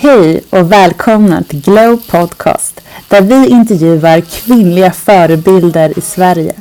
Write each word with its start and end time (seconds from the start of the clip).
Hej 0.00 0.40
och 0.50 0.72
välkomna 0.72 1.42
till 1.42 1.60
Glow 1.60 1.96
Podcast 2.10 2.80
där 3.08 3.20
vi 3.20 3.48
intervjuar 3.48 4.20
kvinnliga 4.20 4.92
förebilder 4.92 5.98
i 5.98 6.00
Sverige. 6.00 6.54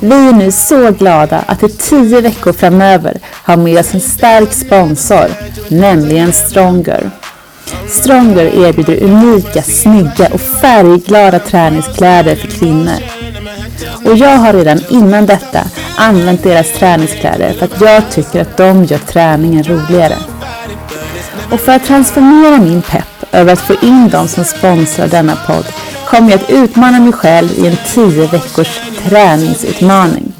Vi 0.00 0.14
är 0.28 0.32
nu 0.32 0.52
så 0.52 0.90
glada 0.90 1.38
att 1.46 1.62
i 1.62 1.68
tio 1.68 2.20
veckor 2.20 2.52
framöver 2.52 3.18
ha 3.46 3.56
med 3.56 3.78
oss 3.78 3.94
en 3.94 4.00
stark 4.00 4.52
sponsor, 4.52 5.26
nämligen 5.68 6.32
Stronger. 6.32 7.10
Stronger 7.88 8.66
erbjuder 8.66 9.02
unika, 9.02 9.62
snygga 9.62 10.28
och 10.32 10.40
färgglada 10.40 11.38
träningskläder 11.38 12.36
för 12.36 12.48
kvinnor. 12.48 12.98
Och 14.04 14.16
jag 14.16 14.36
har 14.36 14.52
redan 14.52 14.80
innan 14.88 15.26
detta 15.26 15.64
använt 15.96 16.42
deras 16.42 16.72
träningskläder 16.72 17.52
för 17.52 17.64
att 17.64 17.80
jag 17.80 18.10
tycker 18.10 18.40
att 18.40 18.56
de 18.56 18.84
gör 18.84 18.98
träningen 18.98 19.64
roligare. 19.64 20.16
Och 21.52 21.60
för 21.60 21.72
att 21.72 21.84
transformera 21.84 22.58
min 22.58 22.82
pepp 22.82 23.24
över 23.32 23.52
att 23.52 23.60
få 23.60 23.74
in 23.82 24.08
dem 24.08 24.28
som 24.28 24.44
sponsrar 24.44 25.08
denna 25.08 25.36
podd 25.46 25.64
kommer 26.06 26.30
jag 26.30 26.40
att 26.40 26.50
utmana 26.50 27.00
mig 27.00 27.12
själv 27.12 27.50
i 27.58 27.66
en 27.66 27.76
10 27.86 28.26
veckors 28.26 28.80
träningsutmaning. 29.08 30.32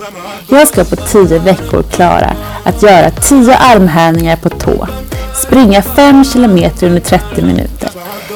Jag 0.48 0.68
ska 0.68 0.84
på 0.84 0.96
10 0.96 1.38
veckor 1.38 1.82
klara 1.82 2.32
att 2.64 2.82
göra 2.82 3.10
10 3.10 3.56
armhävningar 3.56 4.36
på 4.36 4.48
tå, 4.48 4.86
springa 5.34 5.82
5 5.82 6.24
km 6.24 6.70
under 6.82 7.00
30 7.00 7.42
minuter, 7.42 7.90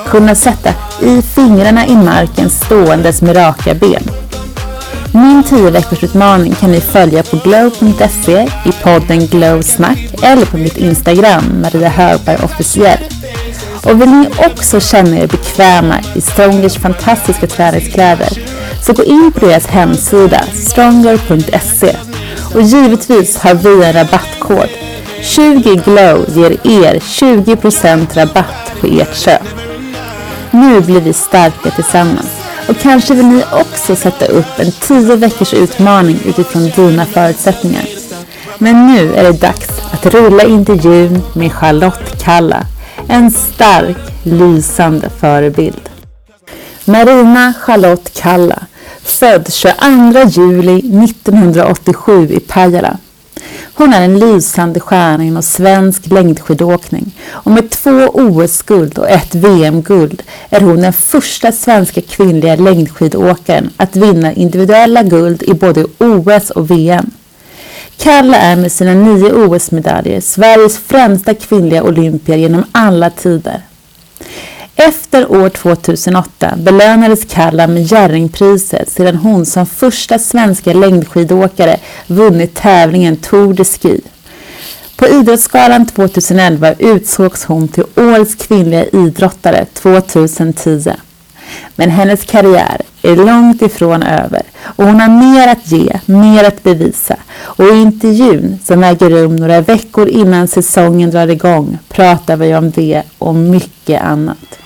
kunna 0.06 0.34
sätta 0.34 0.70
i 1.02 1.22
fingrarna 1.22 1.86
i 1.86 1.96
marken 1.96 2.50
ståendes 2.50 3.22
med 3.22 3.36
raka 3.36 3.74
ben. 3.74 4.02
Min 5.16 5.42
10 5.42 5.70
veckors 5.70 6.04
utmaning 6.04 6.54
kan 6.54 6.70
ni 6.72 6.80
följa 6.80 7.22
på 7.22 7.36
glow.se 7.36 8.48
i 8.64 8.72
podden 8.82 9.26
Glow 9.26 9.62
Snack 9.62 9.98
eller 10.22 10.46
på 10.46 10.56
mitt 10.56 10.76
Instagram 10.76 11.60
Maria 11.62 11.88
Högberg 11.88 12.36
officiell. 12.44 12.98
Och 13.84 14.00
vill 14.00 14.10
ni 14.10 14.28
också 14.46 14.80
känna 14.80 15.18
er 15.18 15.26
bekväma 15.26 16.00
i 16.14 16.20
Strongers 16.20 16.76
fantastiska 16.76 17.46
träningskläder 17.46 18.28
så 18.82 18.92
gå 18.92 19.04
in 19.04 19.32
på 19.34 19.46
deras 19.46 19.66
hemsida 19.66 20.44
stronger.se 20.54 21.96
och 22.54 22.62
givetvis 22.62 23.36
har 23.36 23.54
vi 23.54 23.84
en 23.86 23.92
rabattkod. 23.92 24.68
20glow 25.22 26.24
ger 26.36 26.50
er 26.50 26.98
20% 26.98 28.14
rabatt 28.14 28.72
på 28.80 28.86
ert 28.86 29.16
köp. 29.16 29.42
Nu 30.50 30.80
blir 30.80 31.00
vi 31.00 31.12
starka 31.12 31.70
tillsammans 31.70 32.43
och 32.68 32.78
kanske 32.78 33.14
vill 33.14 33.26
ni 33.26 33.44
också 33.52 33.96
sätta 33.96 34.26
upp 34.26 34.58
en 34.58 34.72
10 34.72 35.16
veckors 35.16 35.54
utmaning 35.54 36.18
utifrån 36.24 36.70
dina 36.76 37.06
förutsättningar. 37.06 37.84
Men 38.58 38.86
nu 38.86 39.14
är 39.14 39.24
det 39.24 39.40
dags 39.40 39.68
att 39.92 40.06
rulla 40.06 40.44
intervjun 40.44 41.22
med 41.34 41.52
Charlotte 41.52 42.22
Kalla 42.22 42.66
en 43.08 43.30
stark, 43.30 43.96
lysande 44.22 45.10
förebild. 45.10 45.90
Marina 46.84 47.54
Charlotte 47.60 48.12
Kalla, 48.14 48.62
född 49.02 49.52
22 49.52 50.28
juli 50.28 50.78
1987 50.78 52.28
i 52.30 52.40
Pajala. 52.40 52.98
Hon 53.76 53.92
är 53.92 54.02
en 54.04 54.18
lysande 54.18 54.80
stjärna 54.80 55.24
inom 55.24 55.42
svensk 55.42 56.06
längdskidåkning 56.06 57.12
och 57.30 57.50
med 57.50 57.70
två 57.70 58.10
OS-guld 58.12 58.98
och 58.98 59.08
ett 59.08 59.34
VM-guld 59.34 60.22
är 60.50 60.60
hon 60.60 60.80
den 60.80 60.92
första 60.92 61.52
svenska 61.52 62.00
kvinnliga 62.00 62.56
längdskidåkaren 62.56 63.70
att 63.76 63.96
vinna 63.96 64.32
individuella 64.32 65.02
guld 65.02 65.42
i 65.42 65.54
både 65.54 65.84
OS 65.98 66.50
och 66.50 66.70
VM. 66.70 67.10
Kalla 67.96 68.36
är 68.36 68.56
med 68.56 68.72
sina 68.72 68.94
nio 68.94 69.32
OS-medaljer 69.32 70.20
Sveriges 70.20 70.78
främsta 70.78 71.34
kvinnliga 71.34 71.82
olympier 71.82 72.36
genom 72.36 72.64
alla 72.72 73.10
tider. 73.10 73.60
Efter 74.76 75.32
år 75.32 75.48
2008 75.48 76.54
belönades 76.56 77.24
Kalla 77.24 77.66
med 77.66 77.82
Jerringpriset 77.82 78.90
sedan 78.90 79.16
hon 79.16 79.46
som 79.46 79.66
första 79.66 80.18
svenska 80.18 80.72
längdskidåkare 80.72 81.76
vunnit 82.06 82.54
tävlingen 82.54 83.16
Tour 83.16 83.54
de 83.54 83.64
Ski. 83.64 84.00
På 84.96 85.06
Idrottsgalan 85.06 85.86
2011 85.86 86.74
utsågs 86.78 87.44
hon 87.44 87.68
till 87.68 87.84
Årets 87.96 88.34
kvinnliga 88.34 88.84
idrottare 88.84 89.66
2010. 89.72 90.92
Men 91.76 91.90
hennes 91.90 92.24
karriär 92.24 92.80
är 93.02 93.16
långt 93.16 93.62
ifrån 93.62 94.02
över 94.02 94.42
och 94.62 94.84
hon 94.84 95.00
har 95.00 95.08
mer 95.08 95.48
att 95.48 95.72
ge, 95.72 96.00
mer 96.06 96.44
att 96.44 96.62
bevisa. 96.62 97.16
Och 97.34 97.64
i 97.64 97.82
intervjun 97.82 98.58
som 98.64 98.84
äger 98.84 99.10
rum 99.10 99.36
några 99.36 99.60
veckor 99.60 100.08
innan 100.08 100.48
säsongen 100.48 101.10
drar 101.10 101.28
igång 101.28 101.78
pratar 101.88 102.36
vi 102.36 102.54
om 102.54 102.70
det 102.70 103.02
och 103.18 103.34
mycket 103.34 104.02
annat. 104.02 104.58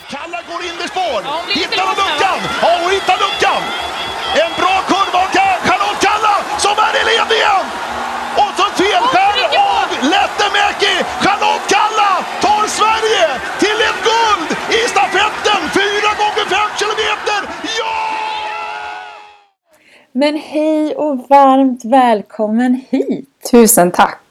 Men 20.19 20.37
hej 20.37 20.95
och 20.97 21.19
varmt 21.29 21.85
välkommen 21.85 22.83
hit! 22.91 23.51
Tusen 23.51 23.91
tack! 23.91 24.23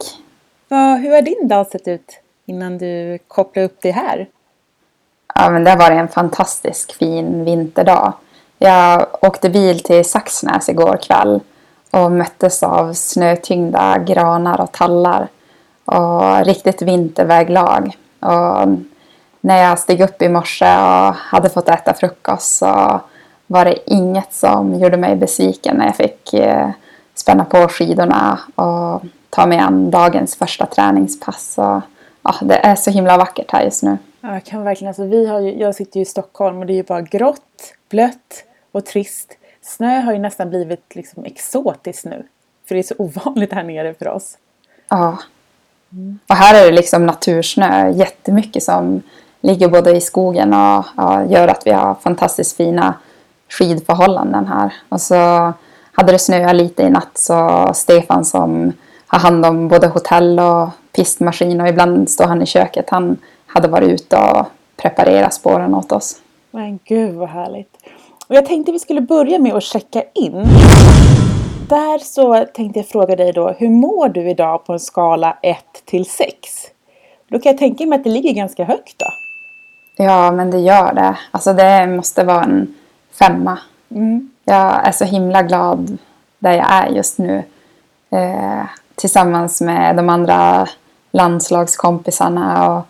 Vad, 0.68 1.00
hur 1.00 1.12
har 1.12 1.22
din 1.22 1.48
dag 1.48 1.68
sett 1.68 1.88
ut 1.88 2.20
innan 2.46 2.78
du 2.78 3.20
kopplade 3.28 3.66
upp 3.66 3.82
dig 3.82 3.92
här? 3.92 4.28
Ja, 5.36 5.50
men 5.50 5.64
det 5.64 5.70
har 5.70 5.78
varit 5.78 6.00
en 6.00 6.08
fantastisk 6.08 6.94
fin 6.94 7.46
vinterdag. 7.46 8.14
Jag 8.58 9.08
åkte 9.22 9.50
bil 9.50 9.80
till 9.80 10.06
Saxnäs 10.06 10.70
igår 10.70 11.00
kväll 11.04 11.40
och 11.92 12.12
möttes 12.12 12.64
av 12.64 12.94
snötyngda 12.94 13.98
granar 13.98 14.62
och 14.62 14.72
tallar 14.72 15.28
och 15.86 16.46
riktigt 16.46 16.82
vinterväglag. 16.82 17.98
Och 18.20 18.68
när 19.42 19.64
jag 19.64 19.80
steg 19.80 20.02
upp 20.02 20.22
i 20.22 20.30
morse 20.30 20.78
och 20.78 21.16
hade 21.16 21.50
fått 21.50 21.70
äta 21.70 21.94
frukost 21.94 22.58
så 22.58 23.02
var 23.48 23.66
det 23.66 23.92
inget 23.92 24.34
som 24.34 24.80
gjorde 24.80 24.98
mig 24.98 25.16
besviken 25.16 25.78
när 25.78 25.86
jag 25.86 25.96
fick 25.96 26.34
eh, 26.34 26.70
spänna 27.16 27.46
på 27.46 27.68
skidorna 27.68 28.40
och 28.56 29.02
ta 29.30 29.46
mig 29.46 29.58
an 29.58 29.92
dagens 29.92 30.36
första 30.36 30.66
träningspass. 30.66 31.58
Och, 31.58 31.82
ja, 32.22 32.36
det 32.42 32.58
är 32.58 32.76
så 32.76 32.92
himla 32.92 33.18
vackert 33.18 33.52
här 33.52 33.64
just 33.64 33.84
nu. 33.84 33.98
Ja, 34.22 34.34
jag 34.34 34.44
kan 34.44 34.64
verkligen, 34.64 34.90
alltså 34.90 35.06
vi 35.06 35.28
har 35.28 35.40
ju, 35.40 35.60
jag 35.60 35.76
sitter 35.76 35.98
ju 35.98 36.02
i 36.02 36.06
Stockholm 36.06 36.60
och 36.60 36.66
det 36.66 36.74
är 36.74 36.76
ju 36.76 36.84
bara 36.84 37.02
grått, 37.02 37.74
blött 37.90 38.44
och 38.72 38.86
trist. 38.86 39.38
Snö 39.62 40.02
har 40.02 40.14
ju 40.14 40.20
nästan 40.20 40.50
blivit 40.50 40.96
liksom 40.96 41.26
exotiskt 41.26 42.06
nu. 42.06 42.26
För 42.68 42.76
det 42.76 42.82
är 42.82 42.84
så 42.84 42.96
ovanligt 42.98 43.54
här 43.54 43.64
nere 43.64 43.94
för 43.94 44.08
oss. 44.08 44.38
Ja. 44.90 45.18
Och 46.28 46.36
här 46.36 46.62
är 46.62 46.66
det 46.66 46.76
liksom 46.76 47.06
natursnö 47.06 47.90
jättemycket 47.90 48.64
som 48.64 49.02
ligger 49.42 49.68
både 49.68 49.92
i 49.92 50.02
skogen 50.02 50.54
och 50.54 50.86
ja, 50.98 51.26
gör 51.26 51.48
att 51.48 51.62
vi 51.66 51.72
har 51.72 51.96
fantastiskt 51.96 52.58
fina 52.58 52.94
skidförhållanden 53.50 54.48
här. 54.48 54.74
Och 54.90 55.02
så 55.02 55.54
hade 55.92 56.12
det 56.12 56.20
snöat 56.20 56.56
lite 56.56 56.84
i 56.84 56.90
natt 56.90 57.12
så 57.14 57.70
Stefan 57.74 58.26
som 58.26 58.74
har 59.08 59.20
hand 59.20 59.46
om 59.46 59.68
både 59.68 59.88
hotell 59.88 60.40
och 60.40 60.70
pistmaskin 60.92 61.62
och 61.62 61.68
ibland 61.68 62.10
står 62.10 62.26
han 62.26 62.42
i 62.42 62.46
köket. 62.46 62.90
Han 62.90 63.18
hade 63.46 63.68
varit 63.68 63.90
ute 63.90 64.18
och 64.18 64.46
preparerat 64.82 65.34
spåren 65.34 65.76
åt 65.76 65.92
oss. 65.92 66.16
Men 66.52 66.80
gud 66.84 67.16
vad 67.16 67.30
härligt. 67.30 67.78
Och 68.28 68.36
jag 68.36 68.46
tänkte 68.46 68.72
vi 68.72 68.80
skulle 68.80 69.02
börja 69.02 69.40
med 69.40 69.54
att 69.54 69.64
checka 69.64 70.04
in. 70.14 70.46
Där 71.70 72.00
så 72.00 72.46
tänkte 72.54 72.80
jag 72.80 72.88
fråga 72.88 73.16
dig 73.16 73.34
då, 73.34 73.50
hur 73.58 73.70
mår 73.70 74.10
du 74.10 74.30
idag 74.30 74.66
på 74.66 74.74
en 74.74 74.80
skala 74.80 75.38
1 75.42 75.58
till 75.86 76.06
6? 76.06 76.32
Då 77.30 77.40
kan 77.40 77.52
jag 77.52 77.60
tänka 77.60 77.86
mig 77.86 77.98
att 77.98 78.04
det 78.04 78.10
ligger 78.10 78.34
ganska 78.34 78.64
högt 78.64 79.00
då. 79.00 79.06
Ja, 80.04 80.32
men 80.32 80.52
det 80.52 80.60
gör 80.60 80.94
det. 80.94 81.18
Alltså 81.32 81.54
det 81.54 81.88
måste 81.88 82.24
vara 82.24 82.44
en 82.44 82.76
femma. 83.20 83.60
Mm. 83.92 84.32
Jag 84.46 84.88
är 84.88 84.92
så 84.92 85.06
himla 85.06 85.44
glad 85.44 85.98
där 86.40 86.52
jag 86.52 86.72
är 86.72 86.88
just 86.88 87.18
nu. 87.18 87.44
Eh, 88.10 88.64
tillsammans 88.96 89.62
med 89.62 89.96
de 89.96 90.10
andra 90.10 90.68
landslagskompisarna. 91.12 92.72
Och, 92.72 92.86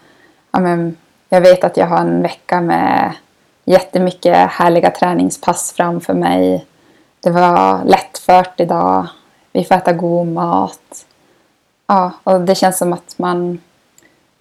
ja, 0.52 0.60
men, 0.60 0.98
jag 1.30 1.42
vet 1.42 1.64
att 1.64 1.78
jag 1.78 1.88
har 1.88 1.98
en 1.98 2.22
vecka 2.22 2.62
med 2.62 3.14
jättemycket 3.66 4.50
härliga 4.50 4.92
träningspass 4.92 5.74
framför 5.78 6.14
mig. 6.14 6.66
Det 7.20 7.30
var 7.30 7.84
lättfört 7.86 8.60
idag. 8.60 9.08
Vi 9.54 9.64
får 9.64 9.76
äta 9.76 9.94
god 9.94 10.28
mat. 10.28 11.06
Ja, 11.88 12.12
och 12.24 12.42
det 12.42 12.56
känns 12.56 12.78
som 12.78 12.94
att 12.94 13.16
man 13.18 13.62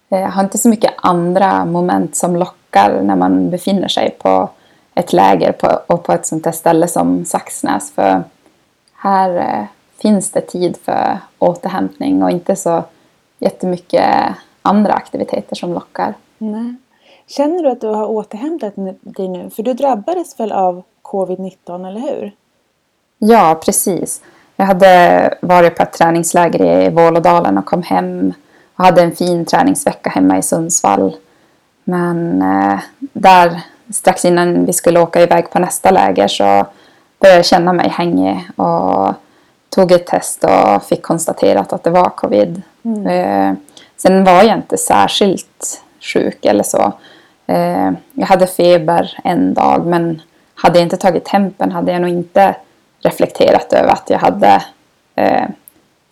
eh, 0.09 0.29
har 0.29 0.43
inte 0.43 0.57
så 0.57 0.69
mycket 0.69 0.93
andra 0.97 1.65
moment 1.65 2.15
som 2.15 2.35
lockar 2.35 3.01
när 3.01 3.15
man 3.15 3.49
befinner 3.49 3.87
sig 3.87 4.17
på 4.19 4.49
ett 4.97 5.13
läger 5.13 5.51
på, 5.51 5.79
och 5.87 6.03
på 6.03 6.13
ett 6.13 6.25
sånt 6.25 6.45
här 6.45 6.53
ställe 6.53 6.87
som 6.87 7.25
Saxnäs. 7.25 7.91
För 7.91 8.23
här 8.93 9.35
eh, 9.35 9.65
finns 10.01 10.31
det 10.31 10.41
tid 10.41 10.77
för 10.83 11.17
återhämtning 11.39 12.23
och 12.23 12.31
inte 12.31 12.55
så 12.55 12.83
jättemycket 13.39 14.05
andra 14.61 14.93
aktiviteter 14.93 15.55
som 15.55 15.73
lockar. 15.73 16.13
Nej. 16.37 16.75
Känner 17.27 17.63
du 17.63 17.69
att 17.69 17.81
du 17.81 17.87
har 17.87 18.05
återhämtat 18.05 18.73
dig 19.01 19.27
nu? 19.27 19.49
För 19.49 19.63
du 19.63 19.73
drabbades 19.73 20.39
väl 20.39 20.51
av 20.51 20.83
covid-19, 21.01 21.87
eller 21.87 21.99
hur? 21.99 22.31
Ja, 23.17 23.61
precis. 23.65 24.21
Jag 24.55 24.65
hade 24.65 25.33
varit 25.41 25.75
på 25.75 25.83
ett 25.83 25.93
träningsläger 25.93 26.81
i 26.81 26.89
Vålådalen 26.89 27.57
och 27.57 27.65
kom 27.65 27.83
hem 27.83 28.33
och 28.75 28.83
hade 28.83 29.01
en 29.01 29.15
fin 29.15 29.45
träningsvecka 29.45 30.09
hemma 30.09 30.37
i 30.37 30.41
Sundsvall. 30.41 31.15
Men 31.83 32.41
eh, 32.41 32.79
där 32.99 33.61
strax 33.89 34.25
innan 34.25 34.65
vi 34.65 34.73
skulle 34.73 34.99
åka 34.99 35.21
iväg 35.21 35.51
på 35.51 35.59
nästa 35.59 35.91
läger 35.91 36.27
så 36.27 36.65
började 37.19 37.37
jag 37.37 37.45
känna 37.45 37.73
mig 37.73 37.89
hängig 37.89 38.49
och 38.55 39.13
tog 39.69 39.91
ett 39.91 40.07
test 40.07 40.43
och 40.43 40.83
fick 40.83 41.01
konstaterat 41.01 41.73
att 41.73 41.83
det 41.83 41.89
var 41.89 42.09
covid. 42.09 42.61
Mm. 42.83 43.07
Eh, 43.07 43.57
sen 43.97 44.23
var 44.23 44.43
jag 44.43 44.57
inte 44.57 44.77
särskilt 44.77 45.83
sjuk 45.99 46.45
eller 46.45 46.63
så. 46.63 46.93
Eh, 47.47 47.91
jag 48.13 48.27
hade 48.27 48.47
feber 48.47 49.19
en 49.23 49.53
dag 49.53 49.85
men 49.85 50.21
hade 50.55 50.79
jag 50.79 50.85
inte 50.85 50.97
tagit 50.97 51.25
tempen 51.25 51.71
hade 51.71 51.91
jag 51.91 52.01
nog 52.01 52.09
inte 52.09 52.55
reflekterat 53.01 53.73
över 53.73 53.89
att 53.89 54.09
jag 54.09 54.19
hade 54.19 54.63
eh, 55.15 55.45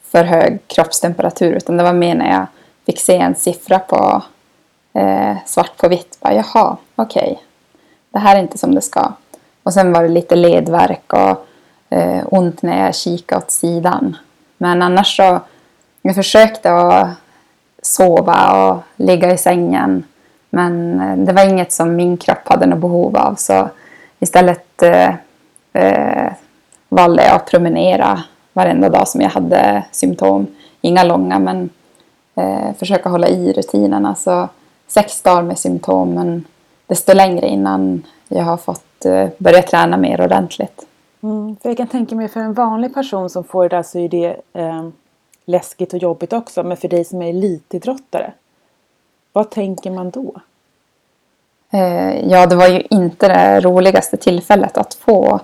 för 0.04 0.24
hög 0.24 0.60
kroppstemperatur 0.68 1.54
utan 1.54 1.78
det 1.78 1.84
var 1.84 1.94
mer 1.94 2.16
när 2.16 2.32
jag 2.32 2.46
fick 2.86 3.00
se 3.00 3.18
en 3.18 3.36
siffra 3.36 3.80
på 3.80 4.22
svart 5.46 5.78
på 5.78 5.88
vitt. 5.88 6.18
Bara, 6.22 6.34
Jaha, 6.34 6.78
okej. 6.96 7.32
Okay. 7.32 7.36
Det 8.16 8.20
här 8.20 8.36
är 8.36 8.40
inte 8.40 8.58
som 8.58 8.76
det 8.76 8.82
ska. 8.82 9.12
Och 9.64 9.74
sen 9.74 9.94
var 9.94 10.04
det 10.04 10.10
lite 10.10 10.36
ledvärk 10.36 11.14
och 11.14 11.48
eh, 11.90 12.24
ont 12.26 12.62
när 12.62 12.86
jag 12.86 12.96
kikade 12.96 13.42
åt 13.42 13.52
sidan. 13.52 14.18
Men 14.58 14.82
annars 14.82 15.16
så, 15.18 15.40
jag 16.02 16.16
försökte 16.16 16.72
att 16.72 17.08
sova 17.82 18.70
och 18.70 18.84
ligga 18.96 19.34
i 19.34 19.38
sängen. 19.38 20.04
Men 20.50 21.02
eh, 21.02 21.18
det 21.18 21.34
var 21.34 21.50
inget 21.50 21.72
som 21.72 21.96
min 21.96 22.18
kropp 22.18 22.48
hade 22.48 22.66
något 22.66 22.80
behov 22.80 23.18
av. 23.18 23.36
Så 23.36 23.70
istället 24.20 24.84
eh, 24.84 25.14
eh, 25.74 26.32
valde 26.90 27.24
jag 27.24 27.36
att 27.36 27.52
promenera 27.52 28.24
varenda 28.54 28.90
dag 28.90 29.08
som 29.08 29.22
jag 29.22 29.30
hade 29.30 29.84
symptom. 29.92 30.48
Inga 30.82 31.04
långa 31.04 31.40
men 31.40 31.70
eh, 32.36 32.76
försöka 32.80 33.10
hålla 33.10 33.28
i 33.28 33.54
rutinerna. 33.54 34.16
Så 34.16 34.50
sex 34.88 35.22
dagar 35.22 35.44
med 35.44 35.60
symptom 35.60 36.14
men 36.14 36.46
desto 36.88 37.14
längre 37.14 37.48
innan 37.48 38.04
jag 38.28 38.44
har 38.44 38.58
fått 38.58 39.06
eh, 39.06 39.28
börja 39.38 39.62
träna 39.62 39.98
mer 39.98 40.22
ordentligt. 40.22 40.86
Mm, 41.24 41.56
för 41.62 41.70
jag 41.70 41.78
kan 41.78 41.88
tänka 41.88 42.16
mig 42.16 42.28
för 42.28 42.40
en 42.40 42.54
vanlig 42.54 42.94
person 42.94 43.30
som 43.30 43.44
får 43.44 43.64
det 43.70 43.76
där 43.76 43.84
så 43.84 44.00
är 44.00 44.10
det 44.10 44.36
eh, 44.54 44.88
läskigt 45.46 45.94
och 45.94 46.00
jobbigt 46.00 46.34
också. 46.34 46.64
Men 46.64 46.78
för 46.78 46.88
dig 46.88 47.06
som 47.06 47.22
är 47.22 47.30
elitidrottare, 47.30 48.34
vad 49.34 49.50
tänker 49.50 49.92
man 49.92 50.10
då? 50.10 50.36
Eh, 51.72 52.30
ja, 52.30 52.46
det 52.46 52.56
var 52.56 52.68
ju 52.68 52.84
inte 52.90 53.28
det 53.28 53.60
roligaste 53.60 54.18
tillfället 54.18 54.78
att 54.78 54.94
få 54.94 55.40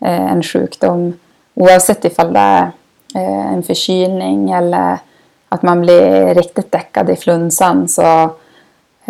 eh, 0.00 0.32
en 0.32 0.42
sjukdom. 0.42 1.18
Oavsett 1.54 2.04
ifall 2.04 2.32
det 2.32 2.38
är 2.38 2.70
eh, 3.14 3.52
en 3.52 3.62
förkylning 3.62 4.50
eller 4.50 4.98
att 5.48 5.62
man 5.62 5.80
blir 5.80 6.34
riktigt 6.34 6.72
däckad 6.72 7.10
i 7.10 7.16
flunsan 7.16 7.88
så 7.88 8.30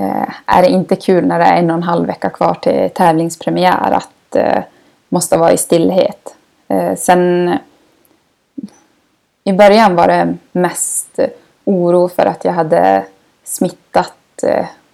Eh, 0.00 0.29
är 0.47 0.62
det 0.62 0.69
inte 0.69 0.97
kul 0.97 1.26
när 1.26 1.38
det 1.38 1.44
är 1.44 1.56
en 1.56 1.70
och 1.70 1.76
en 1.76 1.82
halv 1.82 2.06
vecka 2.06 2.31
kvar 2.31 2.55
till 2.55 2.91
tävlingspremiär 2.94 3.91
att 3.91 4.37
eh, 4.37 4.62
måste 5.08 5.38
vara 5.38 5.52
i 5.52 5.56
stillhet. 5.56 6.35
Eh, 6.69 6.94
sen 6.97 7.55
i 9.44 9.52
början 9.52 9.97
var 9.97 10.08
det 10.08 10.37
mest 10.52 11.19
oro 11.64 12.08
för 12.08 12.26
att 12.26 12.44
jag 12.44 12.52
hade 12.52 13.05
smittat 13.44 14.14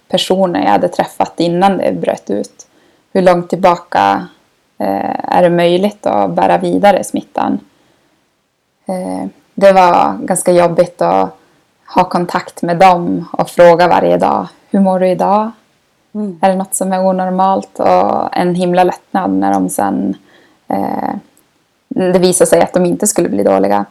personer 0.07 0.63
jag 0.63 0.69
hade 0.69 0.87
träffat 0.87 1.39
innan 1.39 1.77
det 1.77 1.91
bröt 1.91 2.29
ut. 2.29 2.67
Hur 3.13 3.21
långt 3.21 3.49
tillbaka 3.49 4.27
eh, 4.77 5.35
är 5.35 5.41
det 5.43 5.49
möjligt 5.49 6.05
att 6.05 6.31
bära 6.31 6.57
vidare 6.57 7.03
smittan? 7.03 7.59
Eh, 8.85 9.27
det 9.53 9.71
var 9.71 10.17
ganska 10.21 10.51
jobbigt 10.51 11.01
att 11.01 11.37
ha 11.95 12.03
kontakt 12.03 12.61
med 12.61 12.77
dem 12.77 13.27
och 13.31 13.49
fråga 13.49 13.87
varje 13.87 14.17
dag. 14.17 14.47
Hur 14.69 14.79
mår 14.79 14.99
du 14.99 15.07
idag? 15.07 15.51
Mm. 16.13 16.39
Är 16.41 16.49
det 16.49 16.55
något 16.55 16.75
som 16.75 16.93
är 16.93 17.05
onormalt? 17.05 17.79
Och 17.79 18.37
en 18.37 18.55
himla 18.55 18.83
lättnad 18.83 19.31
när 19.31 19.53
de 19.53 19.69
sen 19.69 20.17
eh, 20.67 21.15
det 21.87 22.19
visade 22.19 22.49
sig 22.49 22.61
att 22.61 22.73
de 22.73 22.85
inte 22.85 23.07
skulle 23.07 23.29
bli 23.29 23.43
dåliga. 23.43 23.85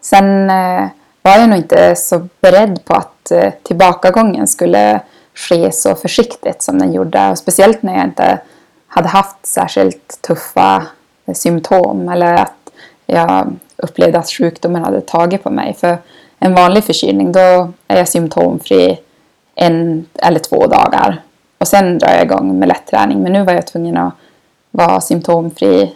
Sen 0.00 0.50
eh, 0.50 0.88
var 1.22 1.32
jag 1.32 1.48
nog 1.48 1.58
inte 1.58 1.96
så 1.96 2.28
beredd 2.40 2.84
på 2.84 2.94
att 2.94 3.30
eh, 3.30 3.52
tillbakagången 3.62 4.46
skulle 4.46 5.00
ske 5.34 5.72
så 5.72 5.94
försiktigt 5.94 6.62
som 6.62 6.78
den 6.78 6.92
gjorde. 6.92 7.30
Och 7.30 7.38
speciellt 7.38 7.82
när 7.82 7.94
jag 7.94 8.04
inte 8.04 8.38
hade 8.86 9.08
haft 9.08 9.46
särskilt 9.46 10.22
tuffa 10.22 10.86
symptom 11.34 12.08
eller 12.08 12.34
att 12.34 12.70
jag 13.06 13.56
upplevde 13.76 14.18
att 14.18 14.30
sjukdomen 14.30 14.84
hade 14.84 15.00
tagit 15.00 15.42
på 15.42 15.50
mig. 15.50 15.74
För 15.74 15.98
en 16.40 16.54
vanlig 16.54 16.84
förkylning 16.84 17.32
då 17.32 17.72
är 17.88 17.96
jag 17.98 18.08
symptomfri 18.08 18.98
en 19.54 20.06
eller 20.22 20.38
två 20.38 20.66
dagar. 20.66 21.22
Och 21.58 21.68
sen 21.68 21.98
drar 21.98 22.08
jag 22.08 22.22
igång 22.22 22.58
med 22.58 22.68
lätt 22.68 22.86
träning. 22.86 23.22
Men 23.22 23.32
nu 23.32 23.44
var 23.44 23.52
jag 23.52 23.66
tvungen 23.66 23.96
att 23.96 24.14
vara 24.70 25.00
symptomfri. 25.00 25.94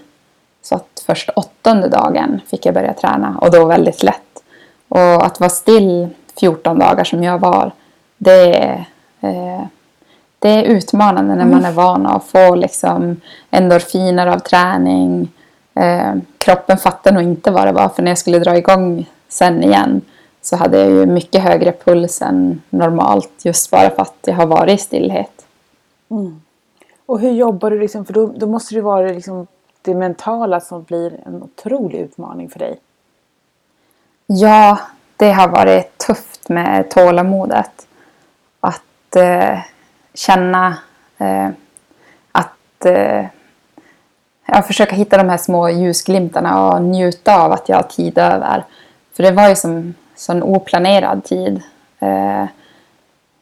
Så 0.63 0.75
att 0.75 1.03
först 1.07 1.31
åttonde 1.37 1.89
dagen 1.89 2.41
fick 2.51 2.67
jag 2.67 2.75
börja 2.75 2.93
träna 2.93 3.39
och 3.41 3.51
då 3.51 3.65
väldigt 3.65 4.03
lätt. 4.03 4.43
Och 4.89 5.27
att 5.27 5.41
vara 5.41 5.51
still 5.51 6.09
14 6.41 6.79
dagar 6.79 7.05
som 7.05 7.25
jag 7.25 7.39
var, 7.39 7.73
det 8.19 8.85
Eh, 9.25 9.67
det 10.39 10.49
är 10.49 10.63
utmanande 10.63 11.35
när 11.35 11.45
man 11.45 11.59
mm. 11.59 11.65
är 11.65 11.73
van 11.73 12.07
att 12.07 12.25
få 12.25 12.55
liksom 12.55 13.21
endorfiner 13.51 14.27
av 14.27 14.39
träning. 14.39 15.29
Eh, 15.75 16.15
kroppen 16.39 16.79
fattar 16.79 17.13
nog 17.13 17.23
inte 17.23 17.51
vad 17.51 17.67
det 17.67 17.73
var 17.73 17.89
för 17.89 18.03
när 18.03 18.11
jag 18.11 18.19
skulle 18.19 18.39
dra 18.39 18.57
igång 18.57 19.11
sen 19.29 19.65
igen 19.65 20.01
så 20.45 20.57
hade 20.57 20.79
jag 20.79 20.91
ju 20.91 21.07
mycket 21.07 21.43
högre 21.43 21.73
puls 21.73 22.23
än 22.23 22.63
normalt 22.71 23.45
just 23.45 23.71
bara 23.71 23.91
för 23.91 24.03
att 24.03 24.19
jag 24.23 24.35
har 24.35 24.47
varit 24.47 24.81
i 24.81 24.83
stillhet. 24.83 25.47
Mm. 26.11 26.41
Och 27.07 27.21
hur 27.21 27.31
jobbar 27.31 27.71
du 27.71 27.81
liksom, 27.81 28.05
för 28.05 28.13
då, 28.13 28.27
då 28.27 28.47
måste 28.47 28.75
det 28.75 28.81
vara 28.81 29.07
liksom 29.07 29.47
det 29.83 29.95
mentala 29.95 30.61
som 30.61 30.83
blir 30.83 31.21
en 31.27 31.43
otrolig 31.43 31.99
utmaning 31.99 32.51
för 32.51 32.59
dig. 32.59 32.79
Ja, 34.27 34.79
det 35.17 35.33
har 35.33 35.49
varit 35.49 35.99
tufft 35.99 36.49
med 36.49 36.91
tålamodet 36.91 37.87
eh, 39.17 39.59
känna 40.15 40.79
eh, 41.19 41.49
att 42.33 42.85
eh, 42.85 43.27
jag 44.47 44.67
försöker 44.67 44.97
hitta 44.97 45.17
de 45.17 45.29
här 45.29 45.37
små 45.37 45.69
ljusglimtarna 45.69 46.69
och 46.69 46.83
njuta 46.83 47.41
av 47.41 47.53
att 47.53 47.69
jag 47.69 47.77
har 47.77 47.83
tid 47.83 48.19
över. 48.19 48.65
För 49.13 49.23
det 49.23 49.33
var 49.33 49.49
ju 49.49 49.57
som 49.57 49.95
sån 50.17 50.43
oplanerad 50.43 51.25
tid. 51.25 51.63
Eh, 52.01 52.45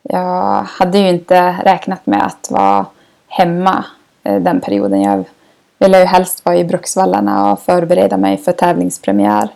jag 0.02 0.62
hade 0.62 0.98
ju 0.98 1.08
inte 1.08 1.56
räknat 1.64 2.06
med 2.06 2.26
att 2.26 2.50
vara 2.50 2.86
hemma 3.28 3.84
eh, 4.24 4.36
den 4.36 4.60
perioden. 4.60 5.02
Jag 5.02 5.24
ville 5.78 5.98
ju 5.98 6.04
helst 6.04 6.44
vara 6.44 6.56
i 6.56 6.64
Bruksvallarna 6.64 7.52
och 7.52 7.60
förbereda 7.60 8.16
mig 8.16 8.36
för 8.36 8.52
tävlingspremiär. 8.52 9.48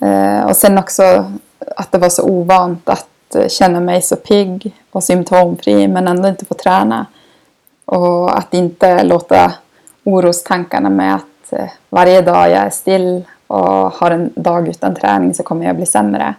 Eh, 0.00 0.46
och 0.46 0.56
sen 0.56 0.78
också 0.78 1.32
att 1.76 1.92
det 1.92 1.98
var 1.98 2.08
så 2.08 2.22
ovant 2.22 2.88
att 2.88 3.36
känna 3.48 3.80
mig 3.80 4.02
så 4.02 4.16
pigg 4.16 4.74
och 4.90 5.04
symptomfri 5.04 5.88
men 5.88 6.08
ändå 6.08 6.28
inte 6.28 6.44
få 6.44 6.54
träna. 6.54 7.06
Och 7.84 8.38
att 8.38 8.54
inte 8.54 9.02
låta 9.02 9.52
orostankarna 10.04 10.90
med 10.90 11.14
att 11.14 11.52
eh, 11.52 11.68
varje 11.88 12.22
dag 12.22 12.50
jag 12.50 12.58
är 12.58 12.70
still 12.70 13.24
och 13.52 13.92
har 13.92 14.10
en 14.10 14.32
dag 14.34 14.68
utan 14.68 14.94
träning 14.94 15.34
så 15.34 15.42
kommer 15.42 15.66
jag 15.66 15.76
bli 15.76 15.86
sämre. 15.86 16.34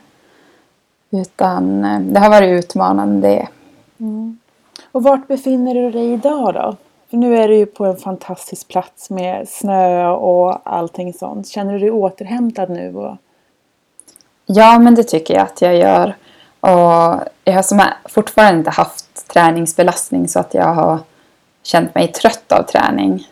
Utan 1.11 1.85
eh, 1.85 1.99
det 1.99 2.19
har 2.19 2.29
varit 2.29 2.63
utmanande. 2.63 3.47
Mm. 3.99 4.37
Och 4.91 5.03
vart 5.03 5.27
befinner 5.27 5.73
du 5.73 5.91
dig 5.91 6.13
idag 6.13 6.53
då? 6.53 6.75
För 7.09 7.17
nu 7.17 7.37
är 7.37 7.47
du 7.47 7.55
ju 7.55 7.65
på 7.65 7.85
en 7.85 7.97
fantastisk 7.97 8.67
plats 8.67 9.09
med 9.09 9.49
snö 9.49 10.07
och 10.07 10.59
allting 10.63 11.13
sånt. 11.13 11.47
Känner 11.47 11.73
du 11.73 11.79
dig 11.79 11.91
återhämtad 11.91 12.69
nu? 12.69 12.95
Och... 12.95 13.17
Ja, 14.45 14.79
men 14.79 14.95
det 14.95 15.03
tycker 15.03 15.33
jag 15.33 15.43
att 15.43 15.61
jag 15.61 15.75
gör. 15.75 16.15
Och 16.59 17.19
jag 17.43 17.53
har 17.53 17.61
som 17.61 17.81
fortfarande 18.05 18.59
inte 18.59 18.71
haft 18.71 19.27
träningsbelastning 19.27 20.27
så 20.27 20.39
att 20.39 20.53
jag 20.53 20.73
har 20.73 20.99
känt 21.63 21.95
mig 21.95 22.07
trött 22.07 22.51
av 22.51 22.63
träning. 22.63 23.27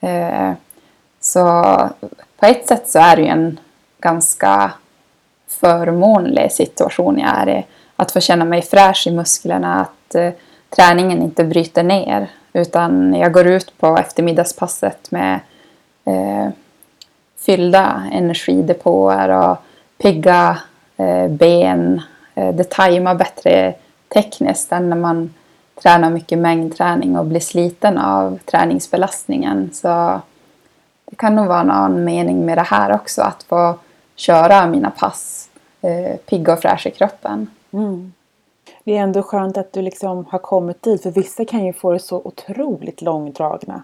Eh, 0.00 0.52
så 1.20 1.74
på 2.36 2.46
ett 2.46 2.66
sätt 2.66 2.88
så 2.88 2.98
är 2.98 3.16
det 3.16 3.22
ju 3.22 3.28
en 3.28 3.60
ganska 4.00 4.72
förmånlig 5.48 6.52
situation 6.52 7.18
jag 7.18 7.38
är 7.38 7.58
i. 7.58 7.64
Att 7.96 8.12
få 8.12 8.20
känna 8.20 8.44
mig 8.44 8.62
fräsch 8.62 9.06
i 9.06 9.10
musklerna, 9.10 9.80
att 9.80 10.14
eh, 10.14 10.30
träningen 10.70 11.22
inte 11.22 11.44
bryter 11.44 11.82
ner. 11.82 12.30
Utan 12.52 13.14
jag 13.14 13.32
går 13.32 13.46
ut 13.46 13.78
på 13.78 13.96
eftermiddagspasset 13.96 15.10
med 15.10 15.40
eh, 16.04 16.48
fyllda 17.38 18.02
energidepåer 18.12 19.28
och 19.28 19.56
pigga 19.98 20.58
eh, 20.96 21.28
ben 21.28 22.02
eh, 22.34 22.54
det 22.54 22.70
tajmar 22.70 23.14
bättre 23.14 23.74
tekniskt 24.08 24.72
än 24.72 24.90
när 24.90 24.96
man 24.96 25.34
tränar 25.82 26.10
mycket 26.10 26.38
mängdträning 26.38 27.18
och 27.18 27.26
blir 27.26 27.40
sliten 27.40 27.98
av 27.98 28.38
träningsbelastningen. 28.44 29.70
Så 29.72 30.20
det 31.10 31.16
kan 31.16 31.34
nog 31.34 31.46
vara 31.46 31.62
någon 31.62 32.04
mening 32.04 32.46
med 32.46 32.58
det 32.58 32.62
här 32.62 32.94
också, 32.94 33.22
att 33.22 33.42
få 33.42 33.74
köra 34.16 34.66
mina 34.66 34.90
pass 34.90 35.48
eh, 35.80 36.16
pigg 36.16 36.48
och 36.48 36.58
fräsch 36.58 36.86
i 36.86 36.90
kroppen. 36.90 37.50
Mm. 37.72 38.12
Det 38.84 38.96
är 38.96 39.02
ändå 39.02 39.22
skönt 39.22 39.56
att 39.56 39.72
du 39.72 39.82
liksom 39.82 40.26
har 40.30 40.38
kommit 40.38 40.82
dit, 40.82 41.02
för 41.02 41.10
vissa 41.10 41.44
kan 41.44 41.64
ju 41.64 41.72
få 41.72 41.92
det 41.92 41.98
så 41.98 42.20
otroligt 42.24 43.02
långdragna 43.02 43.82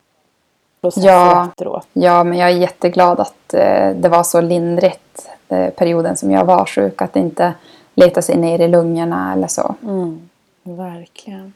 ja, 0.97 1.47
efteråt. 1.47 1.87
Ja, 1.93 2.25
men 2.25 2.39
jag 2.39 2.51
är 2.51 2.55
jätteglad 2.57 3.21
att 3.21 3.55
eh, 3.55 3.91
det 3.91 4.09
var 4.09 4.23
så 4.23 4.41
lindrigt 4.41 5.29
eh, 5.49 5.71
perioden 5.71 6.17
som 6.17 6.31
jag 6.31 6.45
var 6.45 6.67
sjuk, 6.67 7.03
att 7.03 7.13
det 7.13 7.21
inte 7.21 7.55
letade 7.95 8.23
sig 8.23 8.37
ner 8.37 8.59
i 8.59 8.69
lungorna 8.69 9.33
eller 9.33 9.47
så. 9.47 9.75
Mm, 9.83 10.29
verkligen. 10.63 11.53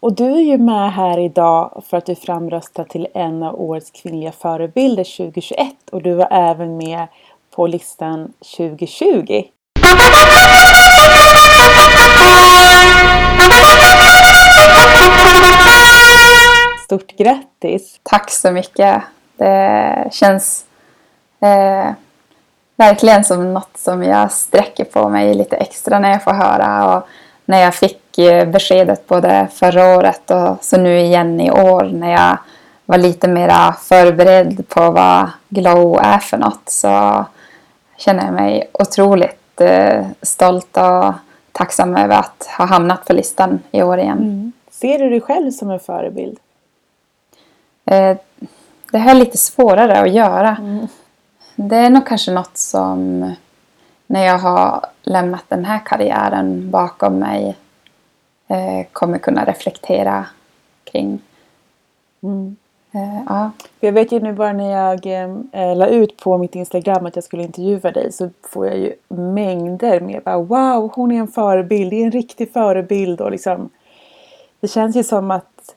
Och 0.00 0.12
du 0.12 0.24
är 0.24 0.40
ju 0.40 0.58
med 0.58 0.92
här 0.92 1.18
idag 1.18 1.82
för 1.86 1.96
att 1.96 2.06
du 2.06 2.14
framröstad 2.14 2.84
till 2.84 3.08
en 3.14 3.42
av 3.42 3.60
årets 3.60 3.90
kvinnliga 3.90 4.32
förebilder 4.32 5.16
2021 5.16 5.68
och 5.92 6.02
du 6.02 6.14
var 6.14 6.28
även 6.30 6.76
med 6.76 7.06
på 7.50 7.66
listan 7.66 8.32
2020. 8.56 9.42
Stort 16.84 17.16
grattis! 17.16 18.00
Tack 18.02 18.30
så 18.30 18.52
mycket! 18.52 19.02
Det 19.36 20.08
känns 20.12 20.64
eh, 21.40 21.92
verkligen 22.76 23.24
som 23.24 23.54
något 23.54 23.78
som 23.78 24.02
jag 24.02 24.32
sträcker 24.32 24.84
på 24.84 25.08
mig 25.08 25.34
lite 25.34 25.56
extra 25.56 25.98
när 25.98 26.10
jag 26.10 26.24
får 26.24 26.32
höra. 26.32 26.96
Och 26.96 27.08
när 27.44 27.60
jag 27.60 27.74
fick 27.74 28.05
beskedet 28.52 29.06
både 29.06 29.48
förra 29.52 29.96
året 29.96 30.30
och 30.30 30.64
så 30.64 30.76
nu 30.76 31.00
igen 31.00 31.40
i 31.40 31.50
år 31.50 31.90
när 31.92 32.12
jag 32.12 32.38
var 32.84 32.98
lite 32.98 33.28
mera 33.28 33.72
förberedd 33.72 34.68
på 34.68 34.90
vad 34.90 35.30
Glow 35.48 35.98
är 36.02 36.18
för 36.18 36.36
något 36.36 36.62
så 36.64 37.24
känner 37.96 38.24
jag 38.24 38.34
mig 38.34 38.70
otroligt 38.72 39.60
eh, 39.60 40.06
stolt 40.22 40.76
och 40.76 41.14
tacksam 41.52 41.96
över 41.96 42.18
att 42.18 42.48
ha 42.58 42.64
hamnat 42.64 43.04
på 43.04 43.12
listan 43.12 43.58
i 43.70 43.82
år 43.82 43.98
igen. 43.98 44.18
Mm. 44.18 44.52
Ser 44.70 44.98
du 44.98 45.10
dig 45.10 45.20
själv 45.20 45.50
som 45.50 45.70
en 45.70 45.80
förebild? 45.80 46.38
Eh, 47.84 48.16
det 48.92 48.98
här 48.98 49.10
är 49.14 49.18
lite 49.18 49.38
svårare 49.38 50.00
att 50.00 50.12
göra. 50.12 50.56
Mm. 50.60 50.86
Det 51.54 51.76
är 51.76 51.90
nog 51.90 52.06
kanske 52.06 52.30
något 52.30 52.56
som 52.56 53.20
när 54.06 54.26
jag 54.26 54.38
har 54.38 54.86
lämnat 55.02 55.44
den 55.48 55.64
här 55.64 55.80
karriären 55.84 56.70
bakom 56.70 57.18
mig 57.18 57.56
eh, 58.48 58.86
kommer 58.92 59.18
kunna 59.18 59.44
reflektera 59.44 60.26
kring. 60.84 61.22
Mm. 62.22 62.56
Eh, 62.96 63.22
ja. 63.28 63.50
Jag 63.80 63.92
vet 63.92 64.12
ju 64.12 64.20
nu 64.20 64.32
bara 64.32 64.52
när 64.52 64.70
jag 64.70 65.06
eh, 65.52 65.76
la 65.76 65.86
ut 65.86 66.16
på 66.16 66.38
mitt 66.38 66.54
Instagram 66.54 67.06
att 67.06 67.16
jag 67.16 67.24
skulle 67.24 67.42
intervjua 67.42 67.90
dig 67.90 68.12
så 68.12 68.30
får 68.42 68.66
jag 68.66 68.78
ju 68.78 68.92
mängder 69.08 70.00
med 70.00 70.22
bara 70.22 70.38
wow 70.38 70.92
hon 70.94 71.12
är 71.12 71.18
en 71.18 71.28
förebild, 71.28 71.90
det 71.90 72.02
är 72.02 72.04
en 72.04 72.12
riktig 72.12 72.52
förebild 72.52 73.20
och 73.20 73.30
liksom 73.30 73.70
Det 74.60 74.68
känns 74.68 74.96
ju 74.96 75.04
som 75.04 75.30
att 75.30 75.74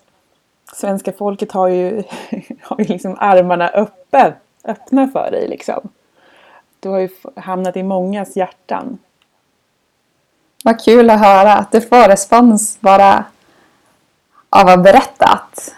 svenska 0.74 1.12
folket 1.12 1.52
har 1.52 1.68
ju, 1.68 2.04
har 2.62 2.80
ju 2.80 2.86
liksom 2.86 3.16
armarna 3.20 3.70
öppen, 3.70 4.34
öppna 4.64 5.08
för 5.08 5.32
dig 5.32 5.48
liksom. 5.48 5.90
Du 6.80 6.90
har 6.90 7.00
ju 7.00 7.10
hamnat 7.36 7.78
i 7.78 7.84
mångas 7.84 8.36
hjärtan. 8.36 8.98
Vad 10.64 10.82
kul 10.82 11.10
att 11.10 11.20
höra 11.20 11.54
att 11.54 11.72
du 11.72 11.82
får 11.82 12.08
respons 12.08 12.78
bara 12.82 13.26
av 14.50 14.68
att 14.68 14.84
berätta 14.84 15.26
att 15.26 15.76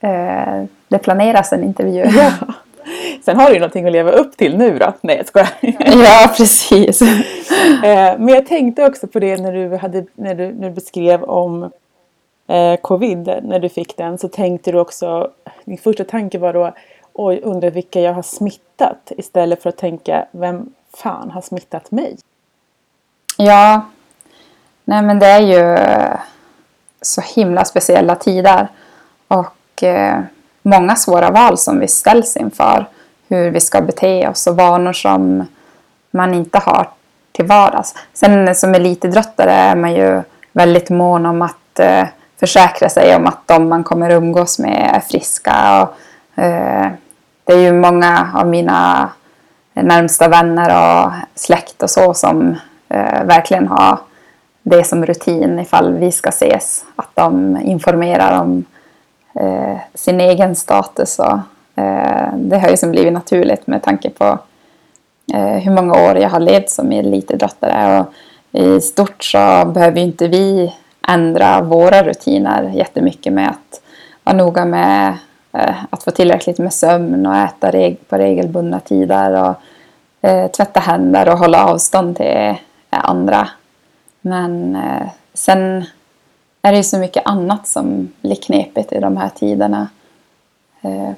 eh, 0.00 0.64
det 0.88 0.98
planeras 0.98 1.52
en 1.52 1.64
intervju. 1.64 2.04
Ja. 2.04 2.32
Sen 3.24 3.36
har 3.36 3.48
du 3.48 3.54
ju 3.54 3.60
någonting 3.60 3.86
att 3.86 3.92
leva 3.92 4.10
upp 4.10 4.36
till 4.36 4.56
nu 4.56 4.78
då. 4.78 4.92
Nej 5.00 5.16
jag 5.16 5.26
skojar. 5.26 5.48
Ja 6.02 6.34
precis. 6.36 7.02
eh, 7.82 8.18
men 8.18 8.28
jag 8.28 8.46
tänkte 8.46 8.86
också 8.86 9.06
på 9.06 9.18
det 9.18 9.36
när 9.36 9.52
du, 9.52 9.76
hade, 9.76 10.06
när 10.14 10.34
du, 10.34 10.52
när 10.52 10.68
du 10.68 10.74
beskrev 10.74 11.22
om 11.22 11.70
eh, 12.46 12.76
covid. 12.76 13.38
När 13.42 13.58
du 13.58 13.68
fick 13.68 13.96
den 13.96 14.18
så 14.18 14.28
tänkte 14.28 14.72
du 14.72 14.78
också. 14.78 15.30
Din 15.64 15.78
första 15.78 16.04
tanke 16.04 16.38
var 16.38 16.52
då 16.52 16.72
oj, 17.12 17.40
undrar 17.42 17.70
vilka 17.70 18.00
jag 18.00 18.12
har 18.12 18.22
smittat 18.22 19.12
istället 19.16 19.62
för 19.62 19.68
att 19.68 19.76
tänka 19.76 20.26
vem 20.30 20.74
fan 20.94 21.30
har 21.30 21.40
smittat 21.40 21.90
mig? 21.90 22.16
Ja, 23.38 23.86
nej 24.84 25.02
men 25.02 25.18
det 25.18 25.26
är 25.26 25.40
ju 25.40 25.74
eh, 25.74 26.18
så 27.02 27.20
himla 27.20 27.64
speciella 27.64 28.14
tider 28.14 28.68
och 29.28 29.82
eh, 29.82 30.20
många 30.62 30.96
svåra 30.96 31.30
val 31.30 31.58
som 31.58 31.78
vi 31.78 31.88
ställs 31.88 32.36
inför. 32.36 32.86
Hur 33.28 33.50
vi 33.50 33.60
ska 33.60 33.80
bete 33.80 34.28
oss 34.28 34.46
och 34.46 34.56
vanor 34.56 34.92
som 34.92 35.46
man 36.10 36.34
inte 36.34 36.58
har 36.58 36.88
till 37.32 37.46
vardags. 37.46 37.94
Sen 38.12 38.48
eh, 38.48 38.54
som 38.54 38.74
elitidrottare 38.74 39.52
är 39.52 39.76
man 39.76 39.94
ju 39.94 40.22
väldigt 40.52 40.90
mån 40.90 41.26
om 41.26 41.42
att 41.42 41.78
eh, 41.78 42.04
försäkra 42.40 42.88
sig 42.88 43.16
om 43.16 43.26
att 43.26 43.48
de 43.48 43.68
man 43.68 43.84
kommer 43.84 44.10
umgås 44.10 44.58
med 44.58 44.90
är 44.94 45.00
friska 45.00 45.82
och 45.82 45.96
Eh, 46.34 46.88
det 47.44 47.52
är 47.52 47.58
ju 47.58 47.72
många 47.72 48.30
av 48.34 48.46
mina 48.46 49.10
närmsta 49.72 50.28
vänner 50.28 51.02
och 51.04 51.12
släkt 51.34 51.82
och 51.82 51.90
så 51.90 52.14
som 52.14 52.56
eh, 52.88 53.24
verkligen 53.24 53.68
har 53.68 53.98
det 54.62 54.84
som 54.84 55.06
rutin 55.06 55.58
ifall 55.58 55.92
vi 55.92 56.12
ska 56.12 56.28
ses. 56.28 56.84
Att 56.96 57.10
de 57.14 57.60
informerar 57.64 58.40
om 58.40 58.64
eh, 59.34 59.76
sin 59.94 60.20
egen 60.20 60.56
status. 60.56 61.18
Och, 61.18 61.38
eh, 61.82 62.34
det 62.34 62.58
har 62.58 62.68
ju 62.68 62.76
som 62.76 62.90
blivit 62.90 63.12
naturligt 63.12 63.66
med 63.66 63.82
tanke 63.82 64.10
på 64.10 64.38
eh, 65.34 65.56
hur 65.56 65.72
många 65.72 66.10
år 66.10 66.18
jag 66.18 66.30
har 66.30 66.40
levt 66.40 66.70
som 66.70 66.92
elitidrottare. 66.92 68.00
Och 68.00 68.06
I 68.60 68.80
stort 68.80 69.24
så 69.24 69.64
behöver 69.74 70.00
inte 70.00 70.28
vi 70.28 70.74
ändra 71.08 71.60
våra 71.60 72.02
rutiner 72.02 72.70
jättemycket 72.74 73.32
med 73.32 73.48
att 73.48 73.80
vara 74.24 74.36
noga 74.36 74.64
med 74.64 75.18
Eh, 75.52 75.74
att 75.90 76.02
få 76.02 76.10
tillräckligt 76.10 76.58
med 76.58 76.72
sömn 76.72 77.26
och 77.26 77.36
äta 77.36 77.70
reg 77.70 78.08
på 78.08 78.16
regelbundna 78.16 78.80
tider 78.80 79.42
och 79.42 79.54
eh, 80.28 80.50
tvätta 80.50 80.80
händer 80.80 81.28
och 81.28 81.38
hålla 81.38 81.66
avstånd 81.66 82.16
till 82.16 82.26
eh, 82.26 82.56
andra. 82.90 83.48
Men 84.22 84.76
eh, 84.76 85.08
sen 85.34 85.84
är 86.62 86.72
det 86.72 86.76
ju 86.76 86.84
så 86.84 86.98
mycket 86.98 87.26
annat 87.26 87.68
som 87.68 88.12
blir 88.20 88.34
knepigt 88.34 88.92
i 88.92 89.00
de 89.00 89.16
här 89.16 89.28
tiderna. 89.28 89.88
Eh, 90.80 91.10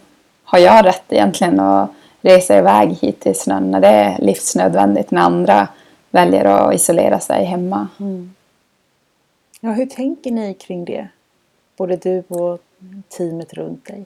har 0.45 0.59
jag 0.59 0.87
rätt 0.87 1.05
egentligen 1.09 1.61
att 1.61 1.91
resa 2.21 2.59
iväg 2.59 2.89
hit 2.91 3.21
till 3.21 3.35
snön 3.35 3.71
när 3.71 3.81
det 3.81 3.89
är 3.89 4.19
livsnödvändigt 4.19 5.11
när 5.11 5.23
andra 5.23 5.69
väljer 6.11 6.45
att 6.45 6.75
isolera 6.75 7.21
sig 7.21 7.45
hemma? 7.45 7.89
Mm. 8.01 8.35
Ja, 9.61 9.71
hur 9.71 9.87
tänker 9.87 10.31
ni 10.31 10.55
kring 10.55 10.85
det? 10.85 11.09
Både 11.77 11.97
du 11.97 12.23
och 12.29 12.61
teamet 13.09 13.53
runt 13.53 13.87
dig? 13.87 14.05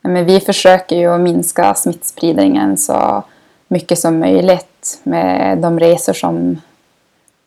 Men 0.00 0.24
vi 0.24 0.40
försöker 0.40 0.96
ju 0.96 1.14
att 1.14 1.20
minska 1.20 1.74
smittspridningen 1.74 2.76
så 2.76 3.22
mycket 3.68 3.98
som 3.98 4.18
möjligt 4.18 5.00
med 5.02 5.58
de 5.58 5.80
resor 5.80 6.12
som 6.12 6.60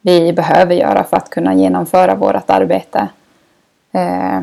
vi 0.07 0.33
behöver 0.33 0.75
göra 0.75 1.03
för 1.03 1.17
att 1.17 1.29
kunna 1.29 1.53
genomföra 1.53 2.15
vårt 2.15 2.49
arbete. 2.49 3.07
Eh, 3.91 4.39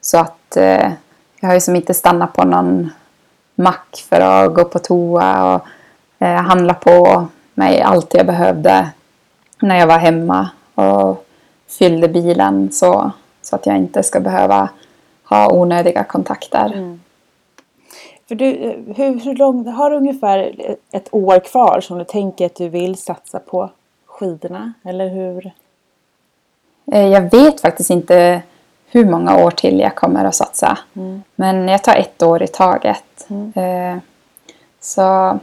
så 0.00 0.18
att 0.18 0.56
eh, 0.56 0.92
jag 1.40 1.48
har 1.48 1.54
ju 1.54 1.60
som 1.60 1.76
inte 1.76 1.94
stannat 1.94 2.32
på 2.32 2.44
någon 2.44 2.90
mack 3.54 4.04
för 4.08 4.20
att 4.20 4.54
gå 4.54 4.64
på 4.64 4.78
toa 4.78 5.54
och 5.54 5.66
eh, 6.18 6.42
handla 6.42 6.74
på 6.74 7.26
mig 7.54 7.80
allt 7.80 8.14
jag 8.14 8.26
behövde 8.26 8.88
när 9.60 9.78
jag 9.78 9.86
var 9.86 9.98
hemma 9.98 10.50
och 10.74 11.26
fyllde 11.68 12.08
bilen 12.08 12.72
så, 12.72 13.10
så 13.42 13.56
att 13.56 13.66
jag 13.66 13.76
inte 13.76 14.02
ska 14.02 14.20
behöva 14.20 14.68
ha 15.24 15.52
onödiga 15.52 16.04
kontakter. 16.04 16.66
Mm. 16.66 17.00
För 18.28 18.34
du, 18.34 18.46
eh, 18.46 18.96
hur, 18.96 19.20
hur 19.24 19.34
långt, 19.34 19.68
har 19.68 19.90
du 19.90 19.96
ungefär 19.96 20.54
ett 20.90 21.08
år 21.10 21.40
kvar 21.40 21.80
som 21.80 21.98
du 21.98 22.04
tänker 22.04 22.46
att 22.46 22.56
du 22.56 22.68
vill 22.68 22.96
satsa 22.96 23.38
på 23.38 23.70
skidorna? 24.12 24.72
Eller 24.84 25.08
hur? 25.08 25.52
Eh, 26.92 27.06
jag 27.06 27.30
vet 27.30 27.60
faktiskt 27.60 27.90
inte 27.90 28.42
hur 28.90 29.04
många 29.04 29.44
år 29.44 29.50
till 29.50 29.80
jag 29.80 29.94
kommer 29.94 30.24
att 30.24 30.34
satsa. 30.34 30.78
Mm. 30.96 31.22
Men 31.34 31.68
jag 31.68 31.82
tar 31.84 31.96
ett 31.96 32.22
år 32.22 32.42
i 32.42 32.46
taget. 32.46 33.26
Mm. 33.28 33.52
Eh, 33.54 33.98
så 34.80 35.38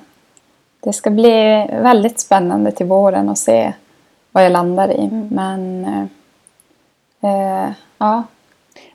det 0.80 0.94
ska 0.94 1.10
bli 1.10 1.68
väldigt 1.72 2.20
spännande 2.20 2.72
till 2.72 2.86
våren 2.86 3.30
att 3.30 3.38
se 3.38 3.74
vad 4.32 4.46
jag 4.46 4.52
landar 4.52 4.92
i. 4.92 5.06
Mm. 5.06 5.28
Men 5.32 5.86
eh, 7.22 7.72
ja, 7.98 8.24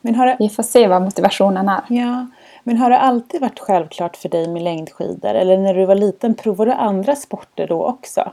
Men 0.01 0.15
har 0.15 0.27
det... 0.27 0.37
vi 0.39 0.49
får 0.49 0.63
se 0.63 0.89
vad 0.89 1.03
motivationen 1.03 1.69
är. 1.69 1.83
Ja. 1.89 2.27
Men 2.63 2.77
har 2.77 2.91
det 2.91 2.99
alltid 2.99 3.41
varit 3.41 3.61
självklart 3.61 4.17
för 4.17 4.29
dig 4.29 4.49
med 4.49 4.63
längdskidor? 4.63 5.35
Eller 5.35 5.59
när 5.59 5.75
du 5.75 5.85
var 5.87 5.95
liten, 5.95 6.35
provade 6.35 6.71
du 6.71 6.75
andra 6.75 7.17
sporter 7.17 7.67
då 7.67 7.85
också? 7.85 8.33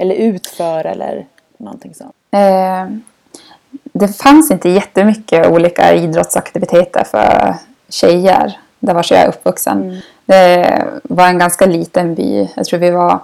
Eller 0.00 0.14
utför 0.14 0.86
eller 0.86 1.26
någonting 1.56 1.94
sånt? 1.94 2.14
Eh, 2.30 2.86
det 3.92 4.08
fanns 4.08 4.50
inte 4.50 4.68
jättemycket 4.68 5.46
olika 5.46 5.94
idrottsaktiviteter 5.94 7.04
för 7.04 7.54
tjejer 7.88 8.58
där 8.78 8.94
var 8.94 9.06
jag 9.10 9.20
är 9.20 9.28
uppvuxen. 9.28 9.82
Mm. 9.82 10.00
Det 10.26 10.84
var 11.02 11.26
en 11.26 11.38
ganska 11.38 11.66
liten 11.66 12.14
by. 12.14 12.48
Jag 12.54 12.66
tror 12.66 12.80
vi 12.80 12.90
var 12.90 13.18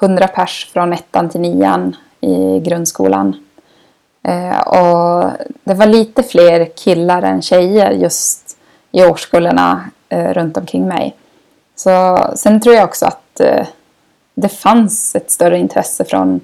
100 0.00 0.28
pers 0.28 0.70
från 0.72 0.92
ettan 0.92 1.28
till 1.28 1.40
nian 1.40 1.96
i 2.20 2.60
grundskolan. 2.60 3.36
Eh, 4.22 4.60
och 4.60 5.30
det 5.64 5.74
var 5.74 5.86
lite 5.86 6.22
fler 6.22 6.64
killar 6.64 7.22
än 7.22 7.42
tjejer 7.42 7.90
just 7.90 8.56
i 8.92 9.04
årskullarna 9.04 9.84
eh, 10.08 10.32
runt 10.32 10.56
omkring 10.56 10.88
mig. 10.88 11.16
Så, 11.76 12.18
sen 12.34 12.60
tror 12.60 12.74
jag 12.74 12.84
också 12.84 13.06
att 13.06 13.40
eh, 13.40 13.66
det 14.34 14.48
fanns 14.48 15.14
ett 15.14 15.30
större 15.30 15.58
intresse 15.58 16.04
från 16.04 16.40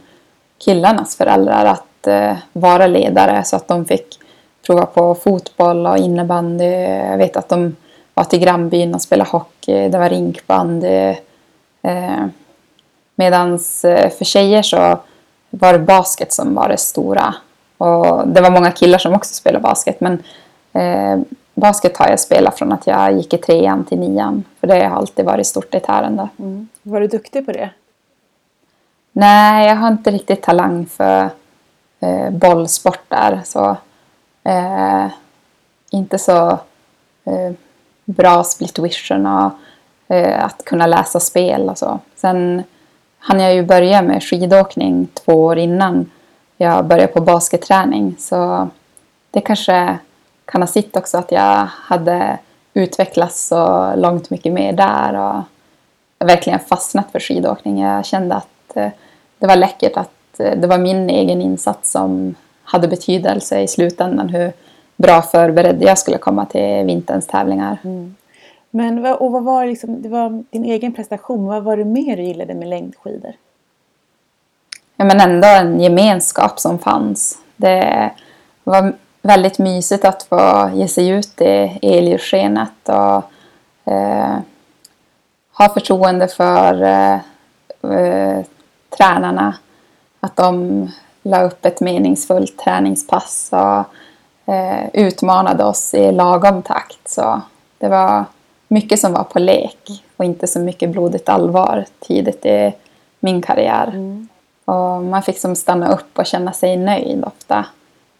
killarnas 0.58 1.16
föräldrar 1.16 1.64
att 1.64 2.06
eh, 2.06 2.36
vara 2.52 2.86
ledare 2.86 3.44
så 3.44 3.56
att 3.56 3.68
de 3.68 3.84
fick 3.84 4.18
prova 4.66 4.86
på 4.86 5.14
fotboll 5.14 5.86
och 5.86 5.98
innebandy. 5.98 6.64
Jag 6.64 7.18
vet 7.18 7.36
att 7.36 7.48
de 7.48 7.76
var 8.14 8.24
till 8.24 8.38
grannbyn 8.38 8.94
och 8.94 9.02
spelade 9.02 9.30
hockey. 9.30 9.88
Det 9.88 9.98
var 9.98 10.08
rinkbandy. 10.08 11.14
Eh, 11.82 12.26
Medan 13.16 13.52
eh, 13.84 14.10
för 14.10 14.24
tjejer 14.24 14.62
så 14.62 14.98
var 15.50 15.72
det 15.72 15.78
basket 15.78 16.32
som 16.32 16.54
var 16.54 16.68
det 16.68 16.76
stora. 16.76 17.34
Och 17.78 18.28
det 18.28 18.40
var 18.40 18.50
många 18.50 18.70
killar 18.70 18.98
som 18.98 19.14
också 19.14 19.34
spelade 19.34 19.62
basket. 19.62 20.00
Men 20.00 20.22
eh, 20.72 21.20
basket 21.56 21.96
har 21.96 22.08
jag 22.08 22.20
spelat 22.20 22.58
från 22.58 22.72
att 22.72 22.86
jag 22.86 23.12
gick 23.12 23.34
i 23.34 23.38
trean 23.38 23.84
till 23.84 23.98
nian. 23.98 24.44
För 24.60 24.66
det 24.66 24.84
har 24.84 24.96
alltid 24.96 25.24
varit 25.24 25.46
stort 25.46 25.74
i 25.74 25.80
Tärendö. 25.80 26.28
Mm. 26.38 26.68
Var 26.82 27.00
du 27.00 27.06
duktig 27.06 27.46
på 27.46 27.52
det? 27.52 27.70
Nej, 29.12 29.68
jag 29.68 29.76
har 29.76 29.88
inte 29.88 30.10
riktigt 30.10 30.42
talang 30.42 30.86
för 30.86 31.30
eh, 32.00 32.30
bollsporter. 32.30 33.40
Så, 33.44 33.76
eh, 34.44 35.06
inte 35.90 36.18
så 36.18 36.50
eh, 37.24 37.52
bra 38.04 38.44
split 38.44 38.78
vision 38.78 39.26
och 39.26 39.50
eh, 40.14 40.44
att 40.44 40.64
kunna 40.64 40.86
läsa 40.86 41.20
spel 41.20 41.68
och 41.68 41.78
så. 41.78 41.98
Sen 42.16 42.62
hann 43.18 43.40
jag 43.40 43.54
ju 43.54 43.62
börja 43.62 44.02
med 44.02 44.22
skidåkning 44.22 45.08
två 45.14 45.32
år 45.32 45.58
innan 45.58 46.10
jag 46.56 46.84
började 46.84 47.12
på 47.12 47.20
basketträning. 47.20 48.16
Så 48.18 48.68
det 49.30 49.40
kanske 49.40 49.98
kan 50.46 50.62
ha 50.62 50.66
sitt 50.66 50.96
också 50.96 51.18
att 51.18 51.32
jag 51.32 51.66
hade 51.66 52.38
utvecklats 52.74 53.46
så 53.46 53.92
långt 53.96 54.30
mycket 54.30 54.52
mer 54.52 54.72
där 54.72 55.14
och 55.14 55.42
verkligen 56.26 56.58
fastnat 56.58 57.12
för 57.12 57.20
skidåkning. 57.20 57.80
Jag 57.80 58.06
kände 58.06 58.34
att 58.34 58.76
eh, 58.76 58.88
det 59.38 59.46
var 59.46 59.56
läckert 59.56 59.96
att 59.96 60.40
eh, 60.40 60.58
det 60.58 60.66
var 60.66 60.78
min 60.78 61.10
egen 61.10 61.42
insats 61.42 61.90
som 61.90 62.34
hade 62.62 62.88
betydelse 62.88 63.60
i 63.60 63.68
slutändan 63.68 64.28
hur 64.28 64.52
bra 64.96 65.22
förberedd 65.22 65.82
jag 65.82 65.98
skulle 65.98 66.18
komma 66.18 66.46
till 66.46 66.84
vinterns 66.86 67.26
tävlingar. 67.26 67.78
Mm. 67.84 68.14
Men 68.70 69.06
och 69.06 69.32
vad 69.32 69.44
var 69.44 69.66
liksom, 69.66 70.02
det 70.02 70.08
var 70.08 70.44
din 70.50 70.64
egen 70.64 70.92
prestation, 70.92 71.46
vad 71.46 71.62
var 71.62 71.76
det 71.76 71.84
mer 71.84 72.16
du 72.16 72.22
gillade 72.22 72.54
med 72.54 72.68
längdskidor? 72.68 73.32
Ja 74.96 75.04
men 75.04 75.20
ändå 75.20 75.48
en 75.48 75.80
gemenskap 75.80 76.60
som 76.60 76.78
fanns. 76.78 77.38
Det 77.56 78.10
var 78.64 78.92
väldigt 79.26 79.58
mysigt 79.58 80.04
att 80.04 80.22
få 80.22 80.70
ge 80.74 80.88
sig 80.88 81.08
ut 81.08 81.40
i 81.40 81.78
elljusskenet 81.82 82.88
och 82.88 83.22
eh, 83.92 84.36
ha 85.52 85.68
förtroende 85.74 86.28
för 86.28 86.82
eh, 86.82 87.14
eh, 87.92 88.44
tränarna. 88.96 89.56
Att 90.20 90.36
de 90.36 90.88
la 91.22 91.42
upp 91.42 91.64
ett 91.64 91.80
meningsfullt 91.80 92.58
träningspass 92.58 93.50
och 93.52 93.84
eh, 94.54 94.88
utmanade 94.92 95.64
oss 95.64 95.94
i 95.94 96.12
lagom 96.12 96.62
takt. 96.62 97.08
Så 97.08 97.40
det 97.78 97.88
var 97.88 98.24
mycket 98.68 99.00
som 99.00 99.12
var 99.12 99.24
på 99.24 99.38
lek 99.38 100.02
och 100.16 100.24
inte 100.24 100.46
så 100.46 100.58
mycket 100.58 100.90
blodigt 100.90 101.28
allvar 101.28 101.84
tidigt 102.00 102.46
i 102.46 102.72
min 103.20 103.42
karriär. 103.42 103.88
Mm. 103.88 104.28
Och 104.64 105.02
man 105.02 105.22
fick 105.22 105.38
som 105.38 105.56
stanna 105.56 105.92
upp 105.92 106.18
och 106.18 106.26
känna 106.26 106.52
sig 106.52 106.76
nöjd 106.76 107.24
ofta. 107.24 107.64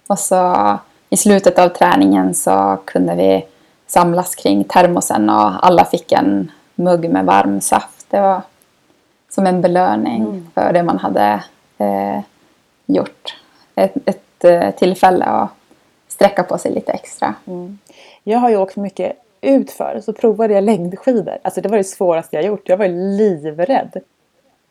Och 0.06 0.18
så 0.18 0.78
i 1.10 1.16
slutet 1.16 1.58
av 1.58 1.68
träningen 1.68 2.34
så 2.34 2.78
kunde 2.84 3.14
vi 3.14 3.44
samlas 3.86 4.34
kring 4.34 4.64
termosen 4.64 5.30
och 5.30 5.66
alla 5.66 5.84
fick 5.84 6.12
en 6.12 6.52
mugg 6.74 7.10
med 7.10 7.24
varm 7.24 7.60
saft. 7.60 8.06
Det 8.10 8.20
var 8.20 8.42
som 9.28 9.46
en 9.46 9.60
belöning 9.60 10.22
mm. 10.22 10.50
för 10.54 10.72
det 10.72 10.82
man 10.82 10.98
hade 10.98 11.42
eh, 11.78 12.20
gjort. 12.86 13.36
Ett, 13.74 13.94
ett 14.04 14.44
eh, 14.44 14.70
tillfälle 14.70 15.24
att 15.24 15.50
sträcka 16.08 16.42
på 16.42 16.58
sig 16.58 16.72
lite 16.72 16.92
extra. 16.92 17.34
Mm. 17.46 17.78
Jag 18.24 18.38
har 18.38 18.50
ju 18.50 18.56
åkt 18.56 18.76
mycket 18.76 19.16
utför 19.40 20.00
så 20.04 20.12
provade 20.12 20.54
jag 20.54 20.64
längdskidor. 20.64 21.38
Alltså 21.42 21.60
det 21.60 21.68
var 21.68 21.76
det 21.76 21.84
svåraste 21.84 22.36
jag 22.36 22.44
gjort. 22.44 22.68
Jag 22.68 22.76
var 22.76 22.88
livrädd. 22.88 23.92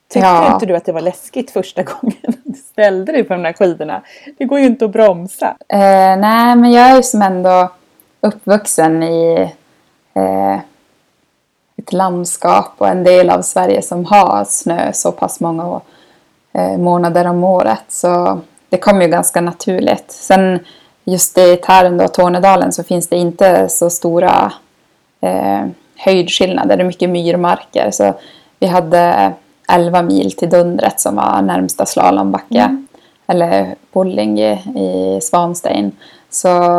Tyckte 0.07 0.27
ja. 0.27 0.53
inte 0.53 0.65
du 0.65 0.75
att 0.75 0.85
det 0.85 0.91
var 0.91 1.01
läskigt 1.01 1.51
första 1.51 1.83
gången 2.01 2.33
ställde 2.75 3.11
dig 3.11 3.23
på 3.23 3.33
de 3.33 3.43
där 3.43 3.53
skidorna? 3.53 4.01
Det 4.37 4.45
går 4.45 4.59
ju 4.59 4.65
inte 4.65 4.85
att 4.85 4.91
bromsa. 4.91 5.55
Eh, 5.67 6.17
nej, 6.17 6.55
men 6.55 6.71
jag 6.71 6.89
är 6.89 6.95
ju 6.95 7.03
som 7.03 7.21
ändå 7.21 7.69
uppvuxen 8.21 9.03
i 9.03 9.51
eh, 10.13 10.55
ett 11.77 11.93
landskap 11.93 12.73
och 12.77 12.87
en 12.87 13.03
del 13.03 13.29
av 13.29 13.41
Sverige 13.41 13.81
som 13.81 14.05
har 14.05 14.45
snö 14.45 14.93
så 14.93 15.11
pass 15.11 15.39
många 15.39 15.81
eh, 16.53 16.77
månader 16.77 17.27
om 17.27 17.43
året. 17.43 17.83
Så 17.87 18.39
det 18.69 18.77
kom 18.77 19.01
ju 19.01 19.07
ganska 19.07 19.41
naturligt. 19.41 20.11
Sen 20.11 20.59
just 21.03 21.37
i 21.37 21.57
Tärendö 21.57 22.05
och 22.05 22.13
Tornedalen 22.13 22.73
så 22.73 22.83
finns 22.83 23.07
det 23.07 23.17
inte 23.17 23.69
så 23.69 23.89
stora 23.89 24.51
eh, 25.21 25.65
höjdskillnader. 25.95 26.77
Det 26.77 26.83
är 26.83 26.87
mycket 26.87 27.09
myrmarker. 27.09 27.91
Så 27.91 28.13
vi 28.59 28.67
hade 28.67 29.33
11 29.67 30.01
mil 30.01 30.31
till 30.31 30.49
Dundret 30.49 30.99
som 30.99 31.15
var 31.15 31.41
närmsta 31.41 31.85
slalombacke. 31.85 32.59
Mm. 32.59 32.87
Eller 33.27 33.75
Bolling 33.91 34.39
i, 34.39 34.51
i 34.75 35.19
Svanstein. 35.21 35.91
Så 36.29 36.77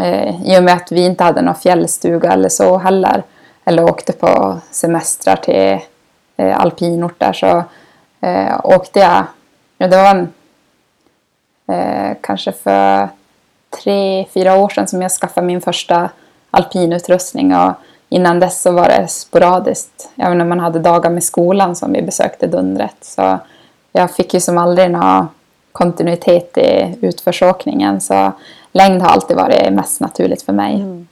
eh, 0.00 0.50
i 0.50 0.58
och 0.58 0.62
med 0.62 0.74
att 0.74 0.92
vi 0.92 1.04
inte 1.04 1.24
hade 1.24 1.42
någon 1.42 1.54
fjällstuga 1.54 2.32
eller 2.32 2.48
så 2.48 2.78
heller. 2.78 3.22
Eller 3.64 3.84
åkte 3.84 4.12
på 4.12 4.58
semestrar 4.70 5.36
till 5.36 5.78
eh, 6.36 6.60
alpinorter 6.60 7.32
så 7.32 7.64
eh, 8.20 8.60
åkte 8.64 9.00
jag. 9.00 9.24
Ja, 9.78 9.88
det 9.88 9.96
var 9.96 10.10
en, 10.10 10.32
eh, 11.68 12.16
kanske 12.20 12.52
för 12.52 13.08
tre, 13.82 14.26
fyra 14.34 14.56
år 14.56 14.68
sedan 14.68 14.88
som 14.88 15.02
jag 15.02 15.10
skaffade 15.10 15.46
min 15.46 15.60
första 15.60 16.10
alpinutrustning. 16.50 17.56
Och 17.56 17.72
innan 18.08 18.40
dess 18.40 18.62
så 18.62 18.72
var 18.72 18.88
det 18.88 19.08
sporadiskt. 19.08 20.10
Även 20.16 20.38
när 20.38 20.44
man 20.44 20.60
hade 20.60 20.78
dagar 20.78 21.10
med 21.10 21.24
skolan 21.24 21.76
som 21.76 21.92
vi 21.92 22.02
besökte 22.02 22.46
Dundret. 22.46 22.96
Så 23.00 23.38
jag 23.92 24.10
fick 24.10 24.34
ju 24.34 24.40
som 24.40 24.58
aldrig 24.58 24.90
någon 24.90 25.28
kontinuitet 25.72 26.58
i 26.58 26.96
utförsåkningen. 27.00 28.00
Så 28.00 28.32
längd 28.72 29.02
har 29.02 29.08
alltid 29.08 29.36
varit 29.36 29.72
mest 29.72 30.00
naturligt 30.00 30.42
för 30.42 30.52
mig. 30.52 30.74
Mm. 30.74 31.08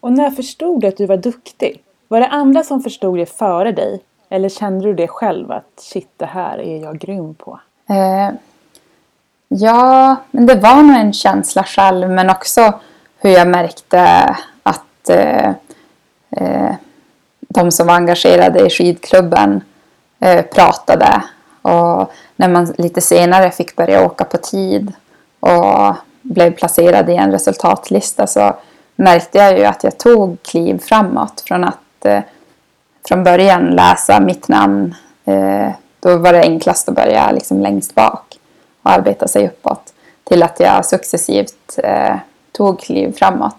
Och 0.00 0.12
när 0.12 0.30
förstod 0.30 0.80
du 0.80 0.86
att 0.86 0.96
du 0.96 1.06
var 1.06 1.16
duktig? 1.16 1.82
Var 2.08 2.20
det 2.20 2.26
andra 2.26 2.62
som 2.62 2.80
förstod 2.80 3.18
det 3.18 3.26
före 3.26 3.72
dig? 3.72 4.00
Eller 4.28 4.48
kände 4.48 4.84
du 4.84 4.94
det 4.94 5.08
själv 5.08 5.52
att 5.52 5.70
shit, 5.76 6.08
det 6.16 6.26
här 6.26 6.58
är 6.58 6.82
jag 6.82 6.98
grym 6.98 7.34
på? 7.34 7.60
Eh, 7.88 8.34
ja, 9.48 10.16
men 10.30 10.46
det 10.46 10.54
var 10.54 10.82
nog 10.82 10.96
en 10.96 11.12
känsla 11.12 11.64
själv 11.64 12.10
men 12.10 12.30
också 12.30 12.72
hur 13.18 13.30
jag 13.30 13.48
märkte 13.48 14.36
att 14.62 15.08
eh, 15.08 15.46
eh, 15.46 15.52
Eh, 16.36 16.74
de 17.40 17.70
som 17.70 17.86
var 17.86 17.94
engagerade 17.94 18.66
i 18.66 18.70
skidklubben 18.70 19.60
eh, 20.20 20.44
pratade. 20.44 21.22
Och 21.62 22.12
när 22.36 22.48
man 22.48 22.74
lite 22.78 23.00
senare 23.00 23.50
fick 23.50 23.76
börja 23.76 24.04
åka 24.04 24.24
på 24.24 24.36
tid 24.36 24.92
och 25.40 25.94
blev 26.22 26.50
placerad 26.50 27.10
i 27.10 27.14
en 27.14 27.32
resultatlista 27.32 28.26
så 28.26 28.56
märkte 28.96 29.38
jag 29.38 29.58
ju 29.58 29.64
att 29.64 29.84
jag 29.84 29.98
tog 29.98 30.42
kliv 30.42 30.78
framåt 30.78 31.40
från 31.40 31.64
att 31.64 32.04
eh, 32.04 32.20
från 33.08 33.24
början 33.24 33.70
läsa 33.70 34.20
mitt 34.20 34.48
namn. 34.48 34.94
Eh, 35.24 35.68
då 36.00 36.16
var 36.16 36.32
det 36.32 36.40
enklast 36.40 36.88
att 36.88 36.94
börja 36.94 37.30
liksom 37.30 37.60
längst 37.60 37.94
bak 37.94 38.38
och 38.82 38.90
arbeta 38.90 39.28
sig 39.28 39.46
uppåt 39.46 39.92
till 40.24 40.42
att 40.42 40.60
jag 40.60 40.86
successivt 40.86 41.78
eh, 41.82 42.16
tog 42.52 42.80
kliv 42.80 43.12
framåt. 43.16 43.56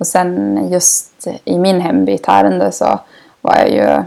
Och 0.00 0.06
sen 0.06 0.68
just 0.70 1.28
i 1.44 1.58
min 1.58 1.80
hemby 1.80 2.18
Tärendö 2.18 2.70
så 2.70 3.00
var 3.40 3.56
jag 3.56 3.70
ju 3.70 4.04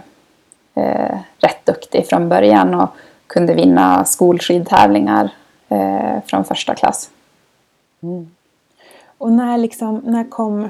eh, 0.83 1.17
rätt 1.37 1.65
duktig 1.65 2.07
från 2.07 2.29
början 2.29 2.73
och 2.73 2.89
kunde 3.27 3.53
vinna 3.53 4.05
skolskidtävlingar 4.05 5.29
eh, 5.69 6.23
från 6.25 6.43
första 6.43 6.75
klass. 6.75 7.09
Mm. 8.03 8.31
Och 9.17 9.31
när, 9.31 9.57
liksom, 9.57 10.01
när, 10.05 10.29
kom, 10.29 10.69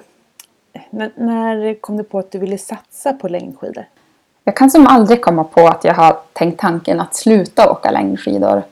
när, 0.90 1.12
när 1.16 1.82
kom 1.82 1.98
du 1.98 2.04
på 2.04 2.20
att 2.20 2.32
du 2.32 2.40
ville 2.40 2.58
satsa 2.58 3.14
på 3.14 3.28
längdskidor? 3.28 3.86
Jag 4.44 4.56
kan 4.56 4.72
som 4.72 4.88
aldrig 4.88 5.22
komma 5.22 5.44
på 5.44 5.68
att 5.68 5.84
jag 5.84 5.94
har 5.94 6.18
tänkt 6.34 6.60
tanken 6.60 7.00
att 7.00 7.16
sluta 7.16 7.72
åka 7.72 7.92
längdskidor. 7.92 8.64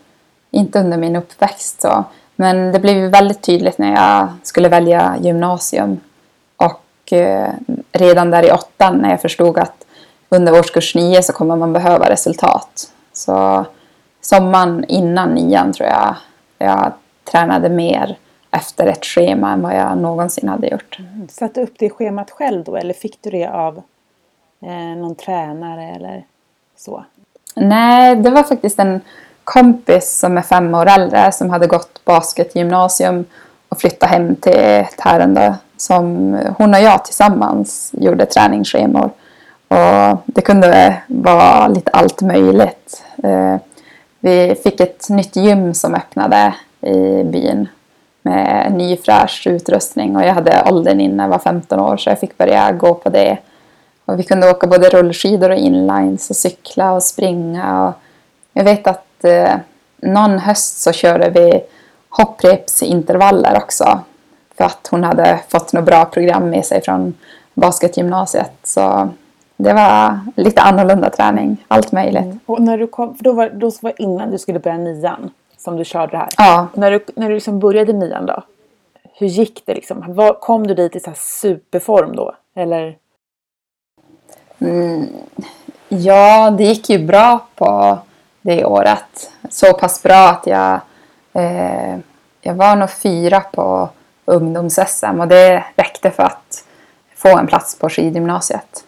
Inte 0.51 0.79
under 0.79 0.97
min 0.97 1.15
uppväxt. 1.15 1.81
Så. 1.81 2.03
Men 2.35 2.71
det 2.71 2.79
blev 2.79 3.11
väldigt 3.11 3.41
tydligt 3.41 3.77
när 3.77 3.95
jag 3.95 4.27
skulle 4.43 4.69
välja 4.69 5.15
gymnasium. 5.21 5.99
Och 7.11 7.17
redan 7.91 8.31
där 8.31 8.45
i 8.45 8.51
åttan 8.51 8.97
när 8.97 9.09
jag 9.09 9.21
förstod 9.21 9.57
att 9.57 9.85
under 10.29 10.59
årskurs 10.59 10.95
nio 10.95 11.23
så 11.23 11.33
kommer 11.33 11.55
man 11.55 11.73
behöva 11.73 12.09
resultat. 12.09 12.93
Så 13.13 13.65
sommaren 14.21 14.85
innan 14.87 15.29
nian 15.29 15.73
tror 15.73 15.89
jag 15.89 16.15
jag 16.57 16.91
tränade 17.23 17.69
mer 17.69 18.17
efter 18.51 18.87
ett 18.87 19.05
schema 19.05 19.51
än 19.51 19.61
vad 19.61 19.75
jag 19.75 19.97
någonsin 19.97 20.49
hade 20.49 20.67
gjort. 20.67 20.97
Satte 21.29 21.61
upp 21.61 21.73
det 21.79 21.89
schemat 21.89 22.31
själv 22.31 22.63
då 22.63 22.75
eller 22.75 22.93
fick 22.93 23.17
du 23.21 23.29
det 23.29 23.47
av 23.47 23.81
eh, 24.61 24.97
någon 24.97 25.15
tränare 25.15 25.83
eller 25.83 26.25
så? 26.77 27.05
Nej, 27.55 28.15
det 28.15 28.29
var 28.29 28.43
faktiskt 28.43 28.79
en 28.79 29.01
kompis 29.43 30.19
som 30.19 30.37
är 30.37 30.41
fem 30.41 30.75
år 30.75 30.85
äldre 30.85 31.31
som 31.31 31.49
hade 31.49 31.67
gått 31.67 32.05
basketgymnasium 32.05 33.25
och 33.69 33.79
flyttat 33.81 34.09
hem 34.09 34.35
till 34.35 34.85
Tärendö. 34.97 35.53
Som 35.81 36.37
hon 36.57 36.73
och 36.73 36.81
jag 36.81 37.05
tillsammans 37.05 37.91
gjorde 37.93 38.25
träningsschemor. 38.25 39.09
Och 39.67 40.17
det 40.25 40.41
kunde 40.41 41.01
vara 41.07 41.67
lite 41.67 41.91
allt 41.91 42.21
möjligt. 42.21 43.03
Eh, 43.23 43.55
vi 44.19 44.55
fick 44.63 44.79
ett 44.79 45.09
nytt 45.09 45.35
gym 45.35 45.73
som 45.73 45.95
öppnade 45.95 46.53
i 46.81 47.23
byn 47.23 47.67
med 48.21 48.71
ny 48.71 48.97
fräsch 48.97 49.47
utrustning 49.47 50.15
och 50.15 50.23
jag 50.23 50.33
hade 50.33 50.63
åldern 50.71 50.99
inne, 50.99 51.23
jag 51.23 51.29
var 51.29 51.39
15 51.39 51.79
år 51.79 51.97
så 51.97 52.09
jag 52.09 52.19
fick 52.19 52.37
börja 52.37 52.71
gå 52.71 52.93
på 52.93 53.09
det. 53.09 53.37
Och 54.05 54.19
vi 54.19 54.23
kunde 54.23 54.49
åka 54.49 54.67
både 54.67 54.89
rullskidor 54.89 55.49
och 55.49 55.57
inlines 55.57 56.29
och 56.29 56.35
cykla 56.35 56.93
och 56.93 57.03
springa. 57.03 57.87
Och 57.87 57.93
jag 58.53 58.63
vet 58.63 58.87
att 58.87 59.23
eh, 59.23 59.53
någon 59.97 60.39
höst 60.39 60.81
så 60.81 60.91
körde 60.91 61.29
vi 61.29 61.63
hopprepsintervaller 62.09 63.57
också. 63.57 63.99
För 64.61 64.65
att 64.65 64.87
hon 64.91 65.03
hade 65.03 65.39
fått 65.47 65.73
något 65.73 65.85
bra 65.85 66.05
program 66.05 66.49
med 66.49 66.65
sig 66.65 66.81
från 66.81 67.13
basketgymnasiet. 67.53 68.51
Så 68.63 69.09
det 69.57 69.73
var 69.73 70.19
lite 70.35 70.61
annorlunda 70.61 71.09
träning, 71.09 71.65
allt 71.67 71.91
möjligt. 71.91 72.23
Mm. 72.23 72.39
Och 72.45 72.61
när 72.61 72.77
du 72.77 72.87
kom, 72.87 73.17
då 73.19 73.33
var 73.33 73.49
då 73.49 73.71
var 73.81 74.01
innan 74.01 74.31
du 74.31 74.37
skulle 74.37 74.59
börja 74.59 74.77
nian 74.77 75.31
som 75.57 75.77
du 75.77 75.85
körde 75.85 76.11
det 76.11 76.17
här. 76.17 76.29
Ja. 76.37 76.67
När 76.73 76.91
du, 76.91 77.05
när 77.15 77.29
du 77.29 77.33
liksom 77.33 77.59
började 77.59 77.93
nian 77.93 78.25
då? 78.25 78.43
Hur 79.13 79.27
gick 79.27 79.63
det 79.65 79.73
liksom? 79.73 80.03
Var, 80.07 80.33
kom 80.33 80.67
du 80.67 80.73
dit 80.73 80.95
i 80.95 80.99
så 80.99 81.11
superform 81.15 82.15
då? 82.15 82.35
Eller? 82.55 82.97
Mm, 84.59 85.07
ja, 85.89 86.51
det 86.57 86.63
gick 86.63 86.89
ju 86.89 87.05
bra 87.05 87.39
på 87.55 87.99
det 88.41 88.65
året. 88.65 89.31
Så 89.49 89.73
pass 89.73 90.03
bra 90.03 90.29
att 90.29 90.47
jag, 90.47 90.79
eh, 91.33 91.97
jag 92.41 92.53
var 92.53 92.75
nog 92.75 92.91
fyra 92.91 93.39
på 93.39 93.89
ungdoms-SM 94.25 95.19
och 95.19 95.27
det 95.27 95.63
räckte 95.75 96.11
för 96.11 96.23
att 96.23 96.63
få 97.15 97.37
en 97.37 97.47
plats 97.47 97.75
på 97.75 97.89
skidgymnasiet. 97.89 98.83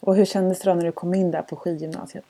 Och 0.00 0.14
hur 0.14 0.24
kändes 0.24 0.60
det 0.60 0.70
då 0.70 0.74
när 0.74 0.84
du 0.84 0.92
kom 0.92 1.14
in 1.14 1.30
där 1.30 1.42
på 1.42 1.56
skidgymnasiet? 1.56 2.24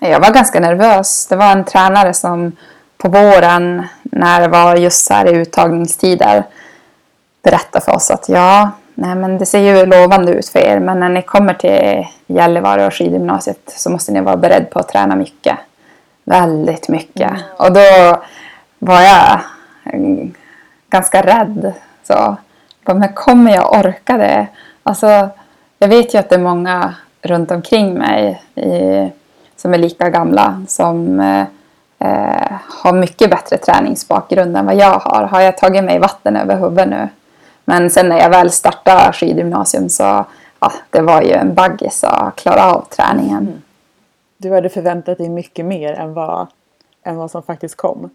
Jag 0.00 0.20
var 0.20 0.32
ganska 0.32 0.60
nervös. 0.60 1.26
Det 1.26 1.36
var 1.36 1.52
en 1.52 1.64
tränare 1.64 2.14
som 2.14 2.56
på 2.96 3.08
våren 3.08 3.86
när 4.02 4.40
det 4.40 4.48
var 4.48 4.76
just 4.76 5.06
så 5.06 5.14
här 5.14 5.34
i 5.34 5.36
uttagningstider 5.36 6.44
berättade 7.42 7.84
för 7.84 7.92
oss 7.92 8.10
att 8.10 8.28
ja, 8.28 8.70
nej 8.94 9.14
men 9.14 9.38
det 9.38 9.46
ser 9.46 9.58
ju 9.58 9.86
lovande 9.86 10.32
ut 10.32 10.48
för 10.48 10.58
er 10.58 10.80
men 10.80 11.00
när 11.00 11.08
ni 11.08 11.22
kommer 11.22 11.54
till 11.54 12.06
Gällivare 12.26 12.86
och 12.86 12.94
skidgymnasiet 12.94 13.74
så 13.76 13.90
måste 13.90 14.12
ni 14.12 14.20
vara 14.20 14.36
beredd 14.36 14.70
på 14.70 14.78
att 14.78 14.88
träna 14.88 15.16
mycket. 15.16 15.58
Väldigt 16.24 16.88
mycket. 16.88 17.30
Mm. 17.30 17.42
Och 17.56 17.72
då 17.72 18.22
var 18.78 19.00
jag 19.00 19.40
ganska 20.90 21.22
rädd. 21.22 21.72
Så, 22.02 22.36
men 22.84 23.12
kommer 23.12 23.54
jag 23.54 23.78
orka 23.78 24.16
det? 24.16 24.46
Alltså, 24.82 25.28
jag 25.78 25.88
vet 25.88 26.14
ju 26.14 26.18
att 26.18 26.28
det 26.28 26.34
är 26.34 26.40
många 26.40 26.94
runt 27.22 27.50
omkring 27.50 27.94
mig 27.94 28.42
i, 28.54 29.10
som 29.56 29.74
är 29.74 29.78
lika 29.78 30.10
gamla 30.10 30.62
som 30.68 31.20
eh, 31.20 31.46
eh, 31.98 32.52
har 32.82 32.92
mycket 32.92 33.30
bättre 33.30 33.58
träningsbakgrund 33.58 34.56
än 34.56 34.66
vad 34.66 34.76
jag 34.76 34.98
har. 34.98 35.22
Har 35.22 35.40
jag 35.40 35.56
tagit 35.56 35.84
mig 35.84 35.98
vatten 35.98 36.36
över 36.36 36.56
huvudet 36.56 36.88
nu? 36.88 37.08
Men 37.64 37.90
sen 37.90 38.08
när 38.08 38.18
jag 38.18 38.30
väl 38.30 38.50
startade 38.50 39.12
skidgymnasium 39.12 39.88
så 39.88 40.24
ja, 40.60 40.72
det 40.90 41.00
var 41.00 41.22
ju 41.22 41.32
en 41.32 41.54
baggis 41.54 42.04
att 42.04 42.36
klara 42.36 42.74
av 42.74 42.84
träningen. 42.88 43.42
Mm. 43.42 43.62
Du 44.36 44.52
hade 44.52 44.68
förväntat 44.68 45.18
dig 45.18 45.28
mycket 45.28 45.64
mer 45.64 45.92
än 45.92 46.14
vad, 46.14 46.46
än 47.02 47.16
vad 47.16 47.30
som 47.30 47.42
faktiskt 47.42 47.76
kom? 47.76 48.10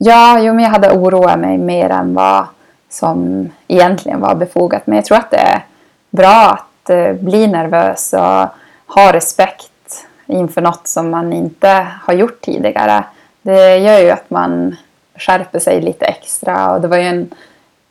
Ja, 0.00 0.38
jo, 0.40 0.54
men 0.54 0.64
jag 0.64 0.70
hade 0.70 0.90
oroat 0.90 1.38
mig 1.38 1.58
mer 1.58 1.90
än 1.90 2.14
vad 2.14 2.46
som 2.90 3.50
egentligen 3.68 4.20
var 4.20 4.34
befogat. 4.34 4.86
Men 4.86 4.96
jag 4.96 5.04
tror 5.04 5.18
att 5.18 5.30
det 5.30 5.36
är 5.36 5.64
bra 6.10 6.58
att 6.58 6.90
eh, 6.90 7.12
bli 7.12 7.46
nervös 7.46 8.12
och 8.12 8.48
ha 8.94 9.12
respekt 9.12 10.06
inför 10.26 10.60
något 10.60 10.86
som 10.86 11.10
man 11.10 11.32
inte 11.32 11.86
har 12.02 12.14
gjort 12.14 12.40
tidigare. 12.40 13.04
Det 13.42 13.76
gör 13.76 13.98
ju 13.98 14.10
att 14.10 14.30
man 14.30 14.76
skärper 15.14 15.58
sig 15.58 15.80
lite 15.80 16.04
extra 16.04 16.72
och 16.72 16.80
det 16.80 16.88
var 16.88 16.96
ju 16.96 17.04
en 17.04 17.30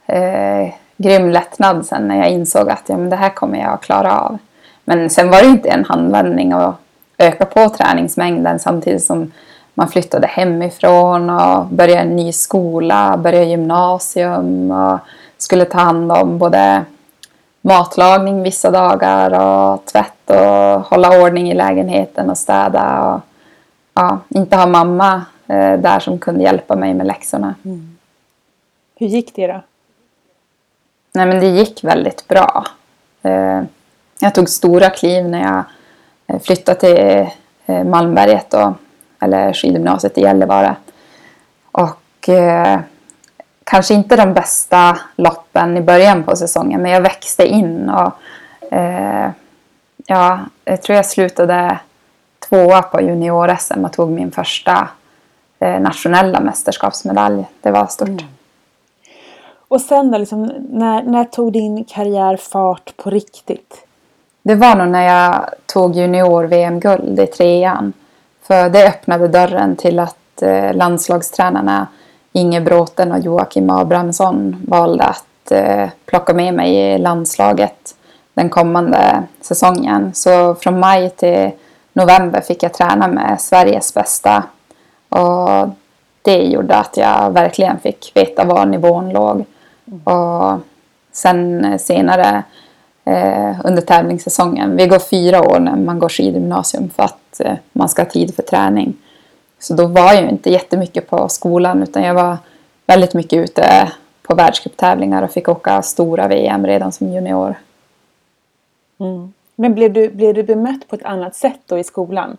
eh, 0.05 0.73
grym 0.97 1.29
lättnad 1.29 1.85
sen 1.85 2.07
när 2.07 2.17
jag 2.17 2.29
insåg 2.29 2.69
att 2.69 2.83
ja, 2.87 2.97
men 2.97 3.09
det 3.09 3.15
här 3.15 3.29
kommer 3.29 3.59
jag 3.59 3.73
att 3.73 3.81
klara 3.81 4.19
av. 4.19 4.37
Men 4.85 5.09
sen 5.09 5.29
var 5.29 5.41
det 5.41 5.47
inte 5.47 5.69
en 5.69 5.85
handvändning 5.85 6.51
att 6.51 6.75
öka 7.17 7.45
på 7.45 7.69
träningsmängden 7.69 8.59
samtidigt 8.59 9.03
som 9.03 9.31
man 9.77 9.87
flyttade 9.87 10.27
hemifrån 10.27 11.29
och 11.29 11.65
började 11.65 12.01
en 12.01 12.15
ny 12.15 12.31
skola, 12.31 13.17
började 13.17 13.45
gymnasium 13.45 14.71
och 14.71 14.99
skulle 15.37 15.65
ta 15.65 15.77
hand 15.77 16.11
om 16.11 16.37
både 16.37 16.85
matlagning 17.61 18.43
vissa 18.43 18.71
dagar 18.71 19.39
och 19.39 19.85
tvätt 19.85 20.29
och 20.29 20.81
hålla 20.81 21.21
ordning 21.21 21.51
i 21.51 21.53
lägenheten 21.53 22.29
och 22.29 22.37
städa. 22.37 23.03
Och, 23.03 23.21
ja, 23.93 24.19
inte 24.29 24.55
ha 24.55 24.65
mamma 24.65 25.25
eh, 25.47 25.73
där 25.79 25.99
som 25.99 26.19
kunde 26.19 26.43
hjälpa 26.43 26.75
mig 26.75 26.93
med 26.93 27.07
läxorna. 27.07 27.55
Mm. 27.65 27.97
Hur 28.95 29.07
gick 29.07 29.35
det 29.35 29.47
då? 29.47 29.61
Nej 31.13 31.25
men 31.25 31.39
det 31.39 31.47
gick 31.47 31.83
väldigt 31.83 32.27
bra. 32.27 32.65
Eh, 33.21 33.61
jag 34.19 34.35
tog 34.35 34.49
stora 34.49 34.89
kliv 34.89 35.25
när 35.25 35.41
jag 35.41 35.63
eh, 36.27 36.41
flyttade 36.41 36.79
till 36.79 37.27
eh, 37.65 37.83
Malmberget 37.83 38.53
och 38.53 38.73
eller 39.19 39.53
skidgymnasiet 39.53 40.17
i 40.17 40.21
Gällivare. 40.21 40.75
Och 41.71 42.29
eh, 42.29 42.79
kanske 43.63 43.93
inte 43.93 44.15
de 44.15 44.33
bästa 44.33 44.97
loppen 45.15 45.77
i 45.77 45.81
början 45.81 46.23
på 46.23 46.35
säsongen 46.35 46.81
men 46.81 46.91
jag 46.91 47.01
växte 47.01 47.47
in 47.47 47.89
och 47.89 48.11
eh, 48.73 49.29
ja, 50.05 50.39
jag 50.65 50.81
tror 50.81 50.95
jag 50.95 51.05
slutade 51.05 51.79
tvåa 52.49 52.81
på 52.81 53.01
junior-SM 53.01 53.85
och 53.85 53.93
tog 53.93 54.11
min 54.11 54.31
första 54.31 54.87
eh, 55.59 55.79
nationella 55.79 56.39
mästerskapsmedalj. 56.39 57.45
Det 57.61 57.71
var 57.71 57.85
stort. 57.85 58.07
Mm. 58.07 58.23
Och 59.67 59.81
sen 59.81 60.11
då, 60.11 60.17
liksom, 60.17 60.51
när, 60.69 61.03
när 61.03 61.23
tog 61.23 61.53
din 61.53 61.83
karriär 61.83 62.37
fart 62.37 62.97
på 62.97 63.09
riktigt? 63.09 63.87
Det 64.41 64.55
var 64.55 64.75
nog 64.75 64.87
när 64.87 65.07
jag 65.07 65.45
tog 65.65 65.95
junior-VM-guld 65.95 67.19
i 67.19 67.27
trean. 67.27 67.93
För 68.47 68.69
det 68.69 68.87
öppnade 68.87 69.27
dörren 69.27 69.75
till 69.75 69.99
att 69.99 70.41
eh, 70.41 70.73
landslagstränarna 70.73 71.87
Inge 72.33 72.61
Bråten 72.61 73.11
och 73.11 73.19
Joakim 73.19 73.69
Abrahamsson 73.69 74.55
valde 74.67 75.03
att 75.03 75.51
eh, 75.51 75.89
plocka 76.05 76.33
med 76.33 76.53
mig 76.53 76.75
i 76.75 76.97
landslaget 76.97 77.95
den 78.33 78.49
kommande 78.49 79.23
säsongen. 79.41 80.11
Så 80.13 80.55
från 80.55 80.79
maj 80.79 81.09
till 81.09 81.51
november 81.93 82.41
fick 82.41 82.63
jag 82.63 82.73
träna 82.73 83.07
med 83.07 83.41
Sveriges 83.41 83.93
bästa. 83.93 84.43
Och 85.09 85.69
det 86.21 86.43
gjorde 86.43 86.75
att 86.75 86.97
jag 86.97 87.31
verkligen 87.31 87.79
fick 87.79 88.11
veta 88.15 88.45
var 88.45 88.65
nivån 88.65 89.09
låg. 89.09 89.45
Och 90.03 90.59
sen 91.11 91.79
senare 91.79 92.43
eh, 93.07 93.55
under 93.63 93.81
tävlingssäsongen. 93.81 94.75
Vi 94.75 94.87
går 94.87 94.99
fyra 94.99 95.41
år 95.41 95.59
när 95.59 95.75
man 95.75 95.99
går 95.99 96.09
skidgymnasium 96.09 96.89
för 96.89 97.03
att 97.03 97.39
eh, 97.39 97.53
man 97.71 97.89
ska 97.89 98.01
ha 98.01 98.09
tid 98.09 98.35
för 98.35 98.43
träning. 98.43 98.97
Så 99.59 99.73
då 99.73 99.87
var 99.87 100.13
jag 100.13 100.29
inte 100.29 100.49
jättemycket 100.49 101.09
på 101.09 101.29
skolan 101.29 101.83
utan 101.83 102.03
jag 102.03 102.13
var 102.13 102.37
väldigt 102.85 103.13
mycket 103.13 103.39
ute 103.39 103.91
på 104.21 104.35
världscuptävlingar 104.35 105.23
och 105.23 105.31
fick 105.31 105.49
åka 105.49 105.81
stora 105.81 106.27
VM 106.27 106.65
redan 106.65 106.91
som 106.91 107.07
junior. 107.07 107.55
Mm. 108.99 109.33
Men 109.55 109.75
blev 109.75 109.93
du, 109.93 110.09
blev 110.09 110.33
du 110.33 110.43
bemött 110.43 110.87
på 110.87 110.95
ett 110.95 111.05
annat 111.05 111.35
sätt 111.35 111.59
då 111.65 111.77
i 111.77 111.83
skolan? 111.83 112.37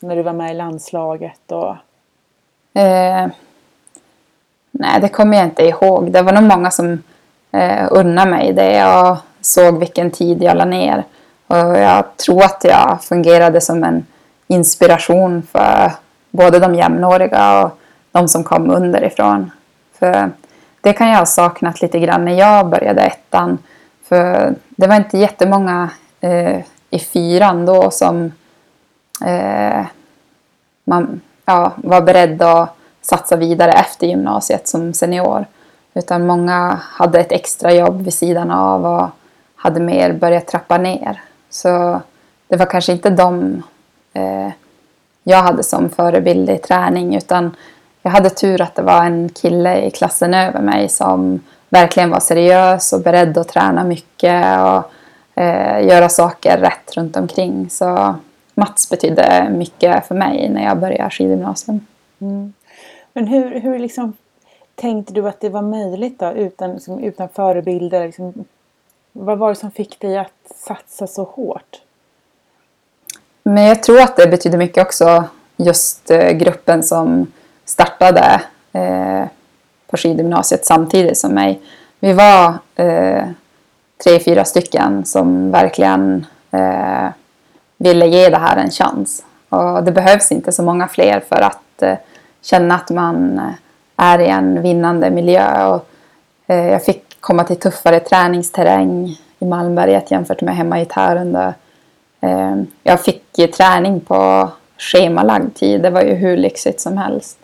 När 0.00 0.16
du 0.16 0.22
var 0.22 0.32
med 0.32 0.50
i 0.50 0.54
landslaget 0.54 1.52
och... 1.52 1.76
Eh, 2.80 3.28
nej, 4.70 5.00
det 5.00 5.08
kommer 5.08 5.36
jag 5.36 5.46
inte 5.46 5.62
ihåg. 5.62 6.12
Det 6.12 6.22
var 6.22 6.32
nog 6.32 6.44
många 6.44 6.70
som 6.70 7.02
eh, 7.52 7.88
unnade 7.90 8.30
mig 8.30 8.52
det. 8.52 9.00
Och 9.00 9.16
såg 9.48 9.78
vilken 9.78 10.10
tid 10.10 10.42
jag 10.42 10.56
la 10.56 10.64
ner. 10.64 11.04
Och 11.46 11.78
jag 11.78 12.16
tror 12.16 12.44
att 12.44 12.64
jag 12.64 12.98
fungerade 13.02 13.60
som 13.60 13.84
en 13.84 14.06
inspiration 14.46 15.42
för 15.52 15.92
både 16.30 16.58
de 16.58 16.74
jämnåriga 16.74 17.62
och 17.62 17.78
de 18.12 18.28
som 18.28 18.44
kom 18.44 18.70
underifrån. 18.70 19.50
För 19.98 20.30
det 20.80 20.92
kan 20.92 21.08
jag 21.08 21.18
ha 21.18 21.26
saknat 21.26 21.82
lite 21.82 21.98
grann 21.98 22.24
när 22.24 22.38
jag 22.38 22.68
började 22.68 23.00
ettan. 23.00 23.58
För 24.08 24.54
det 24.68 24.86
var 24.86 24.96
inte 24.96 25.18
jättemånga 25.18 25.90
eh, 26.20 26.60
i 26.90 26.98
fyran 26.98 27.66
då 27.66 27.90
som 27.90 28.32
eh, 29.24 29.84
man 30.84 31.20
ja, 31.44 31.72
var 31.76 32.00
beredd 32.00 32.42
att 32.42 32.74
satsa 33.00 33.36
vidare 33.36 33.72
efter 33.72 34.06
gymnasiet 34.06 34.68
som 34.68 34.94
senior. 34.94 35.46
Utan 35.94 36.26
många 36.26 36.78
hade 36.82 37.20
ett 37.20 37.32
extra 37.32 37.72
jobb 37.72 38.02
vid 38.02 38.14
sidan 38.14 38.50
av 38.50 38.86
och 38.86 39.08
hade 39.58 39.80
mer 39.80 40.12
börjat 40.12 40.46
trappa 40.46 40.78
ner. 40.78 41.20
Så 41.50 42.00
det 42.48 42.56
var 42.56 42.66
kanske 42.66 42.92
inte 42.92 43.10
de 43.10 43.62
eh, 44.12 44.50
jag 45.22 45.42
hade 45.42 45.62
som 45.62 45.90
förebild 45.90 46.50
i 46.50 46.58
träning 46.58 47.16
utan 47.16 47.56
jag 48.02 48.10
hade 48.10 48.30
tur 48.30 48.60
att 48.60 48.74
det 48.74 48.82
var 48.82 49.04
en 49.04 49.28
kille 49.28 49.80
i 49.80 49.90
klassen 49.90 50.34
över 50.34 50.60
mig 50.60 50.88
som 50.88 51.40
verkligen 51.68 52.10
var 52.10 52.20
seriös 52.20 52.92
och 52.92 53.00
beredd 53.00 53.38
att 53.38 53.48
träna 53.48 53.84
mycket 53.84 54.60
och 54.60 54.92
eh, 55.42 55.86
göra 55.86 56.08
saker 56.08 56.58
rätt 56.58 56.96
runt 56.96 57.16
omkring. 57.16 57.70
Så 57.70 58.14
Mats 58.54 58.90
betydde 58.90 59.50
mycket 59.50 60.06
för 60.06 60.14
mig 60.14 60.48
när 60.48 60.64
jag 60.64 60.78
började 60.78 61.10
skidgymnasium. 61.10 61.86
Mm. 62.20 62.52
Men 63.12 63.26
hur, 63.26 63.60
hur 63.60 63.78
liksom 63.78 64.12
tänkte 64.74 65.12
du 65.12 65.28
att 65.28 65.40
det 65.40 65.48
var 65.48 65.62
möjligt 65.62 66.18
då 66.18 66.32
utan, 66.32 66.72
liksom, 66.72 66.98
utan 66.98 67.28
förebilder? 67.28 68.06
Liksom, 68.06 68.44
vad 69.18 69.38
var 69.38 69.48
det 69.48 69.54
som 69.54 69.70
fick 69.70 70.00
dig 70.00 70.18
att 70.18 70.32
satsa 70.54 71.06
så 71.06 71.24
hårt? 71.24 71.80
Men 73.42 73.64
jag 73.64 73.82
tror 73.82 74.00
att 74.00 74.16
det 74.16 74.26
betyder 74.26 74.58
mycket 74.58 74.82
också 74.82 75.24
just 75.56 76.10
eh, 76.10 76.30
gruppen 76.30 76.82
som 76.82 77.32
startade 77.64 78.42
eh, 78.72 79.24
på 79.86 79.96
skidgymnasiet 79.96 80.66
samtidigt 80.66 81.18
som 81.18 81.32
mig. 81.34 81.60
Vi 82.00 82.12
var 82.12 82.54
eh, 82.74 83.24
tre, 84.04 84.18
fyra 84.18 84.44
stycken 84.44 85.04
som 85.04 85.50
verkligen 85.50 86.26
eh, 86.50 87.08
ville 87.76 88.06
ge 88.06 88.28
det 88.28 88.38
här 88.38 88.56
en 88.56 88.70
chans. 88.70 89.24
Och 89.48 89.84
det 89.84 89.92
behövs 89.92 90.32
inte 90.32 90.52
så 90.52 90.62
många 90.62 90.88
fler 90.88 91.20
för 91.28 91.40
att 91.40 91.82
eh, 91.82 91.98
känna 92.42 92.74
att 92.74 92.90
man 92.90 93.38
eh, 93.38 93.52
är 93.96 94.18
i 94.18 94.28
en 94.28 94.62
vinnande 94.62 95.10
miljö. 95.10 95.66
Och, 95.66 95.88
eh, 96.46 96.66
jag 96.66 96.84
fick 96.84 97.07
komma 97.28 97.44
till 97.44 97.56
tuffare 97.56 98.00
träningsterräng 98.00 99.16
i 99.38 99.44
Malmberget 99.44 100.10
jämfört 100.10 100.40
med 100.40 100.56
hemma 100.56 100.80
i 100.80 100.84
Tärendö. 100.84 101.52
Eh, 102.20 102.56
jag 102.82 103.00
fick 103.00 103.52
träning 103.56 104.00
på 104.00 104.48
schemalagd 104.78 105.54
tid. 105.54 105.82
Det 105.82 105.90
var 105.90 106.02
ju 106.02 106.14
hur 106.14 106.36
lyxigt 106.36 106.80
som 106.80 106.98
helst. 106.98 107.38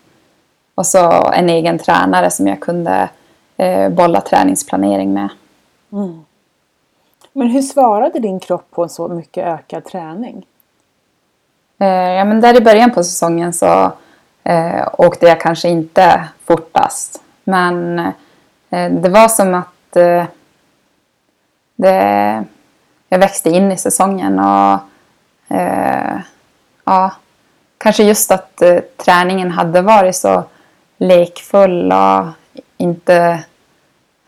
Och 0.75 0.87
så 0.87 1.33
en 1.33 1.51
egen 1.51 1.79
tränare 1.79 2.31
som 2.31 2.47
jag 2.47 2.61
kunde 2.61 3.09
eh, 3.57 3.89
bolla 3.89 4.21
träningsplanering 4.21 5.15
med. 5.15 5.29
Mm. 5.93 6.25
Men 7.33 7.47
hur 7.47 7.63
svarade 7.63 8.19
din 8.19 8.41
kropp 8.41 8.67
på 8.71 8.83
en 8.83 8.89
så 8.89 9.09
mycket 9.09 9.47
ökad 9.47 9.85
träning? 9.85 10.47
Eh, 11.79 11.89
ja, 11.89 12.25
men 12.25 12.41
där 12.41 12.57
i 12.57 12.61
början 12.61 12.91
på 12.91 13.05
säsongen 13.05 13.53
så 13.53 13.93
åkte 14.99 15.27
jag 15.27 15.41
kanske 15.41 15.69
inte 15.69 16.25
fortast. 16.45 17.23
Men 17.45 17.97
det 18.71 19.09
var 19.09 19.29
som 19.29 19.55
att 19.55 19.74
eh, 19.97 20.25
det, 21.77 22.45
jag 23.09 23.19
växte 23.19 23.51
in 23.51 23.73
i 23.73 23.77
säsongen 23.77 24.39
och 24.39 24.79
eh, 25.57 26.19
ja, 26.85 27.13
kanske 27.79 28.05
just 28.05 28.31
att 28.31 28.63
eh, 28.63 28.79
träningen 28.97 29.51
hade 29.51 29.83
varit 29.83 30.17
så 30.17 30.45
lekfull 30.97 31.93
och 31.93 32.27
inte 32.77 33.45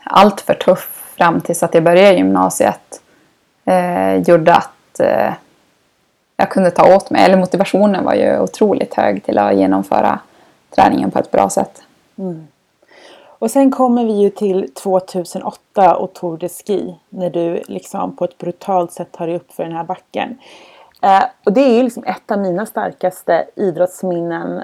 allt 0.04 0.40
för 0.40 0.54
tuff 0.54 1.14
fram 1.16 1.40
tills 1.40 1.62
att 1.62 1.74
jag 1.74 1.82
började 1.82 2.16
gymnasiet 2.16 3.00
eh, 3.64 4.14
gjorde 4.16 4.54
att 4.54 5.00
eh, 5.00 5.32
jag 6.36 6.50
kunde 6.50 6.70
ta 6.70 6.96
åt 6.96 7.10
mig, 7.10 7.24
eller 7.24 7.36
motivationen 7.36 8.04
var 8.04 8.14
ju 8.14 8.40
otroligt 8.40 8.94
hög 8.94 9.24
till 9.24 9.38
att 9.38 9.56
genomföra 9.56 10.18
träningen 10.74 11.10
på 11.10 11.18
ett 11.18 11.30
bra 11.30 11.50
sätt. 11.50 11.82
Mm. 12.18 12.46
Och 13.46 13.50
sen 13.50 13.70
kommer 13.70 14.04
vi 14.04 14.12
ju 14.12 14.30
till 14.30 14.72
2008 14.72 15.96
och 15.96 16.12
Tour 16.12 16.36
de 16.36 16.48
Ski 16.48 16.94
när 17.08 17.30
du 17.30 17.62
liksom 17.66 18.16
på 18.16 18.24
ett 18.24 18.38
brutalt 18.38 18.92
sätt 18.92 19.12
tar 19.12 19.26
dig 19.26 19.36
upp 19.36 19.52
för 19.52 19.62
den 19.64 19.72
här 19.72 19.84
backen. 19.84 20.38
Eh, 21.02 21.22
och 21.44 21.52
det 21.52 21.60
är 21.60 21.76
ju 21.76 21.82
liksom 21.82 22.04
ett 22.04 22.30
av 22.30 22.38
mina 22.38 22.66
starkaste 22.66 23.46
idrottsminnen 23.56 24.62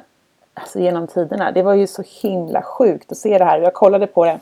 alltså 0.54 0.78
genom 0.78 1.06
tiderna. 1.06 1.52
Det 1.52 1.62
var 1.62 1.74
ju 1.74 1.86
så 1.86 2.02
himla 2.22 2.62
sjukt 2.62 3.12
att 3.12 3.18
se 3.18 3.38
det 3.38 3.44
här. 3.44 3.60
Jag 3.60 3.74
kollade 3.74 4.06
på 4.06 4.24
det 4.24 4.40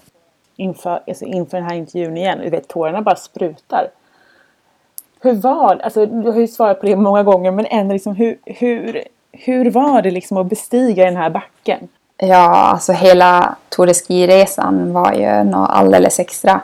inför, 0.57 1.03
alltså 1.09 1.25
inför 1.25 1.57
den 1.57 1.67
här 1.67 1.77
intervjun 1.77 2.17
igen 2.17 2.39
du 2.43 2.51
vet 2.51 2.69
tårarna 2.69 3.03
bara 3.03 3.17
sprutar. 3.17 3.89
Hur 5.21 5.33
var 5.33 5.75
det? 5.75 5.85
Alltså, 5.85 6.07
du 6.07 6.31
har 6.31 6.41
ju 6.41 6.49
svarat 6.49 6.81
på 6.81 6.87
det 6.87 6.97
många 6.97 7.23
gånger 7.23 7.51
men 7.51 7.67
ändå 7.67 7.93
liksom 7.93 8.17
hur, 8.17 8.39
hur, 8.45 9.05
hur 9.33 9.71
var 9.71 10.03
det 10.03 10.11
liksom 10.11 10.37
att 10.37 10.47
bestiga 10.47 11.05
den 11.05 11.17
här 11.17 11.31
backen? 11.31 11.89
Ja, 12.23 12.51
alltså 12.51 12.93
hela 12.93 13.57
Tour 13.69 13.87
de 13.87 13.95
Ski-resan 13.95 14.93
var 14.93 15.13
ju 15.13 15.45
något 15.45 15.71
alldeles 15.71 16.19
extra. 16.19 16.61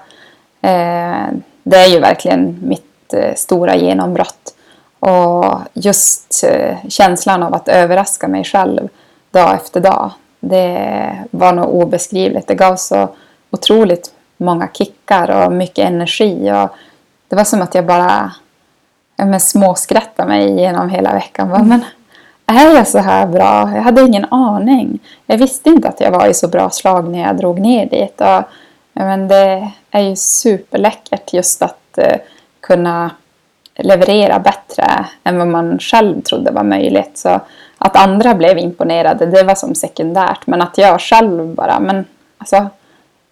Eh, 0.62 1.26
det 1.62 1.76
är 1.76 1.86
ju 1.86 2.00
verkligen 2.00 2.58
mitt 2.62 3.14
eh, 3.14 3.34
stora 3.34 3.76
genombrott. 3.76 4.54
Och 4.98 5.58
just 5.72 6.44
eh, 6.44 6.76
känslan 6.88 7.42
av 7.42 7.54
att 7.54 7.68
överraska 7.68 8.28
mig 8.28 8.44
själv 8.44 8.88
dag 9.30 9.54
efter 9.54 9.80
dag. 9.80 10.10
Det 10.40 11.24
var 11.30 11.52
nog 11.52 11.74
obeskrivligt. 11.74 12.48
Det 12.48 12.54
gav 12.54 12.76
så 12.76 13.08
otroligt 13.50 14.12
många 14.36 14.68
kickar 14.72 15.30
och 15.30 15.52
mycket 15.52 15.86
energi. 15.88 16.52
Och 16.52 16.76
det 17.28 17.36
var 17.36 17.44
som 17.44 17.62
att 17.62 17.74
jag 17.74 17.86
bara 17.86 18.32
ja, 19.16 19.38
småskrattade 19.38 20.28
mig 20.28 20.60
genom 20.60 20.88
hela 20.88 21.12
veckan. 21.12 21.48
Bara, 21.48 21.62
men 21.62 21.84
är 22.46 22.74
jag 22.74 22.88
så 22.88 22.98
här 22.98 23.26
bra? 23.26 23.70
Jag 23.74 23.82
hade 23.82 24.02
ingen 24.02 24.24
aning. 24.24 24.98
Jag 25.26 25.38
visste 25.38 25.70
inte 25.70 25.88
att 25.88 26.00
jag 26.00 26.10
var 26.10 26.26
i 26.26 26.34
så 26.34 26.48
bra 26.48 26.70
slag 26.70 27.08
när 27.08 27.22
jag 27.22 27.36
drog 27.36 27.60
ner 27.60 27.86
dit. 27.86 28.20
Och, 28.20 28.42
men 28.92 29.28
det 29.28 29.70
är 29.90 30.00
ju 30.00 30.16
superläckert 30.16 31.32
just 31.32 31.62
att 31.62 31.98
uh, 31.98 32.16
kunna 32.60 33.10
leverera 33.74 34.38
bättre 34.38 35.06
än 35.24 35.38
vad 35.38 35.48
man 35.48 35.78
själv 35.78 36.22
trodde 36.22 36.50
var 36.50 36.64
möjligt. 36.64 37.18
Så 37.18 37.40
att 37.78 37.96
andra 37.96 38.34
blev 38.34 38.58
imponerade, 38.58 39.26
det 39.26 39.42
var 39.42 39.54
som 39.54 39.74
sekundärt. 39.74 40.46
Men 40.46 40.62
att 40.62 40.78
jag 40.78 41.00
själv 41.00 41.54
bara, 41.54 41.80
men 41.80 42.04
alltså, 42.38 42.66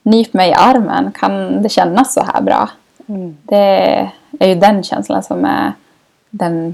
nyp 0.03 0.33
mig 0.33 0.51
i 0.51 0.55
armen, 0.55 1.13
kan 1.13 1.63
det 1.63 1.69
kännas 1.69 2.15
så 2.15 2.25
här 2.25 2.41
bra? 2.41 2.69
Mm. 3.07 3.37
Det 3.43 4.11
är 4.39 4.49
ju 4.49 4.55
den 4.55 4.83
känslan 4.83 5.23
som 5.23 5.45
är 5.45 5.73
den 6.31 6.67
eh, 6.67 6.73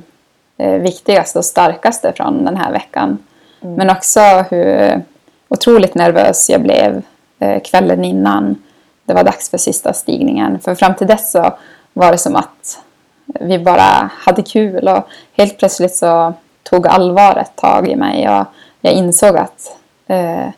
viktigaste 0.68 1.38
och 1.38 1.44
starkaste 1.44 2.12
från 2.12 2.44
den 2.44 2.56
här 2.56 2.72
veckan. 2.72 3.18
Mm. 3.60 3.74
Men 3.74 3.90
också 3.90 4.20
hur 4.50 5.02
otroligt 5.48 5.94
nervös 5.94 6.50
jag 6.50 6.62
blev 6.62 7.02
eh, 7.38 7.62
kvällen 7.62 8.04
innan 8.04 8.62
det 9.04 9.14
var 9.14 9.24
dags 9.24 9.50
för 9.50 9.58
sista 9.58 9.92
stigningen. 9.92 10.60
För 10.60 10.74
fram 10.74 10.94
till 10.94 11.06
dess 11.06 11.32
så 11.32 11.52
var 11.92 12.12
det 12.12 12.18
som 12.18 12.36
att 12.36 12.82
vi 13.26 13.58
bara 13.58 14.10
hade 14.14 14.42
kul 14.42 14.88
och 14.88 15.08
helt 15.32 15.58
plötsligt 15.58 15.94
så 15.94 16.34
tog 16.62 16.86
allvaret 16.86 17.56
tag 17.56 17.88
i 17.88 17.96
mig 17.96 18.28
och 18.28 18.44
jag 18.80 18.92
insåg 18.92 19.36
att 19.36 19.76
eh, 20.06 20.48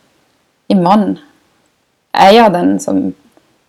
imorgon 0.67 1.19
är 2.13 2.33
jag 2.33 2.53
den 2.53 2.81
som 2.81 3.13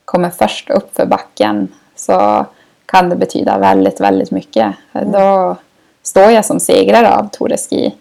kommer 0.06 0.30
först 0.30 0.70
upp 0.70 0.96
för 0.96 1.06
backen 1.06 1.68
så 1.96 2.46
kan 2.86 3.10
det 3.10 3.16
betyda 3.16 3.58
väldigt, 3.58 4.02
väldigt 4.02 4.32
mycket. 4.32 4.76
Mm. 4.94 5.12
Då 5.12 5.56
står 6.04 6.32
jag 6.32 6.46
som 6.46 6.60
segrare 6.60 7.16
av 7.16 7.30
Tour 7.30 7.50
de 7.50 7.58
Ski. 7.58 7.96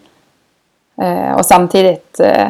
Eh, 1.02 1.32
och 1.32 1.46
samtidigt 1.46 2.20
eh, 2.20 2.48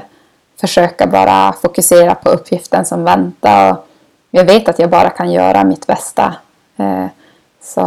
försöka 0.61 1.07
bara 1.07 1.53
fokusera 1.53 2.15
på 2.15 2.29
uppgiften 2.29 2.85
som 2.85 3.05
väntar. 3.05 3.73
Och 3.73 3.87
jag 4.31 4.45
vet 4.45 4.69
att 4.69 4.79
jag 4.79 4.91
bara 4.91 5.11
kan 5.11 5.33
göra 5.33 5.65
mitt 5.65 5.87
bästa. 5.87 6.35
Eh, 6.77 7.07
så 7.61 7.81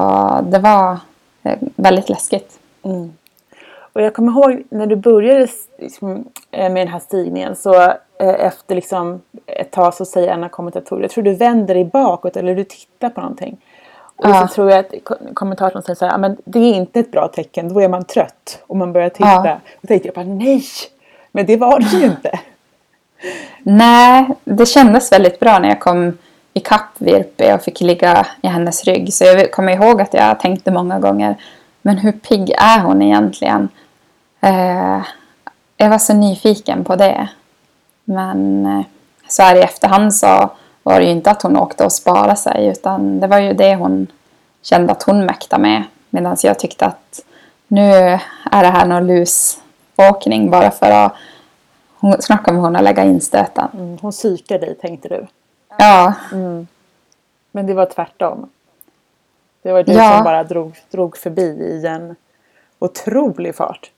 det 0.44 0.60
var 0.60 0.98
eh, 1.44 1.58
väldigt 1.76 2.10
läskigt. 2.10 2.60
Mm. 2.84 3.14
Och 3.94 4.02
jag 4.02 4.14
kommer 4.14 4.32
ihåg 4.32 4.64
när 4.70 4.88
du 4.88 4.96
började 4.96 5.48
liksom, 5.80 6.26
eh, 6.52 6.72
med 6.72 6.82
den 6.82 6.94
här 6.94 7.00
stigningen 7.00 7.56
så 7.56 7.84
eh, 8.20 8.46
efter 8.46 8.76
liksom 8.76 9.22
ett 9.46 9.72
tag 9.72 9.94
så 9.94 10.06
säger 10.06 10.28
en 10.28 10.44
av 10.44 10.50
kommentatorerna, 10.50 11.04
jag 11.04 11.12
tror 11.12 11.24
du 11.24 11.34
vänder 11.34 11.74
dig 11.74 11.86
bakåt 11.86 12.38
eller 12.38 12.56
du 12.56 12.64
tittar 12.64 13.10
på 13.10 13.22
någonting. 13.22 13.58
Och 14.18 14.30
ja. 14.30 14.48
så 14.48 14.54
tror 14.54 14.72
jag 14.72 14.80
att 14.80 14.94
kommentatorn 15.34 15.84
säger 15.84 15.96
så 15.96 16.06
här, 16.06 16.18
men 16.18 16.38
det 16.46 16.60
är 16.60 16.74
inte 16.74 17.00
ett 17.00 17.12
bra 17.12 17.28
tecken, 17.28 17.74
då 17.74 17.80
är 17.80 17.90
man 17.90 18.06
trött 18.06 18.64
och 18.68 18.78
man 18.78 18.94
börjar 18.94 19.10
titta. 19.10 19.46
Ja. 19.46 19.60
Och 19.82 19.88
tänkte 19.88 20.08
jag 20.08 20.16
bara, 20.16 20.26
nej! 20.26 20.64
Men 21.32 21.46
det 21.46 21.58
var 21.58 21.80
det 21.80 21.98
ju 21.98 22.06
inte. 22.06 22.40
Nej, 23.64 24.28
det 24.44 24.66
kändes 24.66 25.12
väldigt 25.12 25.40
bra 25.40 25.60
när 25.60 25.70
jag 25.70 25.80
kom 25.80 26.18
ikapp 26.54 26.90
Virpi 26.98 27.54
och 27.54 27.62
fick 27.62 27.82
ligga 27.82 28.28
i 28.42 28.48
hennes 28.48 28.84
rygg. 28.84 29.14
Så 29.14 29.24
jag 29.24 29.52
kommer 29.52 29.74
ihåg 29.74 30.02
att 30.02 30.14
jag 30.14 30.40
tänkte 30.40 30.72
många 30.72 31.00
gånger, 31.00 31.36
men 31.82 31.98
hur 31.98 32.12
pigg 32.12 32.50
är 32.58 32.80
hon 32.80 33.02
egentligen? 33.02 33.70
Eh, 34.42 35.02
jag 35.78 35.90
var 35.90 35.98
så 35.98 36.14
nyfiken 36.14 36.84
på 36.84 36.96
det. 36.96 37.28
Men 38.06 38.66
eh, 38.66 38.86
så 39.28 39.44
här 39.44 39.56
i 39.56 39.62
efterhand 39.62 40.16
så 40.16 40.50
var 40.86 41.00
det 41.00 41.06
ju 41.06 41.12
inte 41.12 41.32
att 41.32 41.42
hon 41.42 41.58
åkte 41.58 41.86
och 41.86 41.92
sparade 41.92 42.36
sig 42.36 42.68
utan 42.68 43.20
det 43.20 43.28
var 43.28 43.40
ju 43.40 43.54
det 43.54 43.76
hon 43.76 44.08
kände 44.62 44.92
att 44.92 45.04
hon 45.04 45.26
mäktade 45.26 45.62
med. 45.62 45.84
Medan 46.10 46.38
jag 46.44 46.60
tyckte 46.60 46.86
att 46.86 47.20
nu 47.68 47.92
är 48.52 48.64
det 48.64 48.70
här 48.70 48.86
någon 48.86 49.08
lusåkning 49.08 50.50
bara 50.52 50.72
för 50.72 50.92
att 50.92 51.14
hon 52.00 52.22
snackar 52.22 52.54
med 52.54 52.62
hon 52.62 52.76
att 52.76 52.84
lägga 52.84 53.04
in 53.04 53.22
stöten. 53.22 53.68
Mm, 53.74 53.98
hon 54.02 54.12
psykar 54.12 54.60
dig 54.60 54.76
tänkte 54.76 55.08
du. 55.08 55.28
Ja, 55.78 56.14
Men 57.52 57.68
det 57.68 57.74
var 57.74 57.86
tvärtom. 57.86 58.50
Det 59.62 59.72
var 59.72 59.84
du 59.84 59.92
Ja. 59.94 60.16
som 60.16 60.24
bara 60.24 60.44
drog, 60.44 60.76
drog 60.92 61.18
förbi 61.18 61.42
i 61.42 61.86
en 61.88 62.16
otrolig 62.80 63.56
fart. 63.56 63.92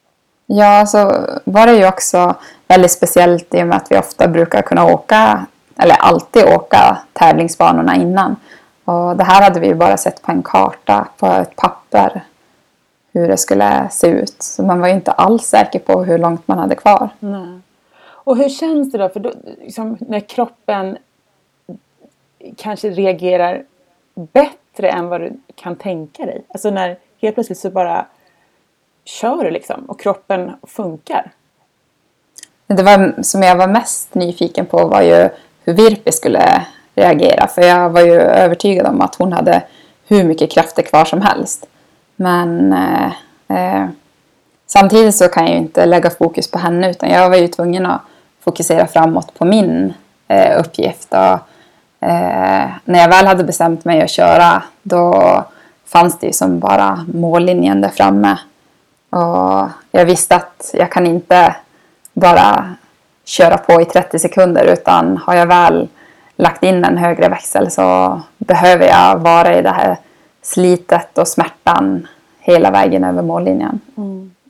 Ja, 0.45 0.86
så 0.86 1.26
var 1.43 1.67
det 1.67 1.73
ju 1.78 1.88
också 1.88 2.36
väldigt 2.67 2.91
speciellt 2.91 3.54
i 3.54 3.63
och 3.63 3.67
med 3.67 3.78
att 3.78 3.91
vi 3.91 3.97
ofta 3.97 4.28
brukar 4.28 4.62
kunna 4.62 4.86
åka, 4.86 5.45
eller 5.80 5.96
alltid 5.96 6.44
åka 6.44 6.98
tävlingsbanorna 7.13 7.96
innan. 7.96 8.36
Och 8.86 9.18
det 9.18 9.24
här 9.24 9.42
hade 9.42 9.60
vi 9.60 9.68
ju 9.68 9.76
bara 9.76 9.98
sett 9.98 10.22
på 10.22 10.32
en 10.32 10.44
karta, 10.44 11.08
på 11.18 11.26
ett 11.26 11.56
papper, 11.56 12.22
hur 13.13 13.28
det 13.28 13.38
skulle 13.38 13.88
se 13.92 14.08
ut. 14.08 14.36
Så 14.44 14.63
man 14.63 14.80
var 14.80 14.88
ju 14.88 14.94
inte 14.94 15.12
alls 15.12 15.44
säker 15.44 15.80
på 15.80 16.04
hur 16.04 16.18
långt 16.18 16.48
man 16.48 16.60
hade 16.60 16.76
kvar. 16.76 17.10
Nej. 17.20 17.60
Och 18.28 18.38
hur 18.38 18.50
känns 18.50 18.92
det 18.92 18.98
då? 18.98 19.10
För 19.10 19.20
då, 19.20 19.32
liksom, 19.62 19.98
när 20.00 20.20
kroppen 20.20 20.98
kanske 22.58 22.90
reagerar 22.90 23.63
bättre 24.16 24.90
än 24.90 25.08
vad 25.08 25.22
du 25.22 25.34
kan 25.56 25.76
tänka 25.76 26.26
dig. 26.26 26.44
Alltså 26.48 26.70
när 26.70 26.98
helt 27.22 27.36
plötsligt 27.36 27.60
så 27.60 27.70
bara 27.70 28.06
kör 29.06 29.44
du 29.44 29.52
liksom 29.52 29.86
och 29.86 30.00
kroppen 30.00 30.52
funkar. 30.63 31.32
Det 32.68 32.84
var, 32.84 33.22
som 33.22 33.42
jag 33.42 33.56
var 33.56 33.68
mest 33.68 34.16
nyfiken 34.16 34.66
på 34.66 34.88
var 34.88 35.02
ju 35.02 35.30
hur 35.67 35.73
Virpi 35.73 36.12
skulle 36.12 36.65
reagera. 36.95 37.47
För 37.47 37.62
jag 37.62 37.89
var 37.89 38.01
ju 38.01 38.13
övertygad 38.21 38.88
om 38.88 39.01
att 39.01 39.15
hon 39.15 39.34
hade 39.34 39.63
hur 40.08 40.23
mycket 40.23 40.51
krafter 40.51 40.84
kvar 40.84 41.06
som 41.06 41.21
helst. 41.21 41.65
Men 42.15 42.73
eh, 42.73 43.12
eh, 43.58 43.86
samtidigt 44.67 45.15
så 45.15 45.27
kan 45.27 45.43
jag 45.43 45.53
ju 45.53 45.60
inte 45.60 45.86
lägga 45.86 46.10
fokus 46.10 46.51
på 46.51 46.58
henne 46.58 46.89
utan 46.89 47.10
jag 47.10 47.30
var 47.30 47.38
ju 47.38 47.47
tvungen 47.47 47.86
att 47.86 48.01
fokusera 48.43 48.88
framåt 48.88 49.34
på 49.34 49.45
min 49.45 49.93
eh, 50.27 50.60
uppgift. 50.60 51.13
Och, 51.13 51.39
eh, 52.08 52.69
när 52.86 52.99
jag 52.99 53.10
väl 53.10 53.27
hade 53.27 53.43
bestämt 53.43 53.86
mig 53.86 54.01
att 54.01 54.10
köra 54.10 54.63
då 54.84 55.43
fanns 55.86 56.19
det 56.19 56.27
ju 56.27 56.34
som 56.34 56.60
bara 56.60 57.06
mållinjen 57.13 57.82
där 57.82 57.89
framme. 57.89 58.38
Och 59.10 59.69
jag 59.91 60.06
visste 60.06 60.36
att 60.36 60.71
jag 60.73 60.91
kan 60.91 61.08
inte 61.08 61.56
bara 62.13 62.75
köra 63.28 63.58
på 63.58 63.82
i 63.82 63.86
30 63.86 64.20
sekunder 64.20 64.63
utan 64.63 65.18
har 65.18 65.36
jag 65.36 65.46
väl 65.46 65.88
lagt 66.36 66.63
in 66.63 66.84
en 66.84 66.98
högre 66.98 67.30
växel 67.30 67.72
så 67.72 68.22
behöver 68.38 68.86
jag 68.86 69.18
vara 69.18 69.60
i 69.60 69.62
det 69.62 69.70
här 69.70 69.98
slitet 70.42 71.18
och 71.18 71.28
smärtan 71.28 72.08
hela 72.40 72.72
vägen 72.72 73.04
över 73.04 73.22
mållinjen. 73.22 73.80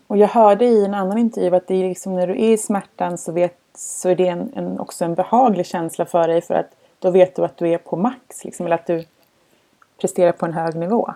Och 0.08 0.18
jag 0.18 0.28
hörde 0.28 0.66
i 0.66 0.86
en 0.86 0.94
annan 0.94 1.18
intervju 1.18 1.56
att 1.56 1.68
det 1.68 1.84
är 1.84 1.90
liksom 1.90 2.16
när 2.16 2.28
du 2.28 2.34
är 2.34 2.54
i 2.54 2.58
smärtan 2.58 3.18
så, 3.18 3.32
vet, 3.32 3.58
så 3.78 4.10
är 4.10 4.16
det 4.16 4.28
en, 4.28 4.52
en, 4.56 4.80
också 4.80 5.06
en 5.06 5.16
behaglig 5.16 5.66
känsla 5.66 6.06
för 6.06 6.28
dig 6.28 6.42
för 6.42 6.54
att 6.54 6.70
då 7.00 7.12
vet 7.12 7.36
du 7.36 7.46
att 7.46 7.58
du 7.58 7.70
är 7.70 7.78
på 7.78 7.96
max. 7.96 8.44
Liksom, 8.44 8.66
eller 8.66 8.76
att 8.76 8.88
du 8.88 9.06
presterar 10.02 10.32
på 10.32 10.46
en 10.46 10.54
hög 10.54 10.76
nivå. 10.76 11.14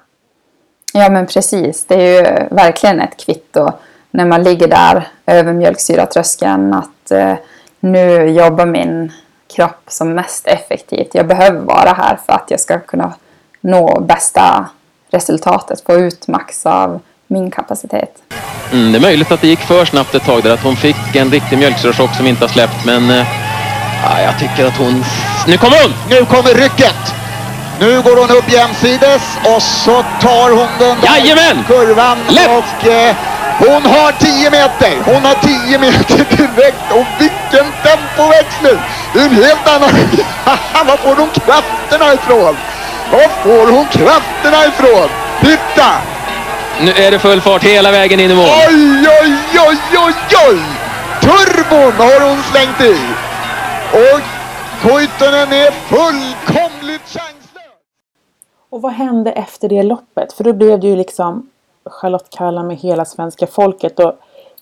Ja 0.94 1.10
men 1.10 1.28
precis, 1.28 1.86
det 1.86 1.96
är 1.96 2.42
ju 2.42 2.56
verkligen 2.56 3.02
ett 3.02 3.18
kvitto 3.18 3.70
när 4.12 4.26
man 4.26 4.44
ligger 4.44 4.68
där 4.68 5.08
över 5.26 5.54
mjölksyratröskeln 5.54 6.74
att 6.74 7.12
eh, 7.12 7.36
nu 7.82 8.30
jobbar 8.30 8.66
min 8.66 9.12
kropp 9.56 9.84
som 9.88 10.14
mest 10.14 10.48
effektivt. 10.48 11.10
Jag 11.14 11.28
behöver 11.28 11.60
vara 11.60 11.94
här 11.94 12.18
för 12.26 12.34
att 12.34 12.46
jag 12.48 12.60
ska 12.60 12.80
kunna 12.80 13.14
nå 13.62 14.00
bästa 14.00 14.66
resultatet, 15.12 15.84
få 15.86 15.94
ut 15.94 16.28
max 16.28 16.66
av 16.66 17.00
min 17.28 17.52
kapacitet. 17.52 18.24
Mm, 18.72 18.92
det 18.92 18.98
är 18.98 19.02
möjligt 19.02 19.32
att 19.32 19.42
det 19.42 19.48
gick 19.48 19.60
för 19.60 19.86
snabbt 19.86 20.16
ett 20.16 20.24
tag 20.24 20.44
där, 20.44 20.54
att 20.54 20.64
hon 20.64 20.76
fick 20.76 21.16
en 21.16 21.32
riktig 21.32 21.58
mjölksyrachock 21.58 22.16
som 22.16 22.28
inte 22.28 22.44
har 22.44 22.50
släppt. 22.50 22.86
Men 22.86 23.10
eh, 23.10 23.28
ja, 24.04 24.22
jag 24.22 24.40
tycker 24.40 24.66
att 24.66 24.78
hon... 24.78 25.04
Nu 25.48 25.58
kommer 25.58 25.78
hon! 25.84 25.94
Nu 26.10 26.26
kommer 26.26 26.54
rycket! 26.54 27.16
Nu 27.80 28.02
går 28.02 28.16
hon 28.22 28.38
upp 28.38 28.52
jämsides 28.52 29.38
och 29.56 29.62
så 29.62 30.04
tar 30.22 30.50
hon 30.50 30.68
den 30.80 30.98
där 31.02 31.08
Jajamän! 31.08 31.64
kurvan 31.68 32.18
Lätt! 32.30 32.50
och 32.50 32.88
eh, 32.88 33.16
hon 33.66 33.84
har 33.96 34.12
10 34.12 34.50
meter. 34.52 34.94
Hon 35.12 35.22
har 35.26 35.36
10 35.70 35.80
meter 35.80 36.38
direkt 36.38 36.86
och 36.98 37.06
vilken 37.20 37.68
tempoväxt 37.84 38.60
nu! 38.64 38.80
Det 39.14 39.20
är 39.20 39.26
en 39.26 39.36
helt 39.36 39.68
annan... 39.68 39.90
Var 40.88 40.98
får 40.98 41.16
hon 41.16 41.30
krafterna 41.30 42.14
ifrån? 42.14 42.56
Var 43.12 43.28
får 43.44 43.72
hon 43.72 43.86
krafterna 43.86 44.66
ifrån? 44.66 45.10
Titta! 45.42 45.92
Nu 46.82 46.92
är 46.92 47.12
det 47.12 47.20
full 47.20 47.42
fart 47.42 47.64
hela 47.64 47.92
vägen 47.92 48.20
in 48.20 48.32
i 48.32 48.36
mål. 48.36 48.46
Oj, 48.46 49.08
oj, 49.22 49.34
oj, 49.68 49.78
oj, 49.98 50.14
oj! 50.50 50.60
Turbon 51.22 51.94
har 52.08 52.30
hon 52.30 52.44
slängt 52.44 52.82
i. 52.82 52.98
Och 53.92 54.22
Kuitunen 54.82 55.54
är 55.54 55.72
fullkomligt 55.72 57.02
chanslös. 57.02 57.72
Och 58.70 58.82
vad 58.82 58.94
hände 58.94 59.32
efter 59.32 59.70
det 59.70 59.84
loppet? 59.84 60.34
För 60.34 60.44
då 60.44 60.54
blev 60.54 60.80
det 60.80 60.88
ju 60.88 60.96
liksom 60.96 61.51
Charlotte 61.86 62.30
Kalla 62.30 62.64
med 62.64 62.78
hela 62.78 63.06
svenska 63.06 63.48
folket 63.48 64.00
och 64.00 64.14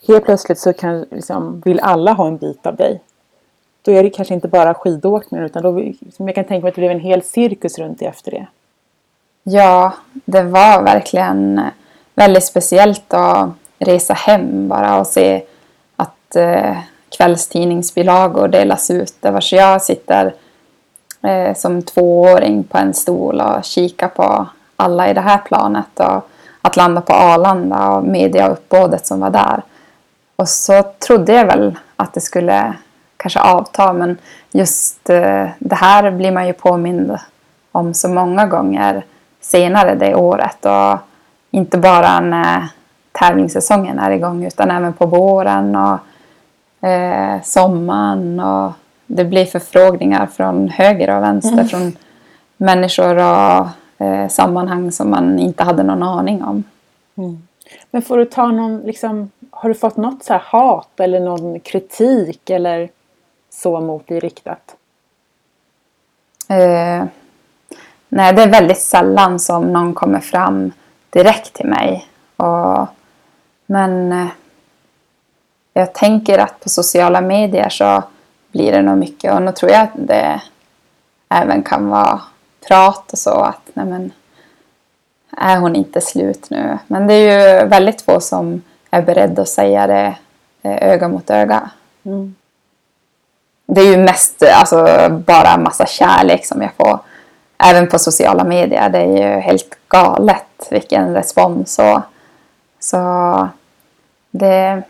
helt 0.07 0.25
plötsligt 0.25 0.59
så 0.59 0.73
kan, 0.73 1.05
liksom, 1.11 1.61
vill 1.65 1.79
alla 1.79 2.13
ha 2.13 2.27
en 2.27 2.37
bit 2.37 2.65
av 2.65 2.75
dig. 2.75 3.01
Då 3.81 3.91
är 3.91 4.03
det 4.03 4.09
kanske 4.09 4.33
inte 4.33 4.47
bara 4.47 4.73
skidåkningen 4.73 5.45
utan 5.45 5.63
då, 5.63 5.93
som 6.11 6.27
jag 6.27 6.35
kan 6.35 6.45
tänka 6.45 6.63
mig 6.63 6.69
att 6.69 6.75
det 6.75 6.81
blev 6.81 6.91
en 6.91 6.99
hel 6.99 7.21
cirkus 7.21 7.77
runt 7.79 7.99
det 7.99 8.05
efter 8.05 8.31
det. 8.31 8.47
Ja, 9.43 9.93
det 10.13 10.43
var 10.43 10.83
verkligen 10.83 11.61
väldigt 12.15 12.45
speciellt 12.45 13.13
att 13.13 13.49
resa 13.79 14.13
hem 14.13 14.67
bara 14.67 14.99
och 14.99 15.07
se 15.07 15.43
att 15.95 16.35
eh, 16.35 16.77
kvällstidningsbilagor 17.17 18.47
delas 18.47 18.91
ut. 18.91 19.13
Det 19.19 19.31
var 19.31 19.41
så 19.41 19.55
jag 19.55 19.81
sitter 19.81 20.33
eh, 21.23 21.55
som 21.55 21.81
tvååring 21.81 22.63
på 22.63 22.77
en 22.77 22.93
stol 22.93 23.41
och 23.41 23.63
kikar 23.63 24.07
på 24.07 24.47
alla 24.75 25.09
i 25.09 25.13
det 25.13 25.21
här 25.21 25.37
planet 25.37 25.99
och 25.99 26.28
att 26.61 26.77
landa 26.77 27.01
på 27.01 27.13
Arlanda 27.13 27.89
och 27.89 28.03
mediauppbådet 28.03 29.07
som 29.07 29.19
var 29.19 29.29
där. 29.29 29.61
Och 30.35 30.49
så 30.49 30.83
trodde 30.83 31.33
jag 31.33 31.45
väl 31.45 31.77
att 31.95 32.13
det 32.13 32.21
skulle 32.21 32.73
kanske 33.17 33.39
avta 33.39 33.93
men 33.93 34.17
just 34.51 35.09
eh, 35.09 35.47
det 35.59 35.75
här 35.75 36.11
blir 36.11 36.31
man 36.31 36.47
ju 36.47 36.53
påmind 36.53 37.17
om 37.71 37.93
så 37.93 38.09
många 38.09 38.45
gånger 38.45 39.05
senare 39.41 39.95
det 39.95 40.15
året. 40.15 40.65
Och 40.65 40.99
inte 41.51 41.77
bara 41.77 42.19
när 42.19 42.67
tävlingssäsongen 43.11 43.99
är 43.99 44.11
igång 44.11 44.45
utan 44.45 44.71
även 44.71 44.93
på 44.93 45.05
våren 45.05 45.75
och 45.75 46.87
eh, 46.87 47.41
sommaren. 47.43 48.39
Och 48.39 48.71
det 49.07 49.25
blir 49.25 49.45
förfrågningar 49.45 50.25
från 50.25 50.69
höger 50.69 51.15
och 51.15 51.23
vänster 51.23 51.63
från 51.63 51.97
människor 52.57 53.17
och 53.17 53.67
eh, 53.99 54.27
sammanhang 54.27 54.91
som 54.91 55.09
man 55.09 55.39
inte 55.39 55.63
hade 55.63 55.83
någon 55.83 56.03
aning 56.03 56.43
om. 56.43 56.63
Men 57.91 58.01
får 58.01 58.17
du 58.17 58.25
ta 58.25 58.47
någon, 58.47 58.79
liksom, 58.79 59.31
har 59.51 59.69
du 59.69 59.75
fått 59.75 59.97
något 59.97 60.23
så 60.23 60.33
hat 60.33 60.99
eller 60.99 61.19
någon 61.19 61.59
kritik 61.59 62.49
eller 62.49 62.89
så 63.49 63.79
mot 63.81 64.07
dig 64.07 64.19
riktat? 64.19 64.75
Eh, 66.47 67.05
nej, 68.09 68.33
det 68.33 68.43
är 68.43 68.49
väldigt 68.49 68.79
sällan 68.79 69.39
som 69.39 69.73
någon 69.73 69.93
kommer 69.93 70.19
fram 70.19 70.71
direkt 71.09 71.53
till 71.53 71.67
mig. 71.67 72.07
Och, 72.35 72.87
men 73.65 74.11
eh, 74.11 74.27
jag 75.73 75.93
tänker 75.93 76.39
att 76.39 76.59
på 76.59 76.69
sociala 76.69 77.21
medier 77.21 77.69
så 77.69 78.03
blir 78.51 78.71
det 78.71 78.81
nog 78.81 78.97
mycket. 78.97 79.33
Och 79.33 79.41
nu 79.41 79.51
tror 79.51 79.71
jag 79.71 79.81
att 79.81 79.93
det 79.95 80.41
även 81.29 81.63
kan 81.63 81.89
vara 81.89 82.21
prat 82.67 83.11
och 83.11 83.19
så. 83.19 83.31
Att 83.31 83.69
nej 83.73 83.85
men, 83.85 84.11
är 85.37 85.57
hon 85.57 85.75
inte 85.75 86.01
slut 86.01 86.49
nu? 86.49 86.77
Men 86.87 87.07
det 87.07 87.13
är 87.13 87.61
ju 87.61 87.67
väldigt 87.67 88.01
få 88.01 88.19
som 88.19 88.61
är 88.91 89.01
beredda 89.01 89.41
att 89.41 89.49
säga 89.49 89.87
det 89.87 90.15
eh, 90.61 90.91
öga 90.91 91.07
mot 91.07 91.29
öga. 91.29 91.69
Det 93.65 93.81
är 93.81 93.91
ju 93.91 93.97
mest 93.97 94.43
alltså, 94.53 95.09
bara 95.09 95.57
massa 95.57 95.85
kärlek 95.85 96.45
som 96.45 96.61
jag 96.61 96.73
får. 96.73 96.99
Även 97.57 97.87
på 97.89 97.99
sociala 97.99 98.43
medier. 98.43 98.89
Det 98.89 98.99
är 98.99 99.17
ju 99.17 99.39
helt 99.39 99.77
galet 99.87 100.67
vilken 100.71 101.13
respons. 101.13 101.79
Och, 101.79 102.01
så 102.79 103.47
det 104.31 104.83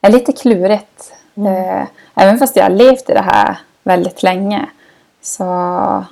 är 0.00 0.10
lite 0.10 0.32
klurigt. 0.32 1.12
Eh, 1.36 1.86
även 2.14 2.38
fast 2.38 2.56
jag 2.56 2.64
har 2.64 2.70
levt 2.70 3.10
i 3.10 3.12
det 3.12 3.24
här 3.26 3.58
väldigt 3.82 4.22
länge. 4.22 4.66
Så 5.22 6.04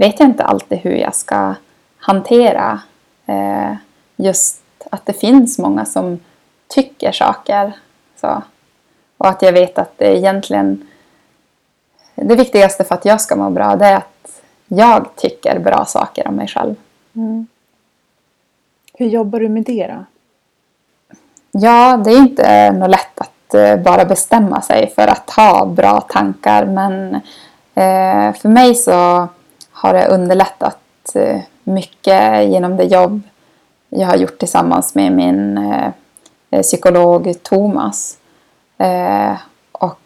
vet 0.00 0.20
jag 0.20 0.28
inte 0.28 0.44
alltid 0.44 0.78
hur 0.78 0.94
jag 0.94 1.14
ska 1.14 1.54
hantera 1.98 2.80
eh, 3.26 3.74
just 4.16 4.62
att 4.90 5.06
det 5.06 5.12
finns 5.12 5.58
många 5.58 5.84
som 5.84 6.18
tycker 6.68 7.12
saker. 7.12 7.72
Så. 8.20 8.42
Och 9.16 9.28
att 9.28 9.42
jag 9.42 9.52
vet 9.52 9.78
att 9.78 9.98
det 9.98 10.16
egentligen 10.16 10.86
det 12.14 12.36
viktigaste 12.36 12.84
för 12.84 12.94
att 12.94 13.04
jag 13.04 13.20
ska 13.20 13.36
må 13.36 13.50
bra 13.50 13.76
det 13.76 13.86
är 13.86 13.96
att 13.96 14.42
jag 14.68 15.16
tycker 15.16 15.58
bra 15.58 15.84
saker 15.84 16.28
om 16.28 16.34
mig 16.34 16.48
själv. 16.48 16.74
Hur 18.94 19.06
jobbar 19.06 19.40
du 19.40 19.48
med 19.48 19.62
det 19.62 19.86
då? 19.86 20.04
Ja, 21.50 21.96
det 21.96 22.10
är 22.10 22.18
inte 22.18 22.72
något 22.72 22.90
lätt 22.90 23.20
att 23.20 23.54
eh, 23.54 23.76
bara 23.76 24.04
bestämma 24.04 24.62
sig 24.62 24.92
för 24.94 25.08
att 25.08 25.30
ha 25.30 25.66
bra 25.66 26.00
tankar 26.00 26.66
men 26.66 27.14
eh, 27.74 28.34
för 28.34 28.48
mig 28.48 28.74
så 28.74 29.28
har 29.80 29.94
det 29.94 30.06
underlättat 30.06 30.78
eh, 31.14 31.40
mycket 31.64 32.48
genom 32.48 32.76
det 32.76 32.84
jobb 32.84 33.22
jag 33.88 34.06
har 34.06 34.16
gjort 34.16 34.38
tillsammans 34.38 34.94
med 34.94 35.12
min 35.12 35.58
eh, 35.58 35.90
eh, 36.50 36.62
psykolog 36.62 37.34
Thomas. 37.42 38.16
Och 39.72 39.98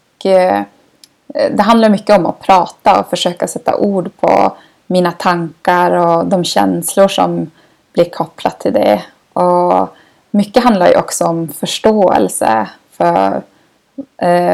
det 1.51 1.61
handlar 1.61 1.89
mycket 1.89 2.17
om 2.17 2.25
att 2.25 2.39
prata 2.39 2.99
och 2.99 3.09
försöka 3.09 3.47
sätta 3.47 3.75
ord 3.75 4.11
på 4.19 4.55
mina 4.87 5.11
tankar 5.11 5.91
och 5.91 6.25
de 6.25 6.43
känslor 6.43 7.07
som 7.07 7.51
blir 7.93 8.09
kopplat 8.09 8.59
till 8.59 8.73
det. 8.73 9.01
Och 9.33 9.95
mycket 10.31 10.63
handlar 10.63 10.87
ju 10.87 10.97
också 10.97 11.25
om 11.25 11.47
förståelse 11.47 12.69
för 12.91 13.41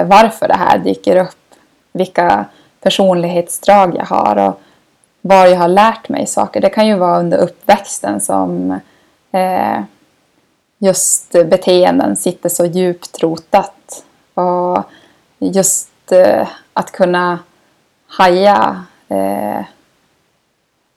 varför 0.05 0.47
det 0.47 0.57
här 0.57 0.77
dyker 0.77 1.15
upp. 1.15 1.55
Vilka 1.91 2.45
personlighetsdrag 2.81 3.95
jag 3.95 4.05
har 4.05 4.35
och 4.35 4.61
var 5.21 5.45
jag 5.47 5.57
har 5.57 5.67
lärt 5.67 6.09
mig 6.09 6.27
saker. 6.27 6.61
Det 6.61 6.69
kan 6.69 6.87
ju 6.87 6.95
vara 6.95 7.19
under 7.19 7.37
uppväxten 7.37 8.21
som 8.21 8.79
eh, 9.31 9.81
just 10.77 11.31
beteenden 11.31 12.15
sitter 12.15 12.49
så 12.49 12.65
djupt 12.65 13.23
rotat. 13.23 14.03
Och 14.33 14.83
just 15.39 16.11
eh, 16.11 16.47
att 16.73 16.91
kunna 16.91 17.39
haja 18.07 18.83
eh, 19.09 19.65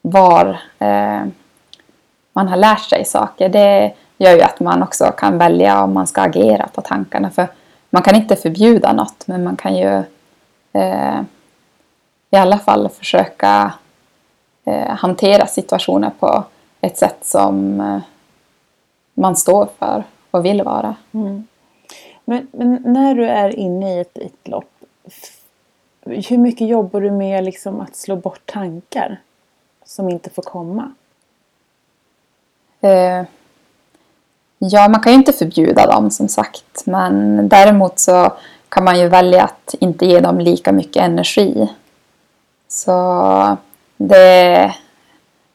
var 0.03 0.61
eh, 0.79 1.25
man 2.33 2.49
har 2.49 2.57
lärt 2.57 2.89
sig 2.89 3.05
saker. 3.05 3.49
Det 3.49 3.95
gör 4.19 4.33
ju 4.33 4.43
att 4.43 4.61
man 4.61 4.83
också 4.83 5.13
kan 5.17 5.39
välja 5.39 5.83
om 5.83 5.95
man 5.95 6.07
ska 6.07 6.21
agera 6.21 6.69
på 6.75 6.81
tankarna. 6.81 7.31
För 7.31 7.49
man 7.91 8.03
kan 8.03 8.17
inte 8.17 8.37
förbjuda 8.37 8.93
något 8.93 9.27
men 9.27 9.45
man 9.45 9.57
kan 9.57 9.77
ju 9.77 10.03
eh, 10.73 11.21
i 12.31 12.37
alla 12.37 12.59
fall 12.59 12.89
försöka 12.89 13.73
hantera 14.73 15.47
situationer 15.47 16.11
på 16.19 16.45
ett 16.81 16.99
sätt 16.99 17.19
som 17.23 17.81
eh, 17.81 17.99
man 19.15 19.37
står 19.37 19.69
för 19.79 20.05
och 20.31 20.45
vill 20.45 20.63
vara. 20.63 20.97
Men, 22.25 22.47
men 22.53 22.83
när 22.85 23.15
du 23.15 23.27
är 23.27 23.57
inne 23.57 23.97
i 23.97 24.01
ett, 24.01 24.19
ett 24.19 24.49
lopp, 24.49 24.71
hur 26.05 26.39
mycket 26.39 26.69
jobbar 26.69 27.01
du 27.01 27.11
med 27.11 27.45
liksom 27.45 27.81
att 27.81 27.97
slå 27.97 28.17
bort 28.17 28.47
tankar 28.47 29.21
som 29.85 30.09
inte 30.09 30.31
får 30.31 30.43
komma? 30.43 30.93
Eh, 32.81 33.25
ja, 34.59 34.89
man 34.89 35.01
kan 35.01 35.13
ju 35.13 35.19
inte 35.19 35.33
förbjuda 35.33 35.87
dem 35.87 36.11
som 36.11 36.29
sagt. 36.29 36.87
Men 36.87 37.49
däremot 37.49 37.99
så 37.99 38.33
kan 38.69 38.85
man 38.85 38.99
ju 38.99 39.09
välja 39.09 39.45
att 39.45 39.75
inte 39.81 40.07
ge 40.07 40.21
dem 40.21 40.41
lika 40.41 40.73
mycket 40.73 41.03
energi. 41.03 41.69
Så 42.69 43.57
det 43.97 44.75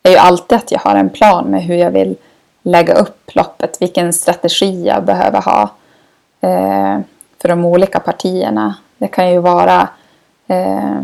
är 0.03 0.11
ju 0.11 0.17
alltid 0.17 0.57
att 0.57 0.71
jag 0.71 0.79
har 0.79 0.95
en 0.95 1.09
plan 1.09 1.45
med 1.45 1.63
hur 1.63 1.75
jag 1.75 1.91
vill 1.91 2.15
lägga 2.61 2.93
upp 2.93 3.35
loppet. 3.35 3.81
Vilken 3.81 4.13
strategi 4.13 4.85
jag 4.85 5.03
behöver 5.03 5.41
ha 5.41 5.61
eh, 6.41 6.99
för 7.41 7.49
de 7.49 7.65
olika 7.65 7.99
partierna. 7.99 8.75
Det 8.97 9.07
kan 9.07 9.31
ju 9.31 9.39
vara 9.39 9.89
eh, 10.47 11.01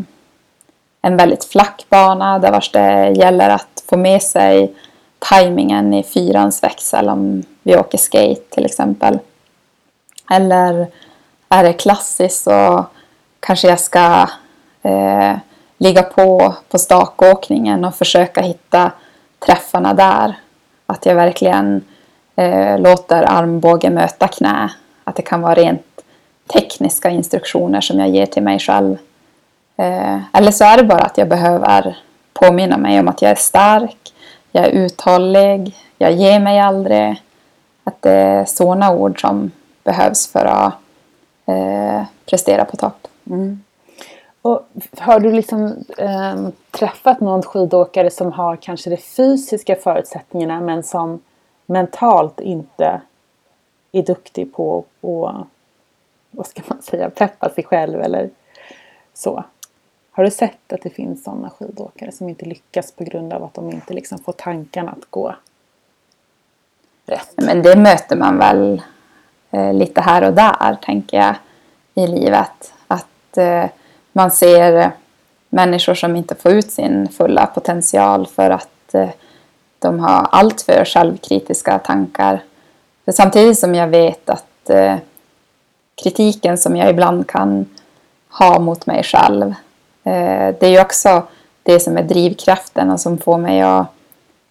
en 1.02 1.18
väldigt 1.18 1.46
flack 1.46 1.86
bana 1.90 2.40
där 2.40 2.52
vars 2.52 2.72
det 2.72 3.10
gäller 3.10 3.50
att 3.50 3.84
få 3.90 3.98
med 3.98 4.22
sig 4.22 4.74
tajmingen 5.20 5.94
i 5.94 6.04
fyrans 6.04 6.64
växel 6.64 7.10
om 7.10 7.44
vi 7.64 7.78
åker 7.78 7.98
skate 7.98 8.42
till 8.50 8.66
exempel. 8.66 9.20
Eller 10.32 10.88
är 11.50 11.64
det 11.64 11.74
klassiskt 11.74 12.44
så 12.44 12.86
kanske 13.40 13.68
jag 13.68 13.80
ska 13.80 14.28
eh, 14.84 15.38
ligga 15.86 16.04
på 16.04 16.56
på 16.70 16.78
stakåkningen 16.78 17.86
och 17.86 17.96
försöka 17.96 18.42
hitta 18.42 18.92
träffarna 19.40 19.94
där. 19.94 20.36
Att 20.86 21.06
jag 21.06 21.16
verkligen 21.16 21.84
eh, 22.36 22.80
låter 22.80 23.24
armbåge 23.24 23.90
möta 23.90 24.28
knä. 24.28 24.72
Att 25.04 25.16
det 25.16 25.22
kan 25.22 25.42
vara 25.42 25.54
rent 25.54 26.02
tekniska 26.54 27.10
instruktioner 27.10 27.82
som 27.82 28.00
jag 28.00 28.10
ger 28.10 28.26
till 28.26 28.44
mig 28.44 28.60
själv. 28.60 28.98
Eh, 29.78 30.18
eller 30.34 30.52
så 30.52 30.64
är 30.64 30.78
det 30.78 30.84
bara 30.84 31.04
att 31.04 31.18
jag 31.18 31.30
behöver 31.30 31.98
påminna 32.34 32.78
mig 32.78 33.00
om 33.00 33.08
att 33.08 33.22
jag 33.22 33.32
är 33.32 33.36
stark, 33.36 34.14
jag 34.52 34.66
är 34.66 34.70
uthållig, 34.70 35.76
jag 35.98 36.12
ger 36.12 36.40
mig 36.40 36.60
aldrig. 36.60 37.22
Att 37.84 38.02
det 38.02 38.12
är 38.12 38.46
sådana 38.46 38.92
ord 38.92 39.22
som 39.22 39.52
behövs 39.84 40.28
för 40.28 40.46
att 40.46 40.74
eh, 41.46 42.04
prestera 42.26 42.66
på 42.66 42.78
topp. 42.78 43.08
Mm. 43.28 43.64
Och 44.46 44.68
har 44.98 45.20
du 45.20 45.32
liksom 45.32 45.86
eh, 45.98 46.48
träffat 46.72 47.20
någon 47.20 47.44
skidåkare 47.44 48.10
som 48.10 48.32
har 48.32 48.56
kanske 48.56 48.90
de 48.90 48.98
fysiska 48.98 49.76
förutsättningarna 49.76 50.62
men 50.62 50.84
som 50.84 51.22
mentalt 51.66 52.40
inte 52.40 53.02
är 53.92 54.04
duktig 54.04 54.54
på 54.54 54.86
att, 55.02 55.48
vad 56.32 56.48
ska 56.48 56.62
man 56.68 56.82
säga, 56.82 57.10
peppa 57.10 57.50
sig 57.50 57.64
själv 57.64 58.02
eller 58.02 58.30
så? 59.14 59.44
Har 60.12 60.24
du 60.24 60.32
sett 60.32 60.74
att 60.74 60.82
det 60.82 60.90
finns 60.90 61.24
sådana 61.24 61.50
skidåkare 61.50 62.12
som 62.12 62.30
inte 62.30 62.46
lyckas 62.46 62.92
på 62.92 63.04
grund 63.04 63.34
av 63.34 63.44
att 63.44 63.54
de 63.54 63.72
inte 63.72 63.94
liksom 63.94 64.18
får 64.18 64.34
tankarna 64.34 64.92
att 64.92 65.12
gå 65.12 65.36
rätt? 67.06 67.34
Men 67.36 67.62
det 67.62 67.78
möter 67.78 68.16
man 68.16 68.38
väl 68.38 68.82
eh, 69.52 69.74
lite 69.74 70.02
här 70.02 70.28
och 70.28 70.34
där, 70.34 70.78
tänker 70.82 71.18
jag, 71.18 71.36
i 71.94 72.08
livet. 72.08 72.74
Att 72.88 73.38
eh, 73.38 73.66
man 74.16 74.32
ser 74.32 74.78
eh, 74.78 74.90
människor 75.50 75.94
som 75.94 76.16
inte 76.16 76.36
får 76.36 76.52
ut 76.52 76.72
sin 76.72 77.10
fulla 77.10 77.46
potential 77.46 78.28
för 78.28 78.50
att 78.50 78.94
eh, 78.94 79.10
de 79.80 80.00
har 80.00 80.28
alltför 80.32 80.86
självkritiska 80.86 81.80
tankar. 81.80 82.44
För 83.06 83.12
samtidigt 83.12 83.60
som 83.60 83.76
jag 83.76 83.88
vet 83.88 84.30
att 84.30 84.70
eh, 84.70 84.96
kritiken 86.04 86.58
som 86.58 86.76
jag 86.76 86.90
ibland 86.90 87.28
kan 87.28 87.66
ha 88.30 88.60
mot 88.60 88.86
mig 88.86 89.04
själv, 89.04 89.54
det 90.04 90.64
är 90.64 90.70
ju 90.70 90.82
också 90.82 91.24
det 91.64 91.80
som 91.80 91.98
är 91.98 92.04
drivkraften 92.04 92.92
och 92.92 93.00
som 93.00 93.18
får 93.18 93.38
mig 93.38 93.62
att 93.62 93.88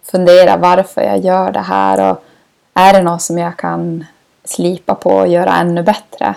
fundera 0.03 0.57
varför 0.57 1.01
jag 1.01 1.19
gör 1.19 1.51
det 1.51 1.59
här 1.59 2.11
och 2.11 2.23
är 2.73 2.93
det 2.93 3.01
något 3.01 3.21
som 3.21 3.37
jag 3.37 3.57
kan 3.57 4.05
slipa 4.43 4.95
på 4.95 5.09
och 5.09 5.27
göra 5.27 5.55
ännu 5.55 5.83
bättre. 5.83 6.35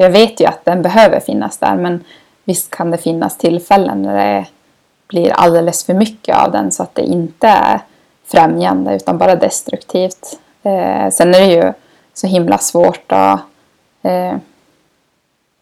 Jag 0.00 0.10
vet 0.10 0.40
ju 0.40 0.46
att 0.46 0.64
den 0.64 0.82
behöver 0.82 1.20
finnas 1.20 1.58
där 1.58 1.76
men 1.76 2.04
visst 2.44 2.70
kan 2.70 2.90
det 2.90 2.98
finnas 2.98 3.36
tillfällen 3.38 4.02
när 4.02 4.16
det 4.16 4.46
blir 5.08 5.30
alldeles 5.30 5.84
för 5.84 5.94
mycket 5.94 6.36
av 6.36 6.52
den 6.52 6.72
så 6.72 6.82
att 6.82 6.94
det 6.94 7.02
inte 7.02 7.48
är 7.48 7.80
främjande 8.26 8.96
utan 8.96 9.18
bara 9.18 9.34
destruktivt. 9.36 10.38
Eh, 10.62 11.10
sen 11.10 11.34
är 11.34 11.40
det 11.40 11.54
ju 11.54 11.72
så 12.14 12.26
himla 12.26 12.58
svårt 12.58 13.12
att 13.12 13.40
eh, 14.02 14.36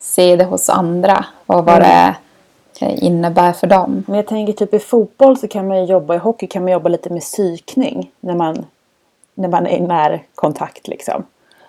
se 0.01 0.37
det 0.37 0.45
hos 0.45 0.68
andra 0.68 1.24
och 1.47 1.64
vad 1.64 1.80
det 1.80 2.14
eh, 2.80 3.05
innebär 3.05 3.53
för 3.53 3.66
dem. 3.66 4.05
Men 4.07 4.16
jag 4.16 4.26
tänker 4.26 4.53
typ 4.53 4.74
i 4.74 4.78
fotboll 4.78 5.39
så 5.39 5.49
kan 5.49 5.68
man 5.68 5.78
ju 5.78 5.84
jobba, 5.84 6.14
i 6.14 6.18
hockey 6.18 6.47
kan 6.47 6.62
man 6.62 6.72
jobba 6.72 6.89
lite 6.89 7.11
med 7.11 7.22
psykning 7.22 8.11
när 8.20 8.34
man, 8.34 8.66
när 9.34 9.49
man 9.49 9.66
är 9.66 9.76
i 9.76 9.80
närkontakt 9.80 10.89
liksom. 10.89 11.24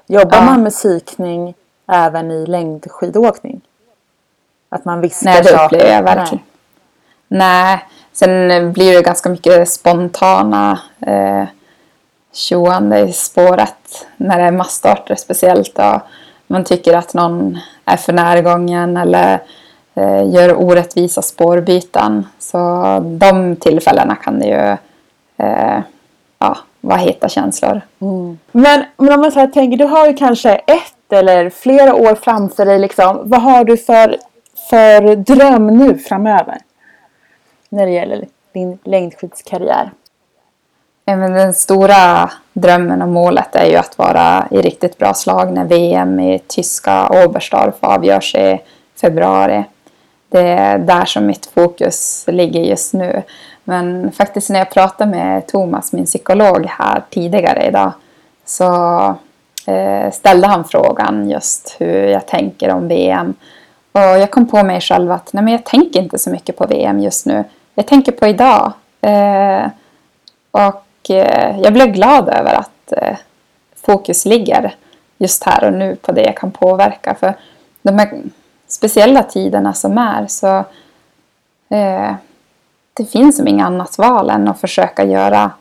Jobbar 0.08 0.38
Ja. 0.38 0.46
man 0.46 0.64
med 0.64 0.72
psykning 0.72 1.54
även 1.88 2.32
i 2.32 2.46
längdskidåkning? 2.46 3.62
Att 4.70 4.86
man 4.86 5.02
viskar 5.02 5.32
Nej, 5.32 5.42
det 5.42 5.66
upplever 5.66 5.94
jag 5.94 6.04
verkligen. 6.04 6.44
Nej. 7.28 7.86
Sen 8.14 8.74
blir 8.74 8.94
det 8.94 9.02
ganska 9.02 9.30
mycket 9.30 9.70
spontana 9.70 10.80
eh, 11.02 11.44
tjoande 12.34 13.00
i 13.00 13.14
spåret 13.14 14.08
när 14.18 14.38
det 14.38 14.44
är 14.44 14.52
massstarter 14.52 15.16
speciellt. 15.16 15.80
Och 15.80 16.02
man 16.48 16.64
tycker 16.64 16.94
att 16.94 17.14
någon 17.14 17.60
är 17.86 17.98
för 17.98 18.14
närgången 18.14 18.98
eller 18.98 19.40
eh, 19.96 20.30
gör 20.34 20.62
orättvisa 20.62 21.22
spårbyten. 21.22 22.28
Så 22.40 22.58
de 23.20 23.56
tillfällena 23.56 24.16
kan 24.16 24.40
det 24.40 24.46
ju 24.46 24.78
eh, 25.46 25.80
ja, 26.40 26.58
vara 26.82 26.98
heta 26.98 27.30
känslor. 27.30 27.82
Men, 28.52 28.86
men 28.98 29.14
om 29.14 29.22
man 29.22 29.32
så 29.32 29.40
här 29.40 29.48
tänker, 29.48 29.78
du 29.78 29.86
har 29.86 30.08
ju 30.08 30.14
kanske 30.14 30.56
ett 30.56 30.97
eller 31.14 31.50
flera 31.50 31.96
år 31.96 32.16
framför 32.16 32.66
dig. 32.66 32.80
Liksom. 32.80 33.22
Vad 33.24 33.42
har 33.42 33.64
du 33.64 33.78
för, 33.78 34.18
för 34.70 35.16
dröm 35.16 35.68
nu 35.68 35.98
framöver? 35.98 36.58
När 37.70 37.86
det 37.86 37.92
gäller 37.92 38.26
din 38.54 38.78
längdskidskarriär. 38.84 39.92
Även 41.06 41.34
den 41.34 41.54
stora 41.54 42.32
drömmen 42.54 43.02
och 43.02 43.08
målet 43.08 43.56
är 43.56 43.66
ju 43.66 43.76
att 43.76 43.98
vara 43.98 44.48
i 44.52 44.62
riktigt 44.62 44.98
bra 44.98 45.14
slag 45.14 45.54
när 45.54 45.66
VM 45.66 46.20
i 46.20 46.40
tyska 46.48 47.10
Oberstdorf 47.26 47.76
avgörs 47.80 48.36
i 48.36 48.60
februari. 49.02 49.64
Det 50.30 50.48
är 50.48 50.78
där 50.78 51.06
som 51.06 51.26
mitt 51.26 51.46
fokus 51.46 52.26
ligger 52.28 52.62
just 52.62 52.94
nu. 52.94 53.24
Men 53.64 54.12
faktiskt 54.12 54.50
när 54.50 54.60
jag 54.60 54.72
pratade 54.72 55.12
med 55.12 55.48
Thomas, 55.48 55.94
min 55.94 56.06
psykolog 56.06 56.66
här 56.70 57.04
tidigare 57.10 57.68
idag, 57.68 57.92
så 58.46 58.66
Eh, 59.68 60.12
ställde 60.12 60.48
han 60.48 60.66
frågan 60.66 61.30
just 61.30 61.76
hur 61.80 62.08
jag 62.08 62.26
tänker 62.28 62.70
om 62.70 62.88
VM. 62.88 63.34
Och 63.92 64.00
jag 64.02 64.32
kom 64.32 64.48
på 64.48 64.64
mig 64.64 64.82
själv 64.82 65.12
att 65.12 65.34
nej, 65.34 65.44
men 65.44 65.54
jag 65.54 65.64
tänker 65.64 66.02
inte 66.02 66.20
så 66.20 66.30
mycket 66.30 66.58
på 66.58 66.66
VM 66.66 67.00
just 67.00 67.26
nu. 67.26 67.44
Jag 67.76 67.88
tänker 67.88 68.12
på 68.12 68.28
idag. 68.28 68.74
Eh, 69.02 69.68
och 70.52 71.10
eh, 71.10 71.60
jag 71.60 71.74
blev 71.74 71.88
glad 71.88 72.30
över 72.30 72.54
att 72.54 72.92
eh, 72.92 73.18
fokus 73.86 74.26
ligger 74.26 74.76
just 75.18 75.44
här 75.44 75.64
och 75.64 75.74
nu 75.74 75.96
på 75.96 76.12
det 76.12 76.22
jag 76.22 76.38
kan 76.38 76.52
påverka. 76.52 77.16
För 77.16 77.34
de 77.82 78.00
här 78.00 78.22
speciella 78.68 79.24
tiderna 79.24 79.74
som 79.74 79.98
är 79.98 80.28
så 80.28 80.58
eh, 81.76 82.14
det 82.94 83.06
finns 83.06 83.38
som 83.38 83.48
inget 83.48 83.66
annat 83.66 83.98
val 83.98 84.30
än 84.30 84.48
att 84.48 84.62
försöka 84.62 85.04
göra 85.04 85.52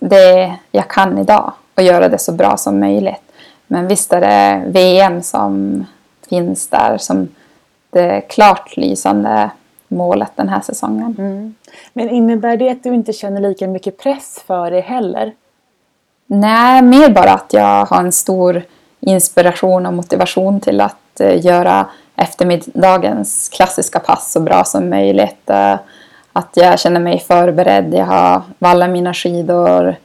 det 0.00 0.56
jag 0.70 0.88
kan 0.88 1.18
idag 1.18 1.52
och 1.74 1.82
göra 1.82 2.08
det 2.08 2.18
så 2.18 2.32
bra 2.32 2.56
som 2.56 2.80
möjligt. 2.80 3.22
Men 3.66 3.88
visst 3.88 4.12
är 4.12 4.20
det 4.20 4.62
VM 4.66 5.22
som 5.22 5.84
finns 6.28 6.68
där 6.68 6.98
som 6.98 7.28
det 7.90 8.20
klart 8.20 8.76
lysande 8.76 9.50
målet 9.88 10.30
den 10.36 10.48
här 10.48 10.60
säsongen. 10.60 11.16
Mm. 11.18 11.54
Men 11.92 12.10
innebär 12.10 12.56
det 12.56 12.70
att 12.70 12.82
du 12.82 12.94
inte 12.94 13.12
känner 13.12 13.40
lika 13.40 13.66
mycket 13.66 13.98
press 13.98 14.42
för 14.46 14.70
det 14.70 14.80
heller? 14.80 15.32
Nej, 16.26 16.82
mer 16.82 17.10
bara 17.10 17.32
att 17.32 17.52
jag 17.52 17.84
har 17.84 18.00
en 18.00 18.12
stor 18.12 18.62
inspiration 19.00 19.86
och 19.86 19.94
motivation 19.94 20.60
till 20.60 20.80
att 20.80 21.20
eh, 21.20 21.46
göra 21.46 21.86
eftermiddagens 22.16 23.48
klassiska 23.48 24.00
pass 24.00 24.32
så 24.32 24.40
bra 24.40 24.64
som 24.64 24.90
möjligt. 24.90 25.50
Eh, 25.50 25.76
att 26.32 26.50
jag 26.54 26.80
känner 26.80 27.00
mig 27.00 27.20
förberedd, 27.20 27.94
jag 27.94 28.06
har 28.06 28.42
vallat 28.58 28.90
mina 28.90 29.14
skidor, 29.14 29.96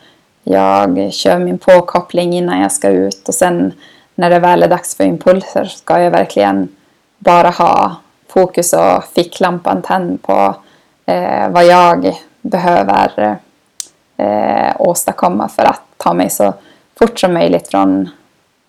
jag 0.49 1.13
kör 1.13 1.39
min 1.39 1.57
påkoppling 1.57 2.33
innan 2.33 2.61
jag 2.61 2.71
ska 2.71 2.89
ut 2.89 3.27
och 3.27 3.33
sen 3.33 3.73
när 4.15 4.29
det 4.29 4.39
väl 4.39 4.63
är 4.63 4.67
dags 4.67 4.95
för 4.95 5.03
impulser 5.03 5.65
ska 5.65 6.01
jag 6.01 6.11
verkligen 6.11 6.69
bara 7.17 7.49
ha 7.49 7.95
fokus 8.27 8.73
och 8.73 9.03
ficklampan 9.15 9.81
tänd 9.81 10.21
på 10.21 10.55
eh, 11.05 11.49
vad 11.49 11.65
jag 11.65 12.13
behöver 12.41 13.37
eh, 14.17 14.75
åstadkomma 14.79 15.49
för 15.49 15.63
att 15.63 15.81
ta 15.97 16.13
mig 16.13 16.29
så 16.29 16.53
fort 16.99 17.19
som 17.19 17.33
möjligt 17.33 17.67
från 17.67 18.09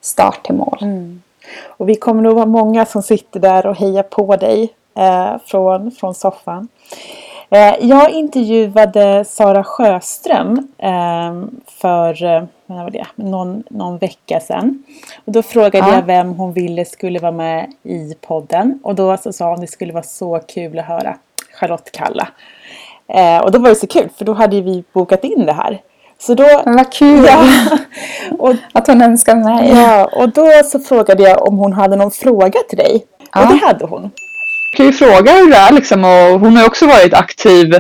start 0.01 0.43
till 0.45 0.55
mål. 0.55 0.79
Mm. 0.81 1.23
Och 1.67 1.89
vi 1.89 1.95
kommer 1.95 2.23
nog 2.23 2.35
vara 2.35 2.47
många 2.47 2.87
som 2.87 3.03
sitter 3.03 3.41
där 3.41 3.67
och 3.67 3.77
hejar 3.77 4.03
på 4.03 4.37
dig 4.37 4.75
eh, 4.97 5.37
från, 5.47 5.91
från 5.91 6.15
soffan. 6.15 6.69
Eh, 7.51 7.75
jag 7.81 8.11
intervjuade 8.11 9.25
Sara 9.25 9.65
Sjöström 9.65 10.69
eh, 10.79 11.43
för 11.67 12.25
eh, 12.25 12.45
vad 12.67 12.79
var 12.85 12.91
det, 12.91 13.07
någon, 13.15 13.63
någon 13.71 13.99
vecka 13.99 14.41
sedan. 14.41 14.83
Och 15.25 15.33
då 15.33 15.43
frågade 15.43 15.89
ja. 15.89 15.95
jag 15.95 16.03
vem 16.03 16.35
hon 16.35 16.53
ville 16.53 16.85
skulle 16.85 17.19
vara 17.19 17.33
med 17.33 17.73
i 17.83 18.15
podden. 18.21 18.81
Och 18.83 18.95
då 18.95 19.17
så 19.17 19.33
sa 19.33 19.45
hon 19.45 19.55
att 19.55 19.61
det 19.61 19.67
skulle 19.67 19.93
vara 19.93 20.03
så 20.03 20.41
kul 20.49 20.79
att 20.79 20.85
höra 20.85 21.17
Charlotte 21.61 21.93
Kalla. 21.93 22.29
och 23.43 23.53
då 23.53 23.59
var 23.59 23.69
det 23.69 23.75
så 23.75 23.87
kul 23.87 24.09
för 24.17 24.25
då 24.25 24.33
hade 24.33 24.61
vi 24.61 24.85
bokat 24.93 25.25
in 25.25 25.47
det 25.47 25.53
här. 25.53 25.81
Så 26.19 26.35
då, 26.35 26.63
Men 26.65 26.77
vad 26.77 26.93
kul! 26.93 27.25
Ja, 27.25 27.49
och, 28.39 28.55
att 28.73 28.87
hon 28.87 29.03
önskar 29.03 29.37
mig. 29.37 29.69
Ja, 29.69 30.11
och 30.13 30.29
då 30.29 30.51
så 30.65 30.81
frågade 30.81 31.23
jag 31.23 31.49
om 31.49 31.59
hon 31.59 31.73
hade 31.73 31.97
någon 31.97 32.11
fråga 32.11 32.61
till 32.69 32.79
dig. 32.79 33.05
Ja. 33.33 33.43
Och 33.43 33.53
det 33.53 33.67
hade 33.67 33.87
hon 33.87 34.11
kan 34.71 34.87
ju 34.87 34.93
fråga 34.93 35.33
hur 35.33 35.51
det 35.51 35.57
är 35.57 35.73
liksom 35.73 36.05
och 36.05 36.41
hon 36.41 36.57
har 36.57 36.67
också 36.67 36.87
varit 36.87 37.15
aktiv 37.15 37.75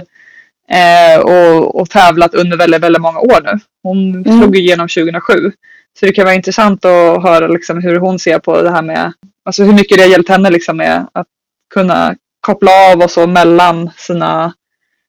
eh, 0.71 1.21
och, 1.21 1.81
och 1.81 1.91
tävlat 1.91 2.35
under 2.35 2.57
väldigt, 2.57 2.83
väldigt 2.83 3.03
många 3.03 3.19
år 3.19 3.41
nu. 3.45 3.61
Hon 3.83 4.15
mm. 4.15 4.39
slog 4.39 4.57
igenom 4.57 4.89
2007. 4.89 5.53
Så 6.01 6.07
det 6.07 6.13
kan 6.13 6.25
vara 6.25 6.35
intressant 6.35 6.85
att 6.85 7.23
höra 7.23 7.47
liksom 7.47 7.83
hur 7.83 7.97
hon 7.97 8.19
ser 8.19 8.39
på 8.39 8.63
det 8.63 8.71
här 8.71 8.83
med, 8.83 9.13
alltså 9.45 9.65
hur 9.65 9.73
mycket 9.73 9.99
det 9.99 10.03
har 10.03 10.11
hjälpt 10.11 10.29
henne 10.29 10.51
liksom 10.51 10.77
med 10.77 11.07
att 11.13 11.27
kunna 11.75 12.15
koppla 12.41 12.71
av 12.93 13.03
och 13.03 13.11
så 13.11 13.27
mellan 13.27 13.91
sina 13.97 14.53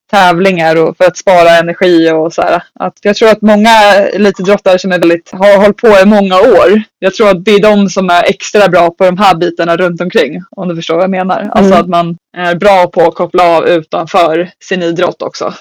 tävlingar 0.10 0.76
och 0.76 0.98
för 0.98 1.06
att 1.06 1.18
spara 1.18 1.50
energi 1.50 2.12
och 2.12 2.34
så 2.34 2.42
här. 2.42 2.64
Att 2.74 2.98
jag 3.02 3.16
tror 3.16 3.30
att 3.30 3.42
många 3.42 3.70
elitidrottare 4.14 4.80
som 4.80 4.92
är 4.92 5.00
väldigt, 5.00 5.32
har 5.32 5.58
hållit 5.58 5.78
på 5.78 5.88
i 5.88 6.06
många 6.06 6.36
år. 6.36 6.84
Jag 7.00 7.14
tror 7.14 7.30
att 7.30 7.46
det 7.46 7.52
är 7.52 7.62
de 7.62 7.90
som 7.90 8.10
är 8.10 8.24
extra 8.24 8.68
bra 8.68 8.92
på 8.92 9.06
de 9.06 9.18
här 9.18 9.36
bitarna 9.36 9.78
runt 9.78 10.02
omkring. 10.02 10.44
Om 10.52 10.68
du 10.68 10.76
förstår 10.76 10.96
vad 10.96 11.04
jag 11.04 11.10
menar. 11.10 11.36
Alltså 11.40 11.58
mm. 11.58 11.64
Alltså 11.64 11.84
att 11.84 11.90
man 11.90 12.18
är 12.38 12.56
bra 12.56 12.88
på 12.88 13.02
att 13.02 13.16
koppla 13.16 13.58
av 13.58 13.68
utanför 13.68 14.50
sin 14.60 14.84
idrott 14.84 15.22
också. 15.22 15.54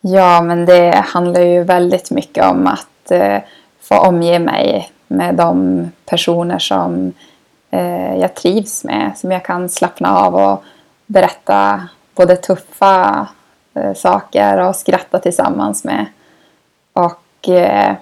Ja, 0.00 0.42
men 0.42 0.66
det 0.66 1.04
handlar 1.06 1.40
ju 1.40 1.64
väldigt 1.64 2.10
mycket 2.10 2.44
om 2.44 2.66
att 2.66 3.10
eh, 3.10 3.38
få 3.82 3.98
omge 3.98 4.38
mig 4.38 4.90
med 5.08 5.34
de 5.34 5.88
personer 6.06 6.58
som 6.58 7.12
eh, 7.70 8.16
jag 8.16 8.34
trivs 8.34 8.84
med. 8.84 9.12
Som 9.16 9.30
jag 9.30 9.44
kan 9.44 9.68
slappna 9.68 10.18
av 10.18 10.34
och 10.34 10.64
berätta 11.06 11.88
både 12.14 12.36
tuffa 12.36 13.28
eh, 13.74 13.94
saker 13.94 14.58
och 14.58 14.76
skratta 14.76 15.18
tillsammans 15.18 15.84
med. 15.84 16.06
Och 16.92 17.48
eh, 17.48 17.94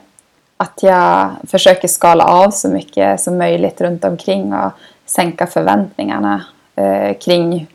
att 0.56 0.82
jag 0.82 1.30
försöker 1.48 1.88
skala 1.88 2.24
av 2.24 2.50
så 2.50 2.68
mycket 2.68 3.20
som 3.20 3.38
möjligt 3.38 3.80
runt 3.80 4.04
omkring 4.04 4.54
och 4.54 4.72
sänka 5.06 5.46
förväntningarna 5.46 6.44
eh, 6.76 7.16
kring 7.18 7.66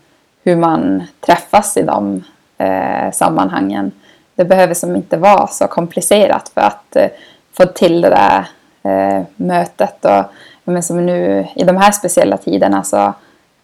hur 0.43 0.55
man 0.55 1.03
träffas 1.19 1.77
i 1.77 1.83
de 1.83 2.23
eh, 2.57 3.11
sammanhangen. 3.11 3.91
Det 4.35 4.45
behöver 4.45 4.73
som 4.73 4.95
inte 4.95 5.17
vara 5.17 5.47
så 5.47 5.67
komplicerat 5.67 6.49
för 6.49 6.61
att 6.61 6.95
eh, 6.95 7.07
få 7.53 7.65
till 7.65 8.01
det 8.01 8.09
där 8.09 8.47
eh, 8.83 9.23
mötet. 9.35 10.05
Och, 10.05 10.23
men 10.63 10.83
som 10.83 11.05
nu 11.05 11.47
i 11.55 11.63
de 11.63 11.77
här 11.77 11.91
speciella 11.91 12.37
tiderna 12.37 12.83
så 12.83 12.97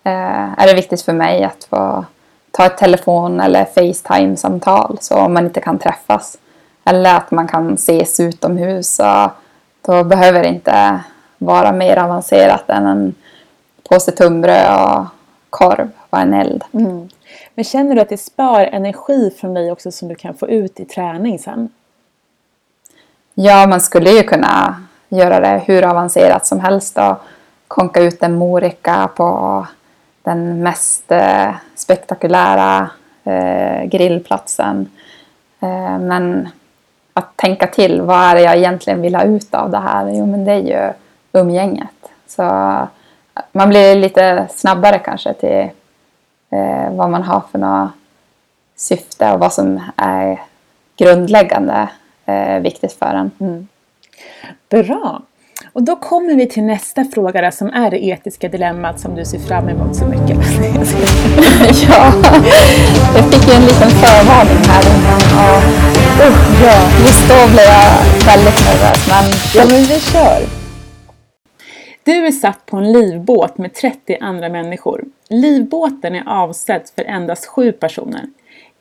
eh, 0.03 0.59
är 0.59 0.67
det 0.67 0.73
viktigt 0.73 1.01
för 1.01 1.13
mig 1.13 1.43
att 1.43 1.63
få 1.63 2.05
ta 2.59 2.65
ett 2.65 2.77
telefon 2.77 3.39
eller 3.39 3.65
Facetime-samtal 3.65 4.97
så 5.01 5.15
om 5.15 5.33
man 5.33 5.45
inte 5.45 5.61
kan 5.61 5.79
träffas. 5.79 6.37
Eller 6.85 7.15
att 7.15 7.31
man 7.31 7.47
kan 7.47 7.73
ses 7.73 8.19
utomhus. 8.19 8.95
Så 8.95 9.31
då 9.81 10.03
behöver 10.03 10.43
det 10.43 10.49
inte 10.49 10.99
vara 11.37 11.71
mer 11.71 11.97
avancerat 11.97 12.69
än 12.69 12.85
en 12.85 13.15
påse 13.89 14.11
tunnbröd 14.11 14.71
och 14.71 15.05
korv 15.49 15.89
och 16.09 16.19
en 16.19 16.33
eld. 16.33 16.63
Mm. 16.71 17.09
Men 17.55 17.65
känner 17.65 17.95
du 17.95 18.01
att 18.01 18.09
det 18.09 18.17
spar 18.17 18.61
energi 18.61 19.33
från 19.39 19.53
dig 19.53 19.71
också 19.71 19.91
som 19.91 20.07
du 20.07 20.15
kan 20.15 20.33
få 20.33 20.47
ut 20.47 20.79
i 20.79 20.85
träning 20.85 21.39
sen? 21.39 21.69
Ja, 23.33 23.67
man 23.67 23.81
skulle 23.81 24.09
ju 24.09 24.23
kunna 24.23 24.83
göra 25.09 25.39
det 25.39 25.63
hur 25.65 25.85
avancerat 25.85 26.47
som 26.47 26.59
helst 26.59 26.97
och 26.97 27.15
konka 27.67 28.01
ut 28.01 28.23
en 28.23 28.35
morika 28.35 29.09
på 29.15 29.67
den 30.23 30.63
mest 30.63 31.11
eh, 31.11 31.55
spektakulära 31.75 32.89
eh, 33.23 33.85
grillplatsen. 33.85 34.91
Eh, 35.59 35.99
men 35.99 36.49
att 37.13 37.37
tänka 37.37 37.67
till, 37.67 38.01
vad 38.01 38.19
är 38.19 38.35
det 38.35 38.41
jag 38.41 38.57
egentligen 38.57 39.01
vill 39.01 39.15
ha 39.15 39.23
ut 39.23 39.53
av 39.53 39.69
det 39.69 39.79
här? 39.79 40.09
Jo, 40.09 40.25
men 40.25 40.45
det 40.45 40.51
är 40.51 40.59
ju 40.59 40.93
umgänget. 41.41 42.11
Så 42.27 42.43
eh, 42.43 42.87
man 43.51 43.69
blir 43.69 43.95
lite 43.95 44.47
snabbare 44.49 44.99
kanske 44.99 45.33
till 45.33 45.69
eh, 46.49 46.91
vad 46.91 47.09
man 47.09 47.23
har 47.23 47.43
för 47.51 47.59
något 47.59 47.91
syfte 48.75 49.31
och 49.31 49.39
vad 49.39 49.53
som 49.53 49.81
är 49.95 50.41
grundläggande 50.97 51.89
eh, 52.25 52.59
viktigt 52.59 52.93
för 52.93 53.05
en. 53.05 53.31
Mm. 53.39 53.67
Bra! 54.69 55.21
Och 55.79 55.85
då 55.85 55.95
kommer 55.95 56.35
vi 56.35 56.47
till 56.47 56.63
nästa 56.63 57.05
fråga 57.05 57.51
som 57.51 57.67
är 57.67 57.91
det 57.91 58.05
etiska 58.05 58.49
dilemmat 58.49 58.99
som 58.99 59.15
du 59.15 59.25
ser 59.25 59.39
fram 59.39 59.69
emot 59.69 59.95
så 59.95 60.05
mycket. 60.05 60.29
ja, 61.87 62.13
jag 63.15 63.33
fick 63.33 63.47
ju 63.47 63.53
en 63.53 63.61
liten 63.61 63.89
förvarning 63.89 64.63
här 64.67 64.83
innan. 64.95 65.21
Och, 65.39 65.63
uh, 66.25 66.63
ja, 66.63 66.77
just 67.01 67.29
då 67.29 67.53
blev 67.53 67.65
jag 67.65 68.25
väldigt 68.25 68.65
nervös. 68.65 69.07
Men... 69.09 69.23
Ja, 69.55 69.65
men 69.69 69.83
vi 69.83 69.99
kör. 69.99 70.41
Du 72.03 72.25
är 72.27 72.31
satt 72.31 72.65
på 72.65 72.77
en 72.77 72.91
livbåt 72.91 73.57
med 73.57 73.73
30 73.73 74.17
andra 74.21 74.49
människor. 74.49 75.03
Livbåten 75.29 76.15
är 76.15 76.23
avsedd 76.27 76.81
för 76.95 77.03
endast 77.03 77.45
sju 77.45 77.71
personer. 77.71 78.25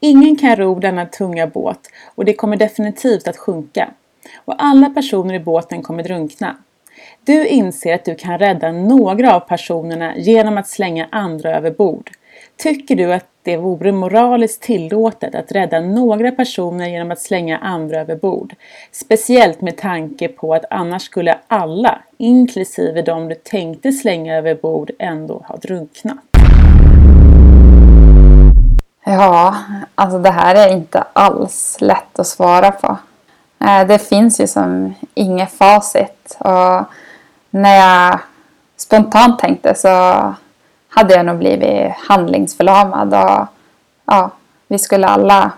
Ingen 0.00 0.36
kan 0.36 0.56
ro 0.56 0.80
denna 0.80 1.06
tunga 1.06 1.46
båt 1.46 1.80
och 2.14 2.24
det 2.24 2.34
kommer 2.34 2.56
definitivt 2.56 3.28
att 3.28 3.36
sjunka. 3.36 3.90
Och 4.44 4.54
alla 4.58 4.90
personer 4.90 5.34
i 5.34 5.40
båten 5.40 5.82
kommer 5.82 6.02
drunkna. 6.02 6.56
Du 7.28 7.46
inser 7.46 7.94
att 7.94 8.04
du 8.04 8.14
kan 8.14 8.38
rädda 8.38 8.72
några 8.72 9.34
av 9.34 9.40
personerna 9.40 10.16
genom 10.16 10.58
att 10.58 10.68
slänga 10.68 11.08
andra 11.10 11.56
över 11.56 11.70
bord. 11.70 12.10
Tycker 12.56 12.96
du 12.96 13.12
att 13.12 13.26
det 13.42 13.56
vore 13.56 13.92
moraliskt 13.92 14.62
tillåtet 14.62 15.34
att 15.34 15.52
rädda 15.52 15.80
några 15.80 16.30
personer 16.30 16.88
genom 16.88 17.10
att 17.10 17.20
slänga 17.20 17.58
andra 17.58 18.00
över 18.00 18.16
bord? 18.16 18.54
Speciellt 18.92 19.60
med 19.60 19.76
tanke 19.76 20.28
på 20.28 20.54
att 20.54 20.64
annars 20.70 21.02
skulle 21.02 21.38
alla, 21.48 21.98
inklusive 22.16 23.02
de 23.02 23.28
du 23.28 23.34
tänkte 23.34 23.92
slänga 23.92 24.36
över 24.36 24.54
bord, 24.54 24.90
ändå 24.98 25.44
ha 25.48 25.56
drunknat. 25.56 26.18
Ja, 29.04 29.56
alltså 29.94 30.18
det 30.18 30.30
här 30.30 30.68
är 30.68 30.72
inte 30.72 31.04
alls 31.12 31.76
lätt 31.80 32.18
att 32.18 32.26
svara 32.26 32.70
på. 32.70 32.98
Eh, 33.64 33.86
det 33.86 33.98
finns 33.98 34.40
ju 34.40 34.46
som 34.46 34.94
inget 35.14 35.52
facit. 35.52 36.38
Och 36.38 36.84
när 37.50 37.76
jag 37.76 38.20
spontant 38.76 39.38
tänkte 39.38 39.74
så 39.74 39.88
hade 40.88 41.14
jag 41.14 41.26
nog 41.26 41.38
blivit 41.38 41.92
handlingsförlamad. 42.08 43.14
Och, 43.14 43.46
ja, 44.04 44.30
vi 44.68 44.78
skulle 44.78 45.06
alla 45.06 45.52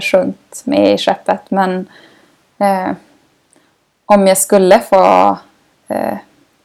sjunkit 0.00 0.62
med 0.64 0.94
i 0.94 0.98
skeppet. 0.98 1.50
Men 1.50 1.86
eh, 2.58 2.90
om 4.06 4.26
jag 4.26 4.38
skulle 4.38 4.80
få 4.80 5.36
eh, 5.88 6.16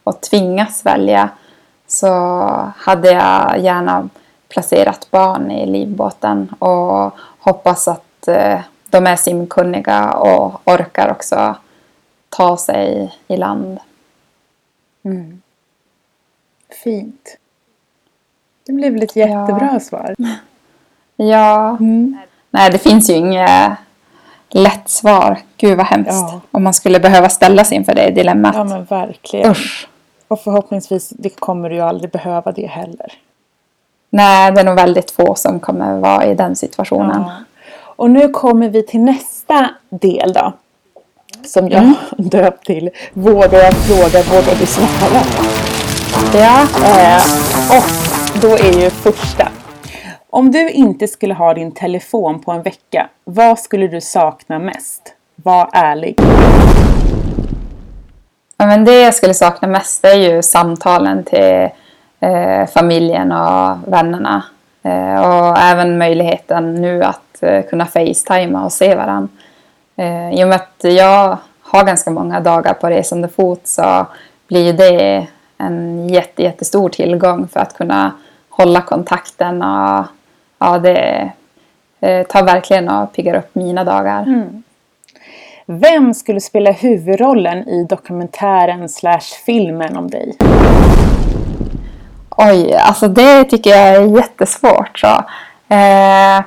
och 0.03 0.21
tvingas 0.21 0.85
välja 0.85 1.29
så 1.87 2.11
hade 2.77 3.11
jag 3.11 3.59
gärna 3.59 4.09
placerat 4.49 5.11
barn 5.11 5.51
i 5.51 5.65
livbåten 5.65 6.53
och 6.59 7.11
hoppas 7.39 7.87
att 7.87 8.27
eh, 8.27 8.59
de 8.89 9.07
är 9.07 9.15
simkunniga 9.15 10.11
och 10.11 10.61
orkar 10.65 11.11
också 11.11 11.55
ta 12.29 12.57
sig 12.57 13.13
i 13.27 13.37
land. 13.37 13.79
Fint. 16.83 17.37
Det 18.65 18.73
blev 18.73 18.93
väl 18.93 19.03
ett 19.03 19.15
jättebra 19.15 19.79
svar. 19.79 20.15
Ja, 21.17 21.77
nej 22.49 22.71
det 22.71 22.77
finns 22.77 23.09
ju 23.09 23.13
inget 23.13 23.71
lätt 24.49 24.89
svar. 24.89 25.39
Gud 25.57 25.77
vad 25.77 25.85
hemskt. 25.85 26.11
Ja. 26.11 26.41
Om 26.51 26.63
man 26.63 26.73
skulle 26.73 26.99
behöva 26.99 27.29
ställas 27.29 27.71
inför 27.71 27.95
det 27.95 28.11
dilemmat. 28.11 28.55
Ja 28.55 28.63
men 28.63 28.85
verkligen. 28.85 29.51
Usch. 29.51 29.87
Och 30.27 30.39
förhoppningsvis 30.39 31.09
det 31.09 31.29
kommer 31.29 31.69
du 31.69 31.75
ju 31.75 31.81
aldrig 31.81 32.11
behöva 32.11 32.51
det 32.51 32.67
heller. 32.67 33.13
Nej, 34.09 34.51
det 34.51 34.59
är 34.61 34.65
nog 34.65 34.75
väldigt 34.75 35.11
få 35.11 35.35
som 35.35 35.59
kommer 35.59 35.99
vara 35.99 36.25
i 36.25 36.35
den 36.35 36.55
situationen. 36.55 37.21
Ja. 37.21 37.33
Och 37.77 38.09
nu 38.09 38.29
kommer 38.29 38.69
vi 38.69 38.83
till 38.83 39.01
nästa 39.01 39.69
del 39.89 40.33
då. 40.33 40.53
Som 41.45 41.69
jag 41.69 41.83
Mm. 41.83 41.95
döpt 42.17 42.65
till 42.65 42.89
Vågar 43.13 43.59
jag 43.63 43.73
fråga, 43.73 44.23
vågar 44.23 44.55
du 44.59 44.65
svara? 44.65 45.21
Ja. 46.33 46.61
Eh, 46.85 47.21
och 47.77 47.91
då 48.41 48.47
är 48.47 48.81
ju 48.83 48.89
första. 48.89 49.47
Om 50.29 50.51
du 50.51 50.69
inte 50.69 51.07
skulle 51.07 51.33
ha 51.33 51.53
din 51.53 51.71
telefon 51.71 52.41
på 52.41 52.51
en 52.51 52.61
vecka, 52.61 53.07
vad 53.23 53.59
skulle 53.59 53.87
du 53.87 54.01
sakna 54.01 54.59
mest? 54.59 55.01
Var 55.35 55.69
ärlig. 55.73 56.15
Ja, 58.57 58.65
men 58.65 58.85
det 58.85 59.01
jag 59.01 59.15
skulle 59.15 59.33
sakna 59.33 59.67
mest 59.67 60.05
är 60.05 60.15
ju 60.15 60.41
samtalen 60.41 61.23
till 61.23 61.69
eh, 62.19 62.67
familjen 62.73 63.31
och 63.31 63.77
vännerna. 63.87 64.43
Eh, 64.83 65.21
och 65.21 65.57
även 65.57 65.97
möjligheten 65.97 66.75
nu 66.75 67.03
att 67.03 67.43
eh, 67.43 67.61
kunna 67.61 67.85
facetima 67.85 68.65
och 68.65 68.71
se 68.71 68.95
varandra. 68.95 69.27
Eh, 69.95 70.33
I 70.33 70.43
och 70.43 70.47
med 70.47 70.55
att 70.55 70.83
jag 70.83 71.37
har 71.61 71.83
ganska 71.83 72.11
många 72.11 72.39
dagar 72.39 72.73
på 72.73 72.89
resande 72.89 73.27
fot 73.27 73.61
så 73.63 74.05
blir 74.47 74.73
det 74.73 75.27
en 75.57 76.09
jätte, 76.09 76.43
jättestor 76.43 76.89
tillgång 76.89 77.47
för 77.47 77.59
att 77.59 77.77
kunna 77.77 78.11
hålla 78.49 78.81
kontakten. 78.81 79.61
Och, 79.61 80.05
ja, 80.59 80.77
det 80.77 81.31
eh, 81.99 82.27
tar 82.27 82.43
verkligen 82.43 82.89
och 82.89 83.13
piggar 83.13 83.35
upp 83.35 83.55
mina 83.55 83.83
dagar. 83.83 84.49
Vem 85.65 86.13
skulle 86.13 86.41
spela 86.41 86.71
huvudrollen 86.71 87.69
i 87.69 87.83
dokumentären 87.83 88.89
slash 88.89 89.43
filmen 89.45 89.97
om 89.97 90.09
dig? 90.09 90.37
Oj, 92.29 92.73
alltså 92.73 93.07
det 93.07 93.43
tycker 93.43 93.69
jag 93.69 93.79
är 93.79 94.17
jättesvårt. 94.17 94.99
Så. 94.99 95.23
Eh, 95.75 96.43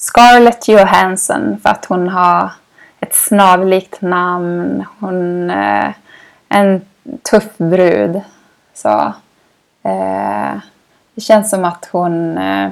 Scarlett 0.00 0.68
Johansson 0.68 1.60
för 1.62 1.68
att 1.68 1.84
hon 1.84 2.08
har 2.08 2.50
ett 3.00 3.14
snarlikt 3.14 4.00
namn. 4.00 4.84
Hon 5.00 5.50
är 5.50 5.94
en 6.48 6.86
tuff 7.30 7.56
brud. 7.56 8.20
Så, 8.74 9.12
eh, 9.82 10.52
det 11.14 11.20
känns 11.20 11.50
som 11.50 11.64
att 11.64 11.88
hon 11.92 12.38
eh, 12.38 12.70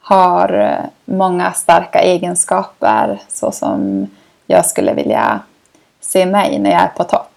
har 0.00 0.52
eh, 0.52 0.84
många 1.04 1.52
starka 1.52 1.98
egenskaper 1.98 3.22
så 3.28 3.52
som 3.52 4.06
jag 4.46 4.66
skulle 4.66 4.94
vilja 4.94 5.40
se 6.00 6.26
mig 6.26 6.58
när 6.58 6.70
jag 6.70 6.82
är 6.82 6.92
på 6.96 7.04
topp. 7.04 7.32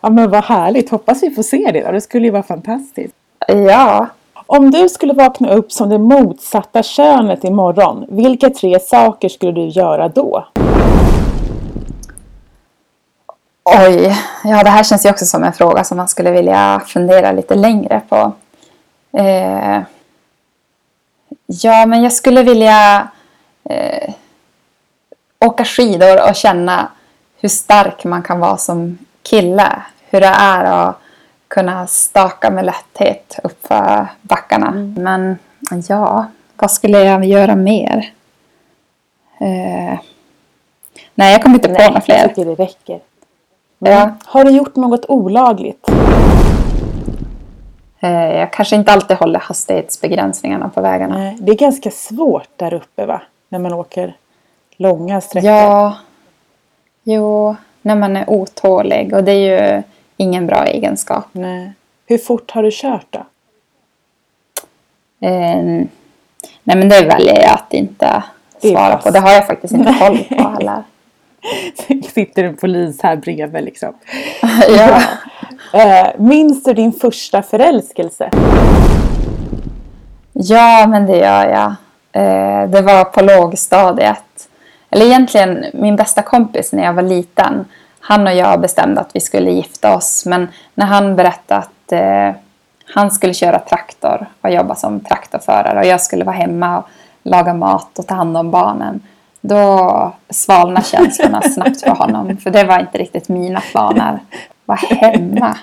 Ja 0.00 0.10
men 0.10 0.30
vad 0.30 0.44
härligt, 0.44 0.90
hoppas 0.90 1.22
vi 1.22 1.30
får 1.30 1.42
se 1.42 1.70
det 1.72 1.84
då. 1.84 1.92
Det 1.92 2.00
skulle 2.00 2.24
ju 2.24 2.30
vara 2.30 2.42
fantastiskt. 2.42 3.14
Ja, 3.48 4.06
om 4.50 4.70
du 4.70 4.88
skulle 4.88 5.12
vakna 5.12 5.50
upp 5.50 5.72
som 5.72 5.88
det 5.88 5.98
motsatta 5.98 6.82
könet 6.82 7.44
imorgon, 7.44 8.06
vilka 8.08 8.50
tre 8.50 8.80
saker 8.80 9.28
skulle 9.28 9.52
du 9.52 9.68
göra 9.68 10.08
då? 10.08 10.46
Oj, 13.64 14.16
ja 14.44 14.62
det 14.62 14.70
här 14.70 14.84
känns 14.84 15.06
ju 15.06 15.10
också 15.10 15.26
som 15.26 15.44
en 15.44 15.52
fråga 15.52 15.84
som 15.84 15.96
man 15.96 16.08
skulle 16.08 16.30
vilja 16.30 16.82
fundera 16.86 17.32
lite 17.32 17.54
längre 17.54 18.00
på. 18.08 18.32
Eh, 19.12 19.80
ja, 21.46 21.86
men 21.86 22.02
jag 22.02 22.12
skulle 22.12 22.42
vilja 22.42 23.08
eh, 23.64 24.14
åka 25.44 25.64
skidor 25.64 26.28
och 26.28 26.36
känna 26.36 26.88
hur 27.40 27.48
stark 27.48 28.04
man 28.04 28.22
kan 28.22 28.40
vara 28.40 28.56
som 28.56 28.98
kille. 29.22 29.82
Hur 30.10 30.20
det 30.20 30.26
är 30.26 30.64
att 30.64 30.98
kunna 31.48 31.86
staka 31.86 32.50
med 32.50 32.64
lätthet 32.64 33.38
uppför 33.42 34.06
backarna. 34.22 34.70
Men 34.96 35.38
ja, 35.88 36.26
vad 36.56 36.70
skulle 36.70 36.98
jag 36.98 37.24
göra 37.24 37.56
mer? 37.56 38.12
Eh, 39.40 39.98
nej, 41.14 41.32
jag 41.32 41.42
kommer 41.42 41.54
inte 41.54 41.68
på 41.68 41.82
några 41.88 42.00
fler. 42.00 42.16
jag 42.18 42.28
tycker 42.34 42.44
det 42.44 42.54
räcker. 42.64 43.00
Ja. 43.78 44.10
Har 44.24 44.44
du 44.44 44.50
gjort 44.50 44.76
något 44.76 45.04
olagligt? 45.08 45.88
Eh, 48.00 48.10
Jag 48.38 48.52
kanske 48.52 48.76
inte 48.76 48.92
alltid 48.92 49.16
håller 49.16 49.40
hastighetsbegränsningarna 49.40 50.68
på 50.68 50.80
vägarna. 50.80 51.18
Nej, 51.18 51.36
det 51.40 51.52
är 51.52 51.56
ganska 51.56 51.90
svårt 51.90 52.48
där 52.56 52.74
uppe 52.74 53.06
va? 53.06 53.22
När 53.48 53.58
man 53.58 53.72
åker 53.72 54.16
långa 54.76 55.20
sträckor. 55.20 55.50
Ja, 55.50 55.96
jo, 57.02 57.56
när 57.82 57.96
man 57.96 58.16
är 58.16 58.30
otålig 58.30 59.14
och 59.14 59.24
det 59.24 59.32
är 59.32 59.76
ju 59.76 59.82
ingen 60.18 60.46
bra 60.46 60.66
egenskap. 60.66 61.24
Nej. 61.32 61.72
Hur 62.06 62.18
fort 62.18 62.50
har 62.50 62.62
du 62.62 62.70
kört 62.72 63.06
då? 63.10 63.18
Eh, 65.26 65.62
nej 65.62 66.76
men 66.76 66.88
det 66.88 67.04
väljer 67.04 67.40
jag 67.40 67.50
att 67.54 67.74
inte 67.74 68.22
svara 68.62 68.94
pass. 68.96 69.04
på. 69.04 69.10
Det 69.10 69.18
har 69.20 69.32
jag 69.32 69.46
faktiskt 69.46 69.74
inte 69.74 69.96
koll 70.00 70.18
på 70.18 70.48
heller. 70.48 70.82
Sitter 72.14 72.44
en 72.44 72.56
polis 72.56 73.02
här 73.02 73.16
bredvid 73.16 73.64
liksom. 73.64 73.94
ja. 74.68 75.02
Eh, 75.72 76.06
minns 76.18 76.62
du 76.64 76.74
din 76.74 76.92
första 76.92 77.42
förälskelse? 77.42 78.30
ja, 80.32 80.86
men 80.88 81.06
det 81.06 81.16
gör 81.16 81.44
jag. 81.48 81.74
Eh, 82.12 82.70
det 82.70 82.82
var 82.82 83.04
på 83.04 83.22
lågstadiet. 83.22 84.48
Eller 84.90 85.06
egentligen 85.06 85.64
min 85.74 85.96
bästa 85.96 86.22
kompis 86.22 86.72
när 86.72 86.84
jag 86.84 86.92
var 86.92 87.02
liten. 87.02 87.64
Han 88.08 88.26
och 88.26 88.34
jag 88.34 88.60
bestämde 88.60 89.00
att 89.00 89.10
vi 89.14 89.20
skulle 89.20 89.50
gifta 89.50 89.96
oss. 89.96 90.26
Men 90.26 90.48
när 90.74 90.86
han 90.86 91.16
berättade 91.16 91.60
att 91.60 91.92
eh, 91.92 92.40
han 92.94 93.10
skulle 93.10 93.34
köra 93.34 93.58
traktor 93.58 94.26
och 94.40 94.50
jobba 94.50 94.74
som 94.74 95.00
traktorförare 95.00 95.78
och 95.78 95.86
jag 95.86 96.00
skulle 96.00 96.24
vara 96.24 96.36
hemma 96.36 96.78
och 96.78 96.88
laga 97.22 97.54
mat 97.54 97.98
och 97.98 98.06
ta 98.06 98.14
hand 98.14 98.36
om 98.36 98.50
barnen. 98.50 99.00
Då 99.40 100.12
svalnade 100.30 100.86
känslorna 100.86 101.42
snabbt 101.42 101.80
för 101.80 101.90
honom. 101.90 102.36
För 102.36 102.50
det 102.50 102.64
var 102.64 102.78
inte 102.78 102.98
riktigt 102.98 103.28
mina 103.28 103.60
planer. 103.60 104.18
Vara 104.64 104.78
hemma. 104.78 105.58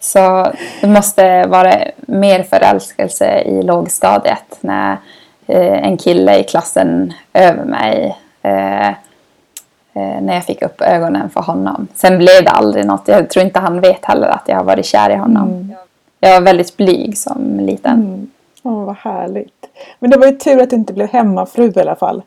Så 0.00 0.52
det 0.80 0.88
måste 0.88 1.46
vara 1.46 1.74
mer 1.96 2.42
förälskelse 2.42 3.40
i 3.40 3.62
lågstadiet 3.62 4.58
när 4.60 4.96
eh, 5.46 5.86
en 5.86 5.96
kille 5.96 6.38
i 6.38 6.44
klassen 6.44 7.12
över 7.32 7.64
mig 7.64 8.16
eh, 8.42 8.90
när 9.94 10.34
jag 10.34 10.44
fick 10.44 10.62
upp 10.62 10.80
ögonen 10.80 11.30
för 11.30 11.40
honom. 11.40 11.88
Sen 11.94 12.18
blev 12.18 12.44
det 12.44 12.50
aldrig 12.50 12.86
något. 12.86 13.08
Jag 13.08 13.30
tror 13.30 13.44
inte 13.44 13.60
han 13.60 13.80
vet 13.80 14.04
heller 14.04 14.28
att 14.28 14.42
jag 14.46 14.56
har 14.56 14.64
varit 14.64 14.86
kär 14.86 15.10
i 15.10 15.14
honom. 15.16 15.74
Jag 16.20 16.34
var 16.34 16.40
väldigt 16.40 16.76
blyg 16.76 17.18
som 17.18 17.60
liten. 17.60 18.30
Åh, 18.62 18.84
vad 18.84 18.96
härligt. 18.96 19.66
Men 19.98 20.10
det 20.10 20.16
var 20.18 20.26
ju 20.26 20.32
tur 20.32 20.62
att 20.62 20.70
du 20.70 20.76
inte 20.76 20.92
blev 20.92 21.08
hemmafru 21.08 21.72
i 21.76 21.80
alla 21.80 21.96
fall. 21.96 22.22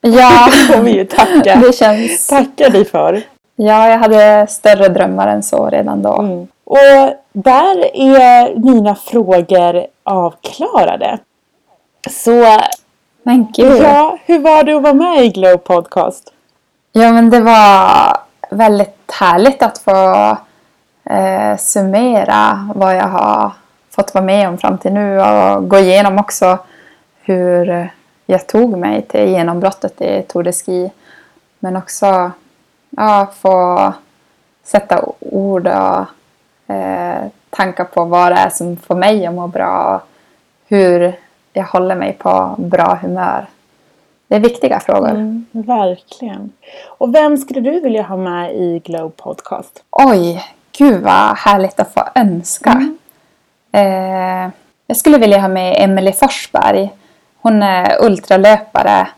Ja, 0.00 0.48
Det 0.68 0.74
får 0.74 0.82
vi 0.82 0.90
ju 0.90 1.04
tacka, 1.04 1.56
det 1.56 1.76
känns... 1.76 2.26
tacka 2.26 2.68
dig 2.68 2.84
för. 2.84 3.22
Ja, 3.56 3.88
jag 3.88 3.98
hade 3.98 4.46
större 4.46 4.88
drömmar 4.88 5.28
än 5.28 5.42
så 5.42 5.70
redan 5.70 6.02
då. 6.02 6.18
Mm. 6.18 6.48
Och 6.64 7.12
där 7.32 7.96
är 7.96 8.54
mina 8.58 8.94
frågor 8.94 9.86
avklarade. 10.02 11.18
Så 12.10 12.60
Men 13.22 13.46
gud. 13.52 13.82
ja, 13.82 14.18
hur 14.26 14.38
var 14.38 14.64
det 14.64 14.72
att 14.76 14.82
vara 14.82 14.94
med 14.94 15.24
i 15.24 15.28
Glow 15.28 15.56
Podcast? 15.56 16.32
Ja, 16.92 17.12
men 17.12 17.30
det 17.30 17.40
var 17.40 18.16
väldigt 18.50 19.12
härligt 19.12 19.62
att 19.62 19.78
få 19.78 20.36
eh, 21.04 21.56
summera 21.58 22.68
vad 22.74 22.96
jag 22.96 23.08
har 23.08 23.52
fått 23.90 24.14
vara 24.14 24.24
med 24.24 24.48
om 24.48 24.58
fram 24.58 24.78
till 24.78 24.92
nu 24.92 25.20
och 25.20 25.68
gå 25.68 25.78
igenom 25.78 26.18
också 26.18 26.58
hur 27.22 27.90
jag 28.26 28.46
tog 28.46 28.78
mig 28.78 29.02
till 29.02 29.28
genombrottet 29.28 30.00
i 30.00 30.22
Tour 30.22 30.42
de 30.42 30.52
Ski. 30.52 30.90
Men 31.58 31.76
också 31.76 32.30
ja, 32.90 33.32
få 33.40 33.92
sätta 34.64 35.04
ord 35.18 35.66
och 35.66 36.74
eh, 36.74 37.24
tankar 37.50 37.84
på 37.84 38.04
vad 38.04 38.32
det 38.32 38.38
är 38.38 38.50
som 38.50 38.76
får 38.76 38.94
mig 38.94 39.26
att 39.26 39.34
må 39.34 39.46
bra 39.46 39.94
och 39.94 40.08
hur 40.68 41.14
jag 41.52 41.64
håller 41.64 41.94
mig 41.94 42.12
på 42.12 42.54
bra 42.58 42.98
humör. 43.02 43.46
Det 44.30 44.36
är 44.36 44.40
viktiga 44.40 44.80
frågor. 44.80 45.10
Mm, 45.10 45.46
verkligen. 45.52 46.52
Och 46.88 47.14
vem 47.14 47.36
skulle 47.36 47.60
du 47.60 47.80
vilja 47.80 48.02
ha 48.02 48.16
med 48.16 48.54
i 48.54 48.78
Glow 48.84 49.10
Podcast? 49.10 49.82
Oj, 49.90 50.44
gud 50.78 51.02
vad 51.02 51.36
härligt 51.36 51.80
att 51.80 51.94
få 51.94 52.04
önska. 52.14 52.94
Eh, 53.72 54.48
jag 54.86 54.96
skulle 54.96 55.18
vilja 55.18 55.40
ha 55.40 55.48
med 55.48 55.76
Emelie 55.78 56.12
Forsberg. 56.12 56.90
Hon 57.40 57.62
är 57.62 58.04
ultralöpare 58.04 59.08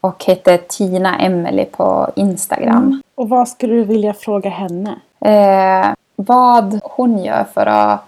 och 0.00 0.24
heter 0.24 0.56
Tina 0.68 1.18
Emelie 1.18 1.64
på 1.64 2.10
Instagram. 2.16 3.02
Och 3.14 3.28
vad 3.28 3.48
skulle 3.48 3.74
du 3.74 3.84
vilja 3.84 4.14
fråga 4.14 4.50
henne? 4.50 4.94
Eh, 5.20 5.94
vad 6.16 6.80
hon 6.82 7.18
gör 7.18 7.44
för 7.54 7.66
att 7.66 8.04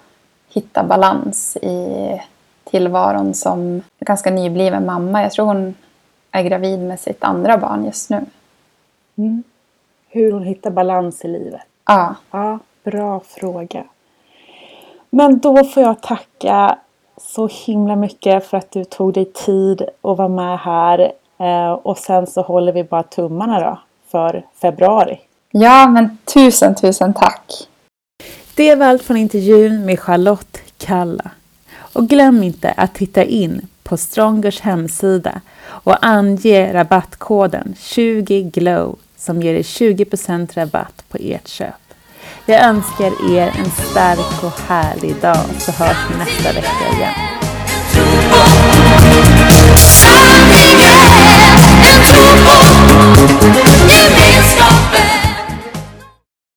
hitta 0.48 0.82
balans 0.82 1.56
i 1.56 2.10
tillvaron 2.64 3.34
som 3.34 3.82
ganska 4.00 4.30
nybliven 4.30 4.86
mamma. 4.86 5.22
Jag 5.22 5.32
tror 5.32 5.46
hon 5.46 5.74
är 6.38 6.42
gravid 6.42 6.78
med 6.78 7.00
sitt 7.00 7.24
andra 7.24 7.58
barn 7.58 7.84
just 7.84 8.10
nu. 8.10 8.20
Hur 10.08 10.32
hon 10.32 10.42
hittar 10.42 10.70
balans 10.70 11.24
i 11.24 11.28
livet? 11.28 11.60
Ja, 11.86 12.14
Ja, 12.30 12.58
bra 12.84 13.20
fråga. 13.26 13.84
Men 15.10 15.38
då 15.38 15.64
får 15.64 15.82
jag 15.82 16.02
tacka 16.02 16.78
så 17.16 17.48
himla 17.66 17.96
mycket 17.96 18.46
för 18.46 18.56
att 18.56 18.70
du 18.70 18.84
tog 18.84 19.12
dig 19.14 19.24
tid 19.24 19.82
att 19.82 20.18
vara 20.18 20.28
med 20.28 20.58
här. 20.58 21.12
Eh, 21.38 21.72
Och 21.72 21.98
sen 21.98 22.26
så 22.26 22.42
håller 22.42 22.72
vi 22.72 22.84
bara 22.84 23.02
tummarna 23.02 23.60
då 23.60 23.78
för 24.10 24.44
februari. 24.60 25.20
ja 25.50 25.86
men 25.88 26.18
tusen, 26.34 26.74
tusen 26.74 27.14
tack. 27.14 27.52
Det 28.56 28.74
var 28.74 28.86
allt 28.86 29.02
från 29.02 29.16
intervjun 29.16 29.84
med 29.86 30.00
Charlotte 30.00 30.58
Kalla. 30.78 31.30
Och 31.92 32.08
glöm 32.08 32.42
inte 32.42 32.74
att 32.76 32.94
titta 32.94 33.24
in 33.24 33.66
på 33.82 33.96
Strongers 33.96 34.60
hemsida 34.60 35.40
och 35.86 36.06
ange 36.06 36.74
rabattkoden 36.74 37.74
20GLOW 37.78 38.96
som 39.18 39.42
ger 39.42 39.54
er 39.54 39.62
20% 39.62 40.54
rabatt 40.54 41.04
på 41.08 41.18
ert 41.20 41.48
köp. 41.48 41.94
Jag 42.46 42.64
önskar 42.64 43.36
er 43.36 43.46
en 43.58 43.70
stark 43.70 44.44
och 44.44 44.60
härlig 44.68 45.14
dag 45.20 45.46
så 45.58 45.72
hörs 45.72 45.96
vi 46.10 46.18
nästa 46.18 46.52
vecka 46.52 46.96
igen. 46.96 47.14
Sanningen, 49.76 50.98
en 51.92 52.02
tro 52.02 52.26
på 52.44 52.56